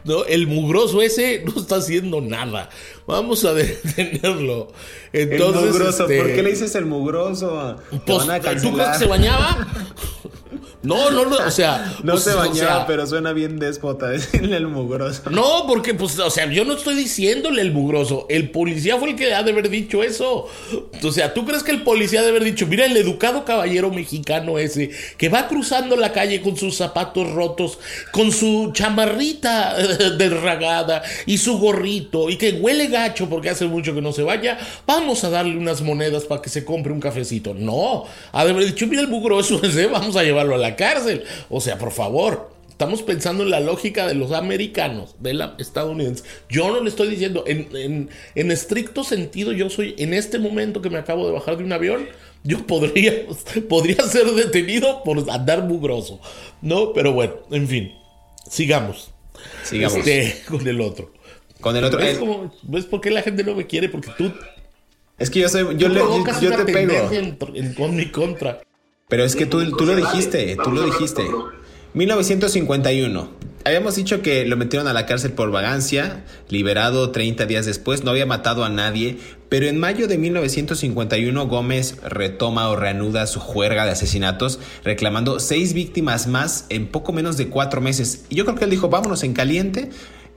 ¿no? 0.05 0.23
El 0.25 0.47
mugroso 0.47 1.01
ese 1.01 1.43
no 1.45 1.59
está 1.59 1.77
haciendo 1.77 2.21
nada. 2.21 2.69
Vamos 3.07 3.43
a 3.43 3.53
detenerlo. 3.53 4.71
Entonces, 5.11 5.63
el 5.63 5.69
mugroso, 5.69 6.07
¿por 6.07 6.27
qué 6.33 6.43
le 6.43 6.51
dices 6.51 6.75
el 6.75 6.85
mugroso? 6.85 7.77
Pues, 8.05 8.25
¿Tú 8.61 8.73
crees 8.73 8.89
que 8.89 8.99
se 8.99 9.07
bañaba? 9.07 9.67
No, 10.85 11.11
no, 11.11 11.25
no, 11.25 11.37
o 11.37 11.51
sea. 11.51 11.93
No 12.03 12.13
pues, 12.13 12.23
se 12.23 12.33
bañaba, 12.35 12.85
pero 12.85 13.07
suena 13.07 13.33
bien 13.33 13.57
déspota 13.57 14.07
decirle 14.09 14.57
el 14.57 14.67
mugroso. 14.67 15.23
No, 15.31 15.65
porque, 15.67 15.93
pues, 15.93 16.19
o 16.19 16.29
sea, 16.29 16.45
yo 16.51 16.65
no 16.65 16.73
estoy 16.73 16.95
diciéndole 16.95 17.61
el 17.61 17.71
mugroso. 17.71 18.25
El 18.29 18.51
policía 18.51 18.97
fue 18.97 19.11
el 19.11 19.15
que 19.15 19.33
ha 19.33 19.43
de 19.43 19.51
haber 19.51 19.69
dicho 19.69 20.03
eso. 20.03 20.47
O 21.03 21.11
sea, 21.11 21.33
¿tú 21.33 21.45
crees 21.45 21.63
que 21.63 21.71
el 21.71 21.81
policía 21.83 22.19
ha 22.19 22.23
de 22.23 22.29
haber 22.29 22.43
dicho, 22.43 22.67
mira, 22.67 22.85
el 22.85 22.95
educado 22.95 23.45
caballero 23.45 23.89
mexicano 23.91 24.59
ese, 24.59 24.91
que 25.17 25.29
va 25.29 25.47
cruzando 25.47 25.95
la 25.95 26.11
calle 26.11 26.41
con 26.41 26.57
sus 26.57 26.75
zapatos 26.75 27.31
rotos, 27.31 27.79
con 28.11 28.31
su 28.31 28.71
chamarrita 28.73 29.75
derragada 30.17 31.01
y 31.25 31.37
su 31.37 31.57
gorrito, 31.57 32.29
y 32.29 32.37
que 32.37 32.53
huele 32.53 32.87
gacho 32.87 33.27
porque 33.29 33.49
hace 33.49 33.65
mucho 33.65 33.93
que 33.95 34.01
no 34.01 34.11
se 34.11 34.23
vaya, 34.23 34.57
vamos 34.85 35.23
a 35.23 35.29
darle 35.29 35.57
unas 35.57 35.81
monedas 35.81 36.25
para 36.25 36.41
que 36.41 36.49
se 36.49 36.63
compre 36.65 36.93
un 36.93 36.99
cafecito? 36.99 37.53
No, 37.53 38.05
ha 38.31 38.45
de 38.45 38.51
haber 38.51 38.65
dicho, 38.65 38.87
mira 38.87 39.01
el 39.01 39.07
mugroso 39.07 39.59
ese, 39.63 39.87
vamos 39.87 40.15
a 40.15 40.23
llevarlo 40.23 40.55
a 40.55 40.57
la 40.57 40.74
cárcel. 40.75 41.23
O 41.49 41.61
sea, 41.61 41.77
por 41.77 41.91
favor, 41.91 42.51
estamos 42.69 43.01
pensando 43.01 43.43
en 43.43 43.51
la 43.51 43.59
lógica 43.59 44.07
de 44.07 44.15
los 44.15 44.31
americanos, 44.31 45.15
de 45.19 45.33
la 45.33 45.55
estadounidense. 45.59 46.23
Yo 46.49 46.71
no 46.71 46.81
le 46.81 46.89
estoy 46.89 47.09
diciendo, 47.09 47.43
en, 47.47 48.09
estricto 48.33 49.03
sentido, 49.03 49.51
yo 49.51 49.69
soy, 49.69 49.95
en 49.97 50.13
este 50.13 50.39
momento 50.39 50.81
que 50.81 50.89
me 50.89 50.97
acabo 50.97 51.27
de 51.27 51.33
bajar 51.33 51.57
de 51.57 51.63
un 51.63 51.73
avión, 51.73 52.07
yo 52.43 52.65
podría, 52.67 53.13
podría 53.69 54.03
ser 54.03 54.25
detenido 54.31 55.03
por 55.03 55.29
andar 55.29 55.63
mugroso. 55.63 56.19
¿No? 56.61 56.93
Pero 56.93 57.13
bueno, 57.13 57.35
en 57.51 57.67
fin, 57.67 57.93
sigamos. 58.49 59.11
Sigamos. 59.63 59.97
Este, 59.97 60.43
con 60.47 60.67
el 60.67 60.81
otro. 60.81 61.11
Con 61.61 61.75
el 61.75 61.83
otro. 61.83 61.99
¿Ves, 61.99 62.19
¿Ves 62.63 62.85
por 62.85 63.01
qué 63.01 63.09
la 63.11 63.21
gente 63.21 63.43
no 63.43 63.55
me 63.55 63.65
quiere? 63.65 63.89
Porque 63.89 64.09
tú 64.17 64.31
es 65.17 65.29
que 65.29 65.39
yo 65.39 65.49
soy, 65.49 65.77
yo, 65.77 65.87
le, 65.87 66.01
yo, 66.41 66.55
te 66.55 66.71
pego. 66.71 67.09
En, 67.11 67.73
con 67.73 67.95
mi 67.95 68.07
contra. 68.07 68.61
Pero 69.07 69.23
es 69.23 69.35
que 69.35 69.45
tú, 69.45 69.63
tú 69.77 69.85
lo 69.85 69.95
dijiste, 69.95 70.57
tú 70.63 70.71
lo 70.71 70.83
dijiste. 70.83 71.23
1951. 71.93 73.29
Habíamos 73.63 73.95
dicho 73.95 74.23
que 74.23 74.45
lo 74.45 74.57
metieron 74.57 74.87
a 74.87 74.93
la 74.93 75.05
cárcel 75.05 75.33
por 75.33 75.51
vagancia, 75.51 76.23
liberado 76.49 77.11
30 77.11 77.45
días 77.45 77.67
después, 77.67 78.03
no 78.03 78.09
había 78.11 78.25
matado 78.25 78.63
a 78.63 78.69
nadie, 78.69 79.17
pero 79.47 79.67
en 79.67 79.79
mayo 79.79 80.07
de 80.07 80.17
1951 80.17 81.47
Gómez 81.47 81.97
retoma 82.03 82.67
o 82.69 82.75
reanuda 82.75 83.27
su 83.27 83.39
juerga 83.39 83.85
de 83.85 83.91
asesinatos, 83.91 84.59
reclamando 84.83 85.39
seis 85.39 85.73
víctimas 85.73 86.25
más 86.25 86.65
en 86.69 86.87
poco 86.87 87.13
menos 87.13 87.37
de 87.37 87.49
cuatro 87.49 87.81
meses. 87.81 88.25
Y 88.29 88.35
yo 88.35 88.45
creo 88.45 88.57
que 88.57 88.63
él 88.63 88.71
dijo, 88.71 88.89
vámonos 88.89 89.23
en 89.23 89.33
caliente, 89.33 89.91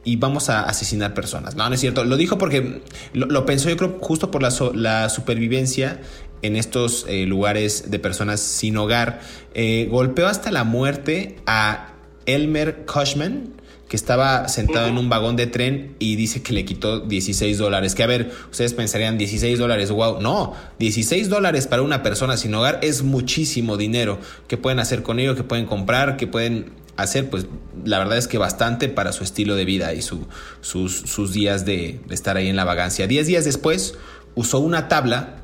y 0.05 0.17
vamos 0.17 0.49
a 0.49 0.63
asesinar 0.63 1.13
personas. 1.13 1.55
No, 1.55 1.69
no 1.69 1.75
es 1.75 1.81
cierto. 1.81 2.03
Lo 2.05 2.17
dijo 2.17 2.39
porque 2.39 2.81
lo, 3.13 3.45
pensó 3.45 3.69
yo 3.69 3.77
creo 3.77 3.99
justo 4.01 4.31
por 4.31 4.41
la, 4.41 4.51
la 4.75 5.11
supervivencia 5.11 6.01
en 6.43 6.57
estos 6.57 7.07
eh, 7.09 7.27
lugares 7.27 7.91
de 7.91 7.99
personas 7.99 8.41
sin 8.41 8.77
hogar. 8.77 9.21
Eh, 9.55 9.89
golpeó 9.91 10.27
hasta 10.27 10.51
la 10.51 10.65
muerte 10.65 11.37
a 11.47 11.95
Elmer 12.27 12.85
Cushman, 12.87 13.55
que 13.89 13.97
estaba 13.97 14.49
sentado 14.49 14.87
en 14.87 14.99
un 14.99 15.09
vagón 15.09 15.37
de 15.37 15.47
tren 15.47 15.97
y 15.99 16.17
dice 16.17 16.43
que 16.43 16.53
le 16.53 16.65
quitó 16.65 17.01
16 17.01 17.57
dólares. 17.57 17.95
Que 17.95 18.03
a 18.03 18.07
ver, 18.07 18.31
ustedes 18.51 18.75
pensarían 18.75 19.17
16 19.17 19.59
dólares, 19.59 19.91
wow, 19.91 20.21
no, 20.21 20.55
16 20.79 21.31
dólares 21.31 21.67
para 21.67 21.83
una 21.83 22.03
persona 22.03 22.37
sin 22.37 22.55
hogar 22.55 22.81
es 22.83 23.03
muchísimo 23.03 23.79
dinero. 23.79 24.19
¿Qué 24.47 24.59
pueden 24.59 24.79
hacer 24.79 25.03
con 25.03 25.19
ello? 25.19 25.35
¿Qué 25.35 25.43
pueden 25.43 25.65
comprar? 25.65 26.19
¿Qué 26.19 26.27
pueden 26.27 26.73
hacer? 26.97 27.31
Pues 27.31 27.47
la 27.85 27.99
verdad 27.99 28.19
es 28.19 28.29
que 28.29 28.37
bastante 28.37 28.91
para 28.91 29.13
su 29.13 29.25
estilo 29.25 29.57
de 29.57 29.65
vida 29.65 29.95
y 29.95 30.03
su, 30.03 30.27
sus, 30.61 30.95
sus, 30.95 31.33
días 31.33 31.65
de, 31.65 32.01
estar 32.11 32.37
ahí 32.37 32.49
en 32.49 32.57
la 32.57 32.65
vagancia. 32.65 33.07
Diez 33.07 33.27
días 33.27 33.47
después 33.47 33.95
usó 34.35 34.59
una 34.59 34.89
tabla 34.89 35.37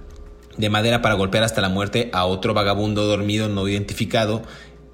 de 0.56 0.70
madera 0.70 1.02
para 1.02 1.14
golpear 1.14 1.44
hasta 1.44 1.60
la 1.60 1.68
muerte 1.68 2.10
a 2.12 2.26
otro 2.26 2.54
vagabundo 2.54 3.06
dormido 3.06 3.48
no 3.48 3.68
identificado 3.68 4.42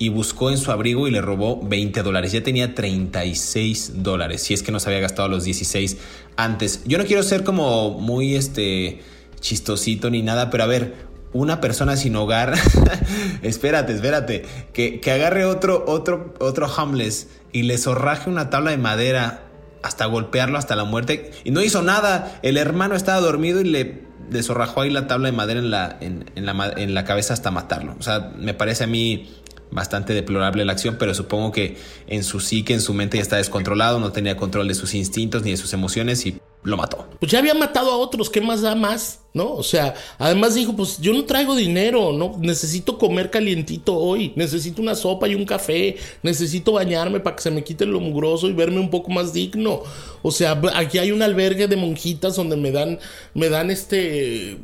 y 0.01 0.09
buscó 0.09 0.51
en 0.51 0.57
su 0.57 0.73
abrigo 0.73 1.07
y 1.07 1.11
le 1.11 1.21
robó 1.21 1.61
20 1.63 2.03
dólares. 2.03 2.33
Ya 2.33 2.43
tenía 2.43 2.75
36 2.75 4.03
dólares, 4.03 4.43
si 4.43 4.55
es 4.55 4.63
que 4.63 4.73
no 4.73 4.81
se 4.81 4.89
había 4.89 5.01
gastado 5.01 5.29
los 5.29 5.45
16 5.45 5.99
antes. 6.37 6.83
Yo 6.87 6.97
no 6.97 7.05
quiero 7.05 7.23
ser 7.23 7.45
como 7.45 7.91
muy 7.91 8.35
este 8.35 9.03
chistosito 9.41 10.09
ni 10.09 10.23
nada, 10.23 10.49
pero 10.49 10.65
a 10.65 10.67
ver, 10.67 10.95
una 11.35 11.61
persona 11.61 11.99
sin 11.99 12.17
hogar, 12.17 12.55
espérate, 13.43 13.93
espérate, 13.93 14.47
que, 14.73 15.01
que, 15.01 15.11
agarre 15.13 15.45
otro, 15.45 15.85
otro, 15.87 16.35
otro 16.41 16.67
homeless 16.67 17.29
y 17.53 17.65
le 17.65 17.77
zorraje 17.77 18.31
una 18.31 18.49
tabla 18.49 18.71
de 18.71 18.79
madera 18.79 19.43
hasta 19.83 20.07
golpearlo 20.07 20.59
hasta 20.59 20.77
la 20.77 20.85
muerte 20.85 21.31
y 21.45 21.51
no 21.51 21.63
hizo 21.63 21.83
nada. 21.83 22.39
El 22.43 22.57
hermano 22.57 22.95
estaba 22.95 23.21
dormido 23.21 23.61
y 23.61 23.65
le 23.65 24.10
desorrajó 24.31 24.83
ahí 24.83 24.91
la 24.91 25.07
tabla 25.07 25.31
de 25.31 25.37
madera 25.37 25.61
en 25.61 25.71
la, 25.71 25.99
en, 26.01 26.25
la, 26.35 26.73
en 26.77 26.95
la 26.95 27.05
cabeza 27.05 27.35
hasta 27.35 27.51
matarlo. 27.51 27.97
O 27.99 28.03
sea, 28.03 28.33
me 28.39 28.55
parece 28.55 28.85
a 28.85 28.87
mí 28.87 29.29
bastante 29.71 30.15
deplorable 30.15 30.65
la 30.65 30.73
acción, 30.73 30.97
pero 30.99 31.15
supongo 31.15 31.53
que 31.53 31.77
en 32.07 32.25
su 32.25 32.41
psique, 32.41 32.75
en 32.75 32.81
su 32.81 32.95
mente 32.95 33.19
ya 33.19 33.23
está 33.23 33.37
descontrolado, 33.37 34.01
no 34.01 34.13
tenía 34.13 34.37
control 34.37 34.69
de 34.69 34.75
sus 34.75 34.95
instintos 34.95 35.43
ni 35.43 35.51
de 35.53 35.57
sus 35.57 35.73
emociones 35.73 36.27
y 36.27 36.40
lo 36.63 36.77
mató. 36.77 37.09
Pues 37.19 37.33
ya 37.33 37.39
había 37.39 37.55
matado 37.55 37.91
a 37.91 37.97
otros, 37.97 38.29
¿qué 38.29 38.41
más 38.41 38.61
da 38.61 38.75
más? 38.75 39.21
¿No? 39.33 39.55
O 39.55 39.63
sea, 39.63 39.95
además 40.19 40.55
dijo, 40.57 40.75
pues 40.75 40.99
yo 40.99 41.13
no 41.13 41.25
traigo 41.25 41.55
dinero, 41.55 42.13
¿no? 42.13 42.37
Necesito 42.39 42.99
comer 42.99 43.31
calientito 43.31 43.97
hoy, 43.97 44.33
necesito 44.35 44.83
una 44.83 44.97
sopa 44.97 45.29
y 45.29 45.37
un 45.37 45.45
café, 45.45 45.97
necesito 46.23 46.73
bañarme 46.73 47.21
para 47.21 47.37
que 47.37 47.43
se 47.43 47.51
me 47.51 47.63
quite 47.63 47.87
lo 47.87 48.01
mugroso 48.01 48.49
y 48.49 48.53
verme 48.53 48.81
un 48.81 48.91
poco 48.91 49.11
más 49.11 49.33
digno. 49.33 49.83
O 50.23 50.31
sea, 50.33 50.61
aquí 50.75 50.99
hay 50.99 51.13
un 51.13 51.23
albergue 51.23 51.69
de 51.69 51.77
monjitas 51.77 52.37
donde 52.37 52.57
me 52.57 52.73
dan, 52.73 52.99
me 53.35 53.49
dan 53.49 53.71
este 53.71 54.59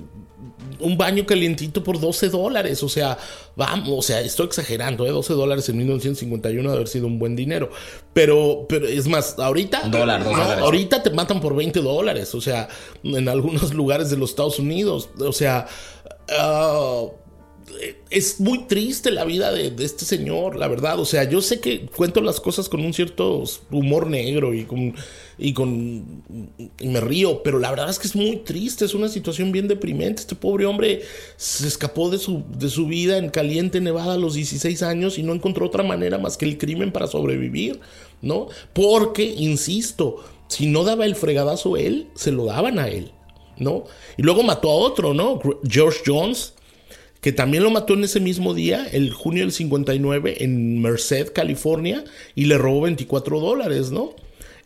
un 0.81 0.97
baño 0.97 1.27
calientito 1.27 1.83
por 1.83 2.01
12 2.01 2.29
dólares. 2.29 2.83
O 2.83 2.89
sea, 2.89 3.19
vamos, 3.55 3.89
o 3.91 4.03
sea, 4.03 4.21
estoy 4.21 4.47
exagerando, 4.47 5.07
¿eh? 5.07 5.11
12 5.11 5.35
dólares 5.35 5.69
en 5.69 5.79
1951 5.79 6.69
de 6.69 6.75
haber 6.75 6.89
sido 6.89 7.07
un 7.07 7.19
buen 7.19 7.37
dinero. 7.37 7.71
Pero, 8.13 8.67
pero 8.69 8.87
es 8.87 9.07
más, 9.09 9.39
ahorita. 9.39 9.91
ahorita 10.61 11.03
te 11.03 11.11
matan 11.11 11.41
por 11.41 11.55
20 11.55 11.81
dólares. 11.81 12.35
O 12.35 12.41
sea, 12.41 12.69
en 13.03 13.29
algunos 13.29 13.75
lugares 13.75 14.11
de 14.11 14.17
los 14.17 14.31
Estados 14.31 14.59
Unidos. 14.59 15.11
O 15.19 15.33
sea. 15.33 15.67
Ah, 16.29 17.05
es 18.11 18.41
muy 18.41 18.67
triste 18.67 19.11
la 19.11 19.25
vida 19.25 19.53
de, 19.53 19.73
este 19.85 20.05
señor, 20.05 20.57
la 20.57 20.69
verdad. 20.69 20.99
O 20.99 21.05
sea, 21.05 21.25
yo 21.25 21.41
sé 21.41 21.61
que 21.61 21.87
cuento 21.87 22.21
las 22.21 22.41
cosas 22.41 22.69
con 22.69 22.81
un 22.81 22.93
cierto 22.93 23.43
humor 23.71 24.07
negro 24.09 24.55
y 24.55 24.65
con, 24.65 24.95
y 25.39 25.53
con 25.53 26.23
me 26.83 27.01
río, 27.01 27.43
pero 27.43 27.59
la 27.59 27.71
verdad 27.71 27.91
es 27.91 27.99
que 27.99 28.09
es 28.09 28.17
muy 28.17 28.37
triste, 28.37 28.85
es 28.85 28.95
una 28.95 29.09
situación 29.09 29.53
bien 29.53 29.69
deprimente. 29.69 30.23
Este 30.23 30.35
pobre 30.35 30.65
hombre 30.65 31.03
se 31.37 31.67
escapó 31.67 32.11
de 32.11 32.19
su, 32.19 32.45
de 32.59 32.71
su 32.71 32.87
vida 32.87 33.19
en 33.19 33.29
caliente 33.29 33.81
Nevada 33.81 34.15
a 34.15 34.19
los 34.19 34.35
16 34.35 34.83
años 34.83 35.19
y 35.19 35.23
no 35.23 35.35
encontró 35.35 35.67
otra 35.67 35.83
manera 35.83 36.19
más 36.19 36.37
que 36.37 36.47
el 36.47 36.57
crimen 36.57 36.91
para 36.91 37.07
sobrevivir, 37.07 37.81
¿no? 38.23 38.49
Porque, 38.73 39.25
insisto, 39.25 40.25
si 40.49 40.67
no 40.67 40.85
daba 40.85 41.05
el 41.05 41.17
fregadazo 41.17 41.77
él, 41.77 42.09
se 42.15 42.33
lo 42.33 42.47
daban 42.47 42.79
a 42.79 42.89
él, 42.89 43.13
¿no? 43.59 43.85
Y 44.17 44.23
luego 44.23 44.43
mató 44.43 44.71
a 44.71 44.75
otro, 44.75 45.13
¿no? 45.13 45.41
George 45.69 46.01
Jones 46.07 46.55
que 47.21 47.33
también 47.33 47.65
lo 47.65 47.71
mató 47.71 47.95
en 47.95 48.05
ese 48.05 48.21
mismo 48.21 48.55
día, 48.55 48.87
el 48.93 49.13
junio 49.13 49.43
del 49.43 49.51
59, 49.51 50.45
en 50.45 50.81
Merced, 50.81 51.33
California, 51.33 52.05
y 52.37 52.45
le 52.45 52.57
robó 52.57 52.83
24 52.83 53.41
dólares, 53.41 53.91
¿no? 53.91 54.15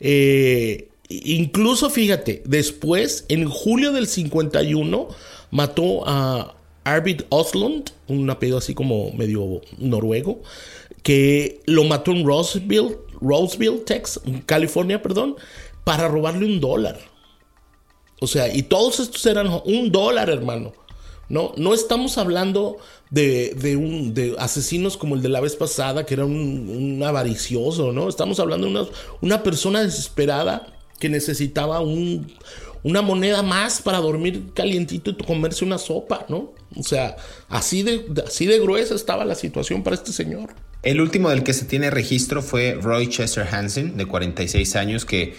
Eh, 0.01 0.89
incluso, 1.09 1.91
fíjate, 1.91 2.43
después, 2.45 3.27
en 3.29 3.49
julio 3.49 3.93
del 3.93 4.07
51, 4.07 5.09
mató 5.51 6.09
a 6.09 6.55
Arvid 6.85 7.23
Oslund, 7.29 7.91
un 8.09 8.29
apellido 8.31 8.59
así 8.59 8.75
como 8.75 9.13
medio 9.13 9.61
noruego, 9.79 10.43
que 11.03 11.61
lo 11.67 11.85
mató 11.85 12.13
en 12.13 12.27
Roseville, 12.27 13.79
Texas, 13.85 14.23
California, 14.47 15.03
perdón, 15.03 15.37
para 15.85 16.09
robarle 16.09 16.47
un 16.47 16.61
dólar. 16.61 16.99
O 18.21 18.27
sea, 18.27 18.55
y 18.55 18.63
todos 18.63 19.01
estos 19.01 19.25
eran 19.27 19.49
un 19.65 19.91
dólar, 19.91 20.29
hermano. 20.29 20.73
No, 21.31 21.53
no 21.57 21.73
estamos 21.73 22.19
hablando 22.19 22.79
de, 23.11 23.55
de, 23.55 24.35
asesinos 24.39 24.97
como 24.97 25.15
el 25.15 25.23
de 25.23 25.29
la 25.29 25.41
vez 25.41 25.57
pasada, 25.57 26.05
que 26.05 26.15
era 26.15 26.25
un, 26.25 27.01
avaricioso, 27.07 27.93
¿no? 27.93 28.09
Estamos 28.09 28.41
hablando 28.41 28.67
de 28.67 28.73
una, 28.73 28.89
una 29.21 29.43
persona 29.43 29.81
desesperada 29.81 30.67
que 30.99 31.09
necesitaba 31.09 31.81
un, 31.81 32.27
una 32.83 33.01
moneda 33.01 33.43
más 33.43 33.81
para 33.81 33.99
dormir 33.99 34.53
calientito 34.55 35.11
y 35.13 35.15
comerse 35.15 35.65
una 35.65 35.79
sopa, 35.79 36.27
¿no? 36.29 36.53
O 36.77 36.83
sea, 36.83 37.17
así 37.49 37.85
de, 37.85 38.05
así 38.27 38.47
de 38.47 38.59
gruesa 38.59 38.95
estaba 38.95 39.25
la 39.25 39.37
situación 39.37 39.85
para 39.85 39.95
este 39.95 40.13
señor. 40.13 40.51
El 40.83 41.01
último 41.01 41.31
del 41.31 41.45
que 41.45 41.53
se 41.53 41.65
tiene 41.65 41.91
registro 41.91 42.43
fue 42.43 42.79
Roy 42.81 43.09
Chester 43.09 43.47
Hansen, 43.53 43.97
de 43.97 44.07
46 44.07 44.77
años, 44.77 45.05
que 45.05 45.35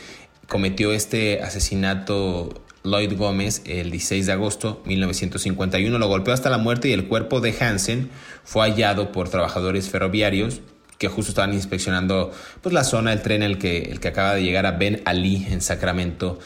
cometió 0.48 0.94
este 0.94 1.42
asesinato 1.42 2.54
Lloyd 2.84 3.18
Gómez 3.18 3.62
el 3.66 3.92
16 3.92 4.26
de 4.26 4.32
agosto 4.32 4.82
de 4.84 4.90
1951. 4.90 5.98
Lo 5.98 6.08
golpeó 6.08 6.34
hasta 6.34 6.50
la 6.50 6.58
muerte 6.58 6.90
y 6.90 6.94
el 6.94 7.08
cuerpo 7.08 7.42
de 7.42 7.56
Hansen 7.60 8.10
fue 8.44 8.64
hallado 8.64 9.12
por 9.12 9.30
trabajadores 9.30 9.90
ferroviarios 9.90 10.62
que 11.02 11.08
justo 11.08 11.32
estaban 11.32 11.54
inspeccionando 11.54 12.32
pues, 12.62 12.74
la 12.74 12.84
zona 12.84 13.10
del 13.10 13.24
tren 13.24 13.42
el 13.42 13.58
que, 13.58 13.80
el 13.80 14.00
que 14.00 14.10
acaba 14.10 14.36
de 14.36 14.44
llegar 14.44 14.68
a 14.68 14.72
Ben 14.72 15.02
Ali 15.06 15.48
en 15.50 15.60
Sacramento, 15.60 16.38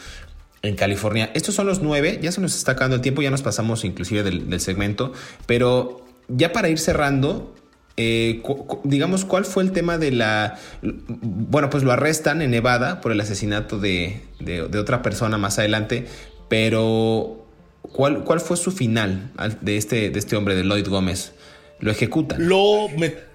en 0.62 0.76
California. 0.76 1.30
Estos 1.34 1.54
son 1.54 1.66
los 1.66 1.82
nueve, 1.82 2.18
ya 2.22 2.32
se 2.32 2.40
nos 2.40 2.56
está 2.56 2.72
acabando 2.72 2.96
el 2.96 3.02
tiempo, 3.02 3.20
ya 3.20 3.30
nos 3.30 3.42
pasamos 3.42 3.84
inclusive 3.84 4.22
del, 4.22 4.60
segmento, 4.60 5.12
pero 5.44 6.06
ya 6.28 6.52
para 6.52 6.70
ir 6.70 6.78
cerrando, 6.78 7.54
eh, 7.96 8.42
digamos, 8.84 9.24
¿cuál 9.24 9.44
fue 9.44 9.62
el 9.62 9.72
tema 9.72 9.96
de 9.96 10.10
la... 10.12 10.58
Bueno, 10.82 11.70
pues 11.70 11.82
lo 11.82 11.92
arrestan 11.92 12.42
en 12.42 12.50
Nevada 12.50 13.00
por 13.00 13.12
el 13.12 13.20
asesinato 13.20 13.78
de, 13.78 14.20
de, 14.38 14.60
otra 14.78 15.02
persona 15.02 15.38
más 15.38 15.58
adelante, 15.58 16.06
pero 16.48 17.46
¿cuál, 17.80 18.24
¿cuál 18.24 18.40
fue 18.40 18.56
su 18.56 18.70
final 18.70 19.32
de 19.62 19.76
este, 19.78 20.10
de 20.10 20.18
este 20.18 20.36
hombre, 20.36 20.54
de 20.54 20.64
Lloyd 20.64 20.88
Gómez? 20.88 21.32
Lo 21.78 21.90
ejecutan. 21.90 22.46
Lo, 22.46 22.88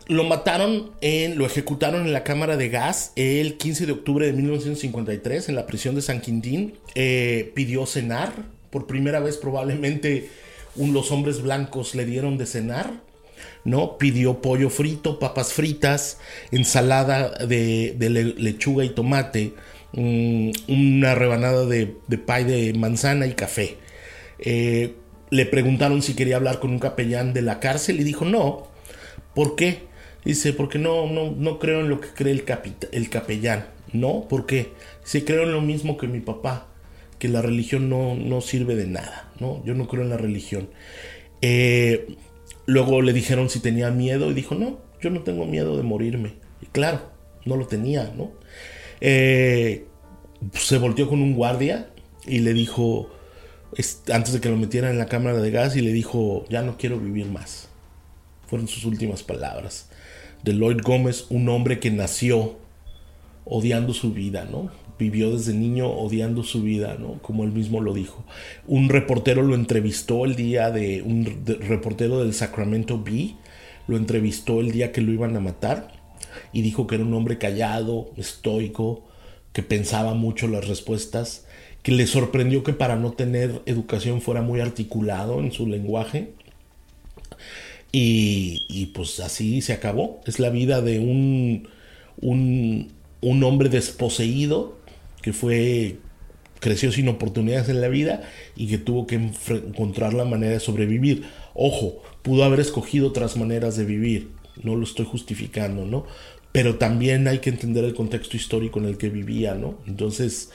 lo 0.08 0.24
mataron, 0.24 0.92
en, 1.02 1.38
lo 1.38 1.46
ejecutaron 1.46 2.06
en 2.06 2.14
la 2.14 2.24
cámara 2.24 2.58
de 2.58 2.70
gas 2.70 3.14
el 3.16 3.58
15 3.58 3.88
de 3.88 3.92
octubre 3.92 4.26
de 4.26 4.34
1953 4.34 5.50
en 5.50 5.56
la 5.56 5.66
prisión 5.66 5.96
de 5.96 6.02
San 6.02 6.22
Quintín. 6.22 6.76
Eh, 6.96 7.52
pidió 7.56 7.86
cenar. 7.86 8.32
Por 8.70 8.88
primera 8.88 9.20
vez 9.20 9.38
probablemente 9.38 10.30
un, 10.76 10.94
los 10.94 11.12
hombres 11.12 11.42
blancos 11.42 11.94
le 11.94 12.06
dieron 12.06 12.38
de 12.38 12.46
cenar. 12.46 13.11
¿No? 13.64 13.98
Pidió 13.98 14.42
pollo 14.42 14.70
frito, 14.70 15.20
papas 15.20 15.54
fritas, 15.54 16.20
ensalada 16.52 17.30
de, 17.46 17.96
lechuga 18.38 18.84
y 18.84 18.90
tomate, 18.90 19.54
mm, 19.94 20.52
una 20.68 21.16
rebanada 21.16 21.66
de, 21.66 21.96
de 22.08 22.18
de 22.18 22.74
manzana 22.74 23.28
y 23.28 23.34
café. 23.34 23.78
Eh, 24.40 24.96
le 25.30 25.46
preguntaron 25.46 26.02
si 26.02 26.14
quería 26.14 26.36
hablar 26.36 26.60
con 26.60 26.72
un 26.72 26.80
capellán 26.80 27.34
de 27.34 27.42
la 27.42 27.60
cárcel 27.60 28.00
y 28.00 28.04
dijo 28.04 28.26
no. 28.26 28.68
¿Por 29.34 29.56
qué? 29.56 29.84
Dice, 30.26 30.54
porque 30.54 30.78
no, 30.78 31.08
no, 31.08 31.32
no 31.32 31.58
creo 31.58 31.80
en 31.80 31.90
lo 31.90 32.00
que 32.00 32.10
cree 32.10 32.34
el, 32.34 32.44
el 32.92 33.10
capellán. 33.10 33.68
No, 33.94 34.28
¿por 34.28 34.46
qué? 34.46 34.72
Dice, 35.04 35.26
creo 35.26 35.44
en 35.44 35.54
lo 35.54 35.62
mismo 35.62 35.98
que 35.98 36.08
mi 36.08 36.20
papá, 36.20 36.68
que 37.18 37.28
la 37.28 37.42
religión 37.42 37.90
no, 37.90 38.16
no 38.16 38.42
sirve 38.42 38.76
de 38.76 38.88
nada. 38.88 39.32
¿no? 39.40 39.62
Yo 39.66 39.74
no 39.74 39.88
creo 39.88 40.04
en 40.04 40.10
la 40.10 40.18
religión. 40.18 40.70
Eh, 41.42 42.16
luego 42.72 43.02
le 43.02 43.14
dijeron 43.14 43.50
si 43.50 43.60
tenía 43.60 43.92
miedo 43.92 44.32
y 44.32 44.34
dijo, 44.34 44.56
no, 44.56 44.80
yo 45.02 45.10
no 45.10 45.22
tengo 45.22 45.46
miedo 45.46 45.78
de 45.78 45.84
morirme. 45.84 46.34
Y 46.62 46.68
claro, 46.68 47.02
no 47.46 47.56
lo 47.56 47.68
tenía, 47.68 48.14
¿no? 48.16 48.32
Eh, 49.02 49.86
se 50.54 50.78
volteó 50.78 51.08
con 51.08 51.22
un 51.22 51.34
guardia 51.34 51.90
y 52.26 52.40
le 52.40 52.54
dijo, 52.54 53.10
antes 54.12 54.34
de 54.34 54.42
que 54.42 54.50
lo 54.50 54.58
metieran 54.58 54.92
en 54.92 54.98
la 54.98 55.08
cámara 55.08 55.40
de 55.40 55.52
gas 55.52 55.76
y 55.76 55.82
le 55.82 55.92
dijo, 55.92 56.46
ya 56.50 56.62
no 56.62 56.78
quiero 56.78 57.00
vivir 57.00 57.28
más. 57.28 57.70
Fueron 58.48 58.68
sus 58.68 58.86
últimas 58.86 59.24
palabras. 59.24 59.90
De 60.44 60.54
Lloyd 60.54 60.82
Gómez, 60.84 61.26
un 61.30 61.48
hombre 61.50 61.80
que 61.80 61.92
nació 61.92 62.58
odiando 63.46 63.94
su 63.94 64.14
vida, 64.14 64.46
¿no? 64.46 64.72
Vivió 65.02 65.36
desde 65.36 65.56
niño 65.56 65.88
odiando 65.88 66.44
su 66.44 66.62
vida, 66.62 66.96
¿no? 67.00 67.20
Como 67.24 67.44
él 67.44 67.52
mismo 67.52 67.82
lo 67.82 67.96
dijo. 67.96 68.24
Un 68.68 68.88
reportero 68.88 69.42
lo 69.42 69.56
entrevistó 69.56 70.26
el 70.26 70.36
día 70.36 70.70
de 70.70 71.02
un 71.02 71.44
reportero 71.62 72.20
del 72.20 72.36
Sacramento 72.36 73.02
Bee, 73.02 73.36
lo 73.88 73.98
entrevistó 73.98 74.60
el 74.60 74.72
día 74.72 74.92
que 74.92 75.02
lo 75.02 75.12
iban 75.12 75.36
a 75.36 75.40
matar 75.40 75.92
y 76.54 76.62
dijo 76.62 76.86
que 76.86 76.94
era 76.94 77.04
un 77.04 77.16
hombre 77.16 77.40
callado, 77.40 78.12
estoico, 78.16 79.04
que 79.54 79.64
pensaba 79.64 80.14
mucho 80.14 80.48
las 80.48 80.68
respuestas 80.68 81.48
que 81.82 81.92
le 81.92 82.06
sorprendió 82.06 82.64
que 82.64 82.74
para 82.74 82.96
no 82.96 83.14
tener 83.14 83.64
educación 83.66 84.22
fuera 84.22 84.44
muy 84.44 84.60
articulado 84.60 85.40
en 85.40 85.52
su 85.52 85.66
lenguaje. 85.66 86.34
Y, 87.92 88.92
pues 88.94 89.20
así 89.20 89.62
se 89.64 89.74
acabó. 89.74 90.22
Es 90.28 90.40
la 90.40 90.52
vida 90.52 90.82
de 90.82 91.00
un, 91.00 91.68
un, 92.22 92.92
un 93.22 93.44
hombre 93.44 93.70
desposeído 93.70 94.81
que 95.22 95.34
fue 95.34 95.98
creció 96.62 96.92
sin 96.92 97.10
oportunidades 97.10 97.70
en 97.70 97.82
la 97.82 97.88
vida 97.90 98.22
y 98.56 98.68
que 98.68 98.78
tuvo 98.78 99.08
que 99.08 99.16
encontrar 99.16 100.14
la 100.14 100.26
manera 100.26 100.54
de 100.54 100.60
sobrevivir. 100.60 101.24
Ojo, 101.56 102.04
pudo 102.22 102.44
haber 102.44 102.60
escogido 102.60 103.08
otras 103.08 103.36
maneras 103.36 103.76
de 103.76 103.84
vivir, 103.84 104.30
no 104.64 104.76
lo 104.76 104.84
estoy 104.84 105.06
justificando, 105.06 105.86
¿no? 105.86 106.06
Pero 106.52 106.76
también 106.76 107.28
hay 107.28 107.40
que 107.40 107.50
entender 107.50 107.84
el 107.84 107.96
contexto 107.96 108.38
histórico 108.38 108.80
en 108.80 108.86
el 108.86 108.98
que 108.98 109.10
vivía, 109.10 109.56
¿no? 109.56 109.80
Entonces, 109.88 110.52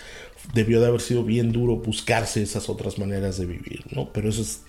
debió 0.54 0.80
de 0.80 0.86
haber 0.86 1.00
sido 1.00 1.24
bien 1.24 1.52
duro 1.52 1.76
buscarse 1.76 2.42
esas 2.42 2.68
otras 2.68 2.98
maneras 2.98 3.38
de 3.38 3.46
vivir, 3.46 3.82
¿no? 3.90 4.12
Pero 4.12 4.28
eso 4.28 4.42
es 4.42 4.62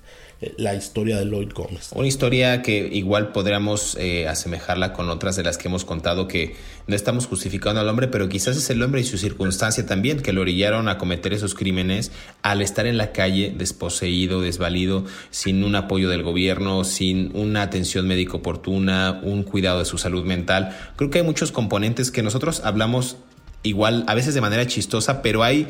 la 0.58 0.76
historia 0.76 1.18
de 1.18 1.26
Lloyd 1.26 1.52
Gómez. 1.54 1.90
Una 1.94 2.08
historia 2.08 2.62
que 2.62 2.88
igual 2.92 3.32
podríamos 3.32 3.98
eh, 4.00 4.28
asemejarla 4.28 4.94
con 4.94 5.10
otras 5.10 5.36
de 5.36 5.44
las 5.44 5.58
que 5.58 5.68
hemos 5.68 5.84
contado 5.84 6.28
que 6.28 6.56
no 6.86 6.96
estamos 6.96 7.26
justificando 7.26 7.82
al 7.82 7.90
hombre, 7.90 8.08
pero 8.08 8.30
quizás 8.30 8.56
es 8.56 8.70
el 8.70 8.84
hombre 8.84 9.02
y 9.02 9.04
su 9.04 9.18
circunstancia 9.18 9.86
también 9.86 10.22
que 10.22 10.34
lo 10.34 10.42
orillaron 10.42 10.90
a 10.90 10.98
cometer 10.98 11.34
esos 11.34 11.56
crímenes 11.56 12.12
al 12.44 12.62
estar 12.62 12.86
en 12.86 12.98
la 12.98 13.12
calle 13.12 13.54
desposeído, 13.58 14.42
desvalido, 14.42 15.06
sin 15.32 15.64
un 15.64 15.76
apoyo 15.76 16.08
del 16.10 16.22
gobierno, 16.22 16.84
sin 16.84 17.36
una 17.36 17.64
atención 17.64 18.08
médico 18.08 18.38
oportuna, 18.38 19.20
un 19.24 19.44
cuidado 19.44 19.80
de 19.80 19.86
su 19.86 19.98
salud 19.98 20.24
mental. 20.24 20.78
Creo 20.98 21.10
que 21.10 21.20
hay 21.20 21.26
muchos 21.26 21.52
componentes 21.52 22.12
que 22.12 22.22
nosotros 22.22 22.62
hablamos 22.64 23.18
igual 23.64 24.04
a 24.08 24.16
veces 24.16 24.34
de 24.34 24.42
manera 24.42 24.66
chistosa, 24.68 25.22
pero 25.22 25.44
hay, 25.44 25.68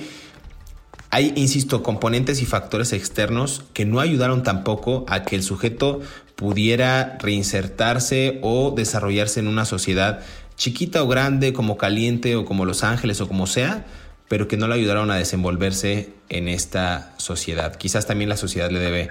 hay, 1.10 1.34
insisto, 1.36 1.84
componentes 1.84 2.42
y 2.42 2.46
factores 2.46 2.94
externos 2.94 3.64
que 3.74 3.86
no 3.86 4.00
ayudaron 4.00 4.44
tampoco 4.44 5.06
a 5.08 5.24
que 5.24 5.36
el 5.36 5.44
sujeto 5.44 6.02
pudiera 6.36 7.18
reinsertarse 7.20 8.40
o 8.42 8.72
desarrollarse 8.72 9.40
en 9.40 9.48
una 9.48 9.66
sociedad 9.66 10.22
chiquita 10.56 11.04
o 11.04 11.08
grande, 11.08 11.54
como 11.54 11.78
caliente 11.78 12.36
o 12.36 12.46
como 12.46 12.66
Los 12.66 12.84
Ángeles 12.84 13.22
o 13.22 13.28
como 13.28 13.48
sea, 13.48 13.86
pero 14.28 14.48
que 14.48 14.58
no 14.58 14.68
le 14.68 14.76
ayudaron 14.76 15.10
a 15.12 15.16
desenvolverse 15.16 16.10
en 16.30 16.48
esta 16.48 17.14
sociedad. 17.18 17.76
Quizás 17.76 18.06
también 18.06 18.30
la 18.30 18.38
sociedad 18.38 18.70
le 18.70 18.80
debe 18.80 19.10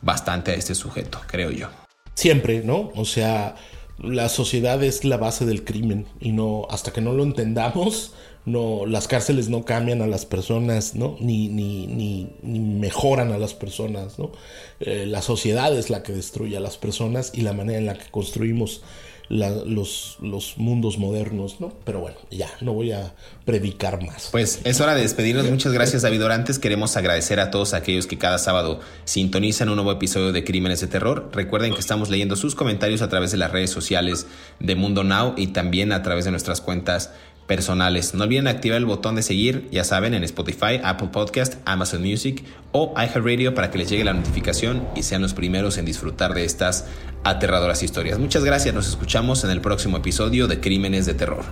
bastante 0.00 0.52
a 0.52 0.54
este 0.54 0.74
sujeto, 0.74 1.20
creo 1.26 1.50
yo. 1.50 1.68
Siempre, 2.14 2.62
¿no? 2.64 2.92
O 2.94 3.04
sea, 3.04 3.56
la 3.98 4.28
sociedad 4.28 4.82
es 4.82 5.04
la 5.04 5.16
base 5.16 5.46
del 5.46 5.64
crimen 5.64 6.06
y 6.20 6.32
no 6.32 6.66
hasta 6.70 6.92
que 6.92 7.00
no 7.00 7.12
lo 7.12 7.22
entendamos 7.22 8.12
no 8.44 8.86
las 8.86 9.08
cárceles 9.08 9.48
no 9.48 9.64
cambian 9.64 10.02
a 10.02 10.06
las 10.06 10.26
personas 10.26 10.94
no 10.94 11.16
ni 11.18 11.48
ni, 11.48 11.86
ni, 11.86 12.60
mejoran 12.60 13.32
a 13.32 13.38
las 13.38 13.54
personas 13.54 14.18
no 14.18 14.32
eh, 14.80 15.06
la 15.06 15.22
sociedad 15.22 15.76
es 15.76 15.90
la 15.90 16.02
que 16.02 16.12
destruye 16.12 16.56
a 16.56 16.60
las 16.60 16.76
personas 16.76 17.32
y 17.34 17.40
la 17.40 17.54
manera 17.54 17.78
en 17.78 17.86
la 17.86 17.98
que 17.98 18.10
construimos 18.10 18.82
los, 19.28 20.18
los 20.20 20.56
mundos 20.56 20.98
modernos, 20.98 21.60
¿no? 21.60 21.72
Pero 21.84 22.00
bueno, 22.00 22.16
ya, 22.30 22.48
no 22.60 22.72
voy 22.72 22.92
a 22.92 23.14
predicar 23.44 24.04
más. 24.04 24.28
Pues 24.30 24.60
es 24.64 24.80
hora 24.80 24.94
de 24.94 25.02
despedirnos. 25.02 25.48
Muchas 25.50 25.72
gracias, 25.72 26.02
David 26.02 26.24
Orantes. 26.24 26.58
Queremos 26.58 26.96
agradecer 26.96 27.40
a 27.40 27.50
todos 27.50 27.74
aquellos 27.74 28.06
que 28.06 28.18
cada 28.18 28.38
sábado 28.38 28.80
sintonizan 29.04 29.68
un 29.68 29.76
nuevo 29.76 29.92
episodio 29.92 30.32
de 30.32 30.44
Crímenes 30.44 30.80
de 30.80 30.86
Terror. 30.86 31.30
Recuerden 31.32 31.74
que 31.74 31.80
estamos 31.80 32.10
leyendo 32.10 32.36
sus 32.36 32.54
comentarios 32.54 33.02
a 33.02 33.08
través 33.08 33.32
de 33.32 33.38
las 33.38 33.50
redes 33.50 33.70
sociales 33.70 34.26
de 34.60 34.74
Mundo 34.76 35.04
Now 35.04 35.34
y 35.36 35.48
también 35.48 35.92
a 35.92 36.02
través 36.02 36.24
de 36.24 36.30
nuestras 36.30 36.60
cuentas 36.60 37.10
personales. 37.46 38.14
No 38.14 38.24
olviden 38.24 38.48
activar 38.48 38.78
el 38.78 38.86
botón 38.86 39.14
de 39.14 39.22
seguir, 39.22 39.68
ya 39.70 39.84
saben, 39.84 40.14
en 40.14 40.24
Spotify, 40.24 40.80
Apple 40.82 41.08
Podcast, 41.12 41.54
Amazon 41.64 42.02
Music 42.02 42.44
o 42.72 42.92
iHeartRadio 42.96 43.54
para 43.54 43.70
que 43.70 43.78
les 43.78 43.88
llegue 43.88 44.04
la 44.04 44.12
notificación 44.12 44.86
y 44.94 45.02
sean 45.02 45.22
los 45.22 45.34
primeros 45.34 45.78
en 45.78 45.84
disfrutar 45.84 46.34
de 46.34 46.44
estas 46.44 46.86
aterradoras 47.24 47.82
historias. 47.82 48.18
Muchas 48.18 48.44
gracias, 48.44 48.74
nos 48.74 48.88
escuchamos 48.88 49.44
en 49.44 49.50
el 49.50 49.60
próximo 49.60 49.96
episodio 49.96 50.48
de 50.48 50.60
Crímenes 50.60 51.06
de 51.06 51.14
Terror. 51.14 51.44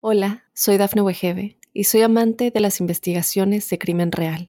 Hola, 0.00 0.44
soy 0.54 0.78
Dafne 0.78 1.02
Wegebe 1.02 1.58
y 1.72 1.84
soy 1.84 2.02
amante 2.02 2.50
de 2.50 2.60
las 2.60 2.80
investigaciones 2.80 3.68
de 3.68 3.78
crimen 3.78 4.10
real 4.10 4.48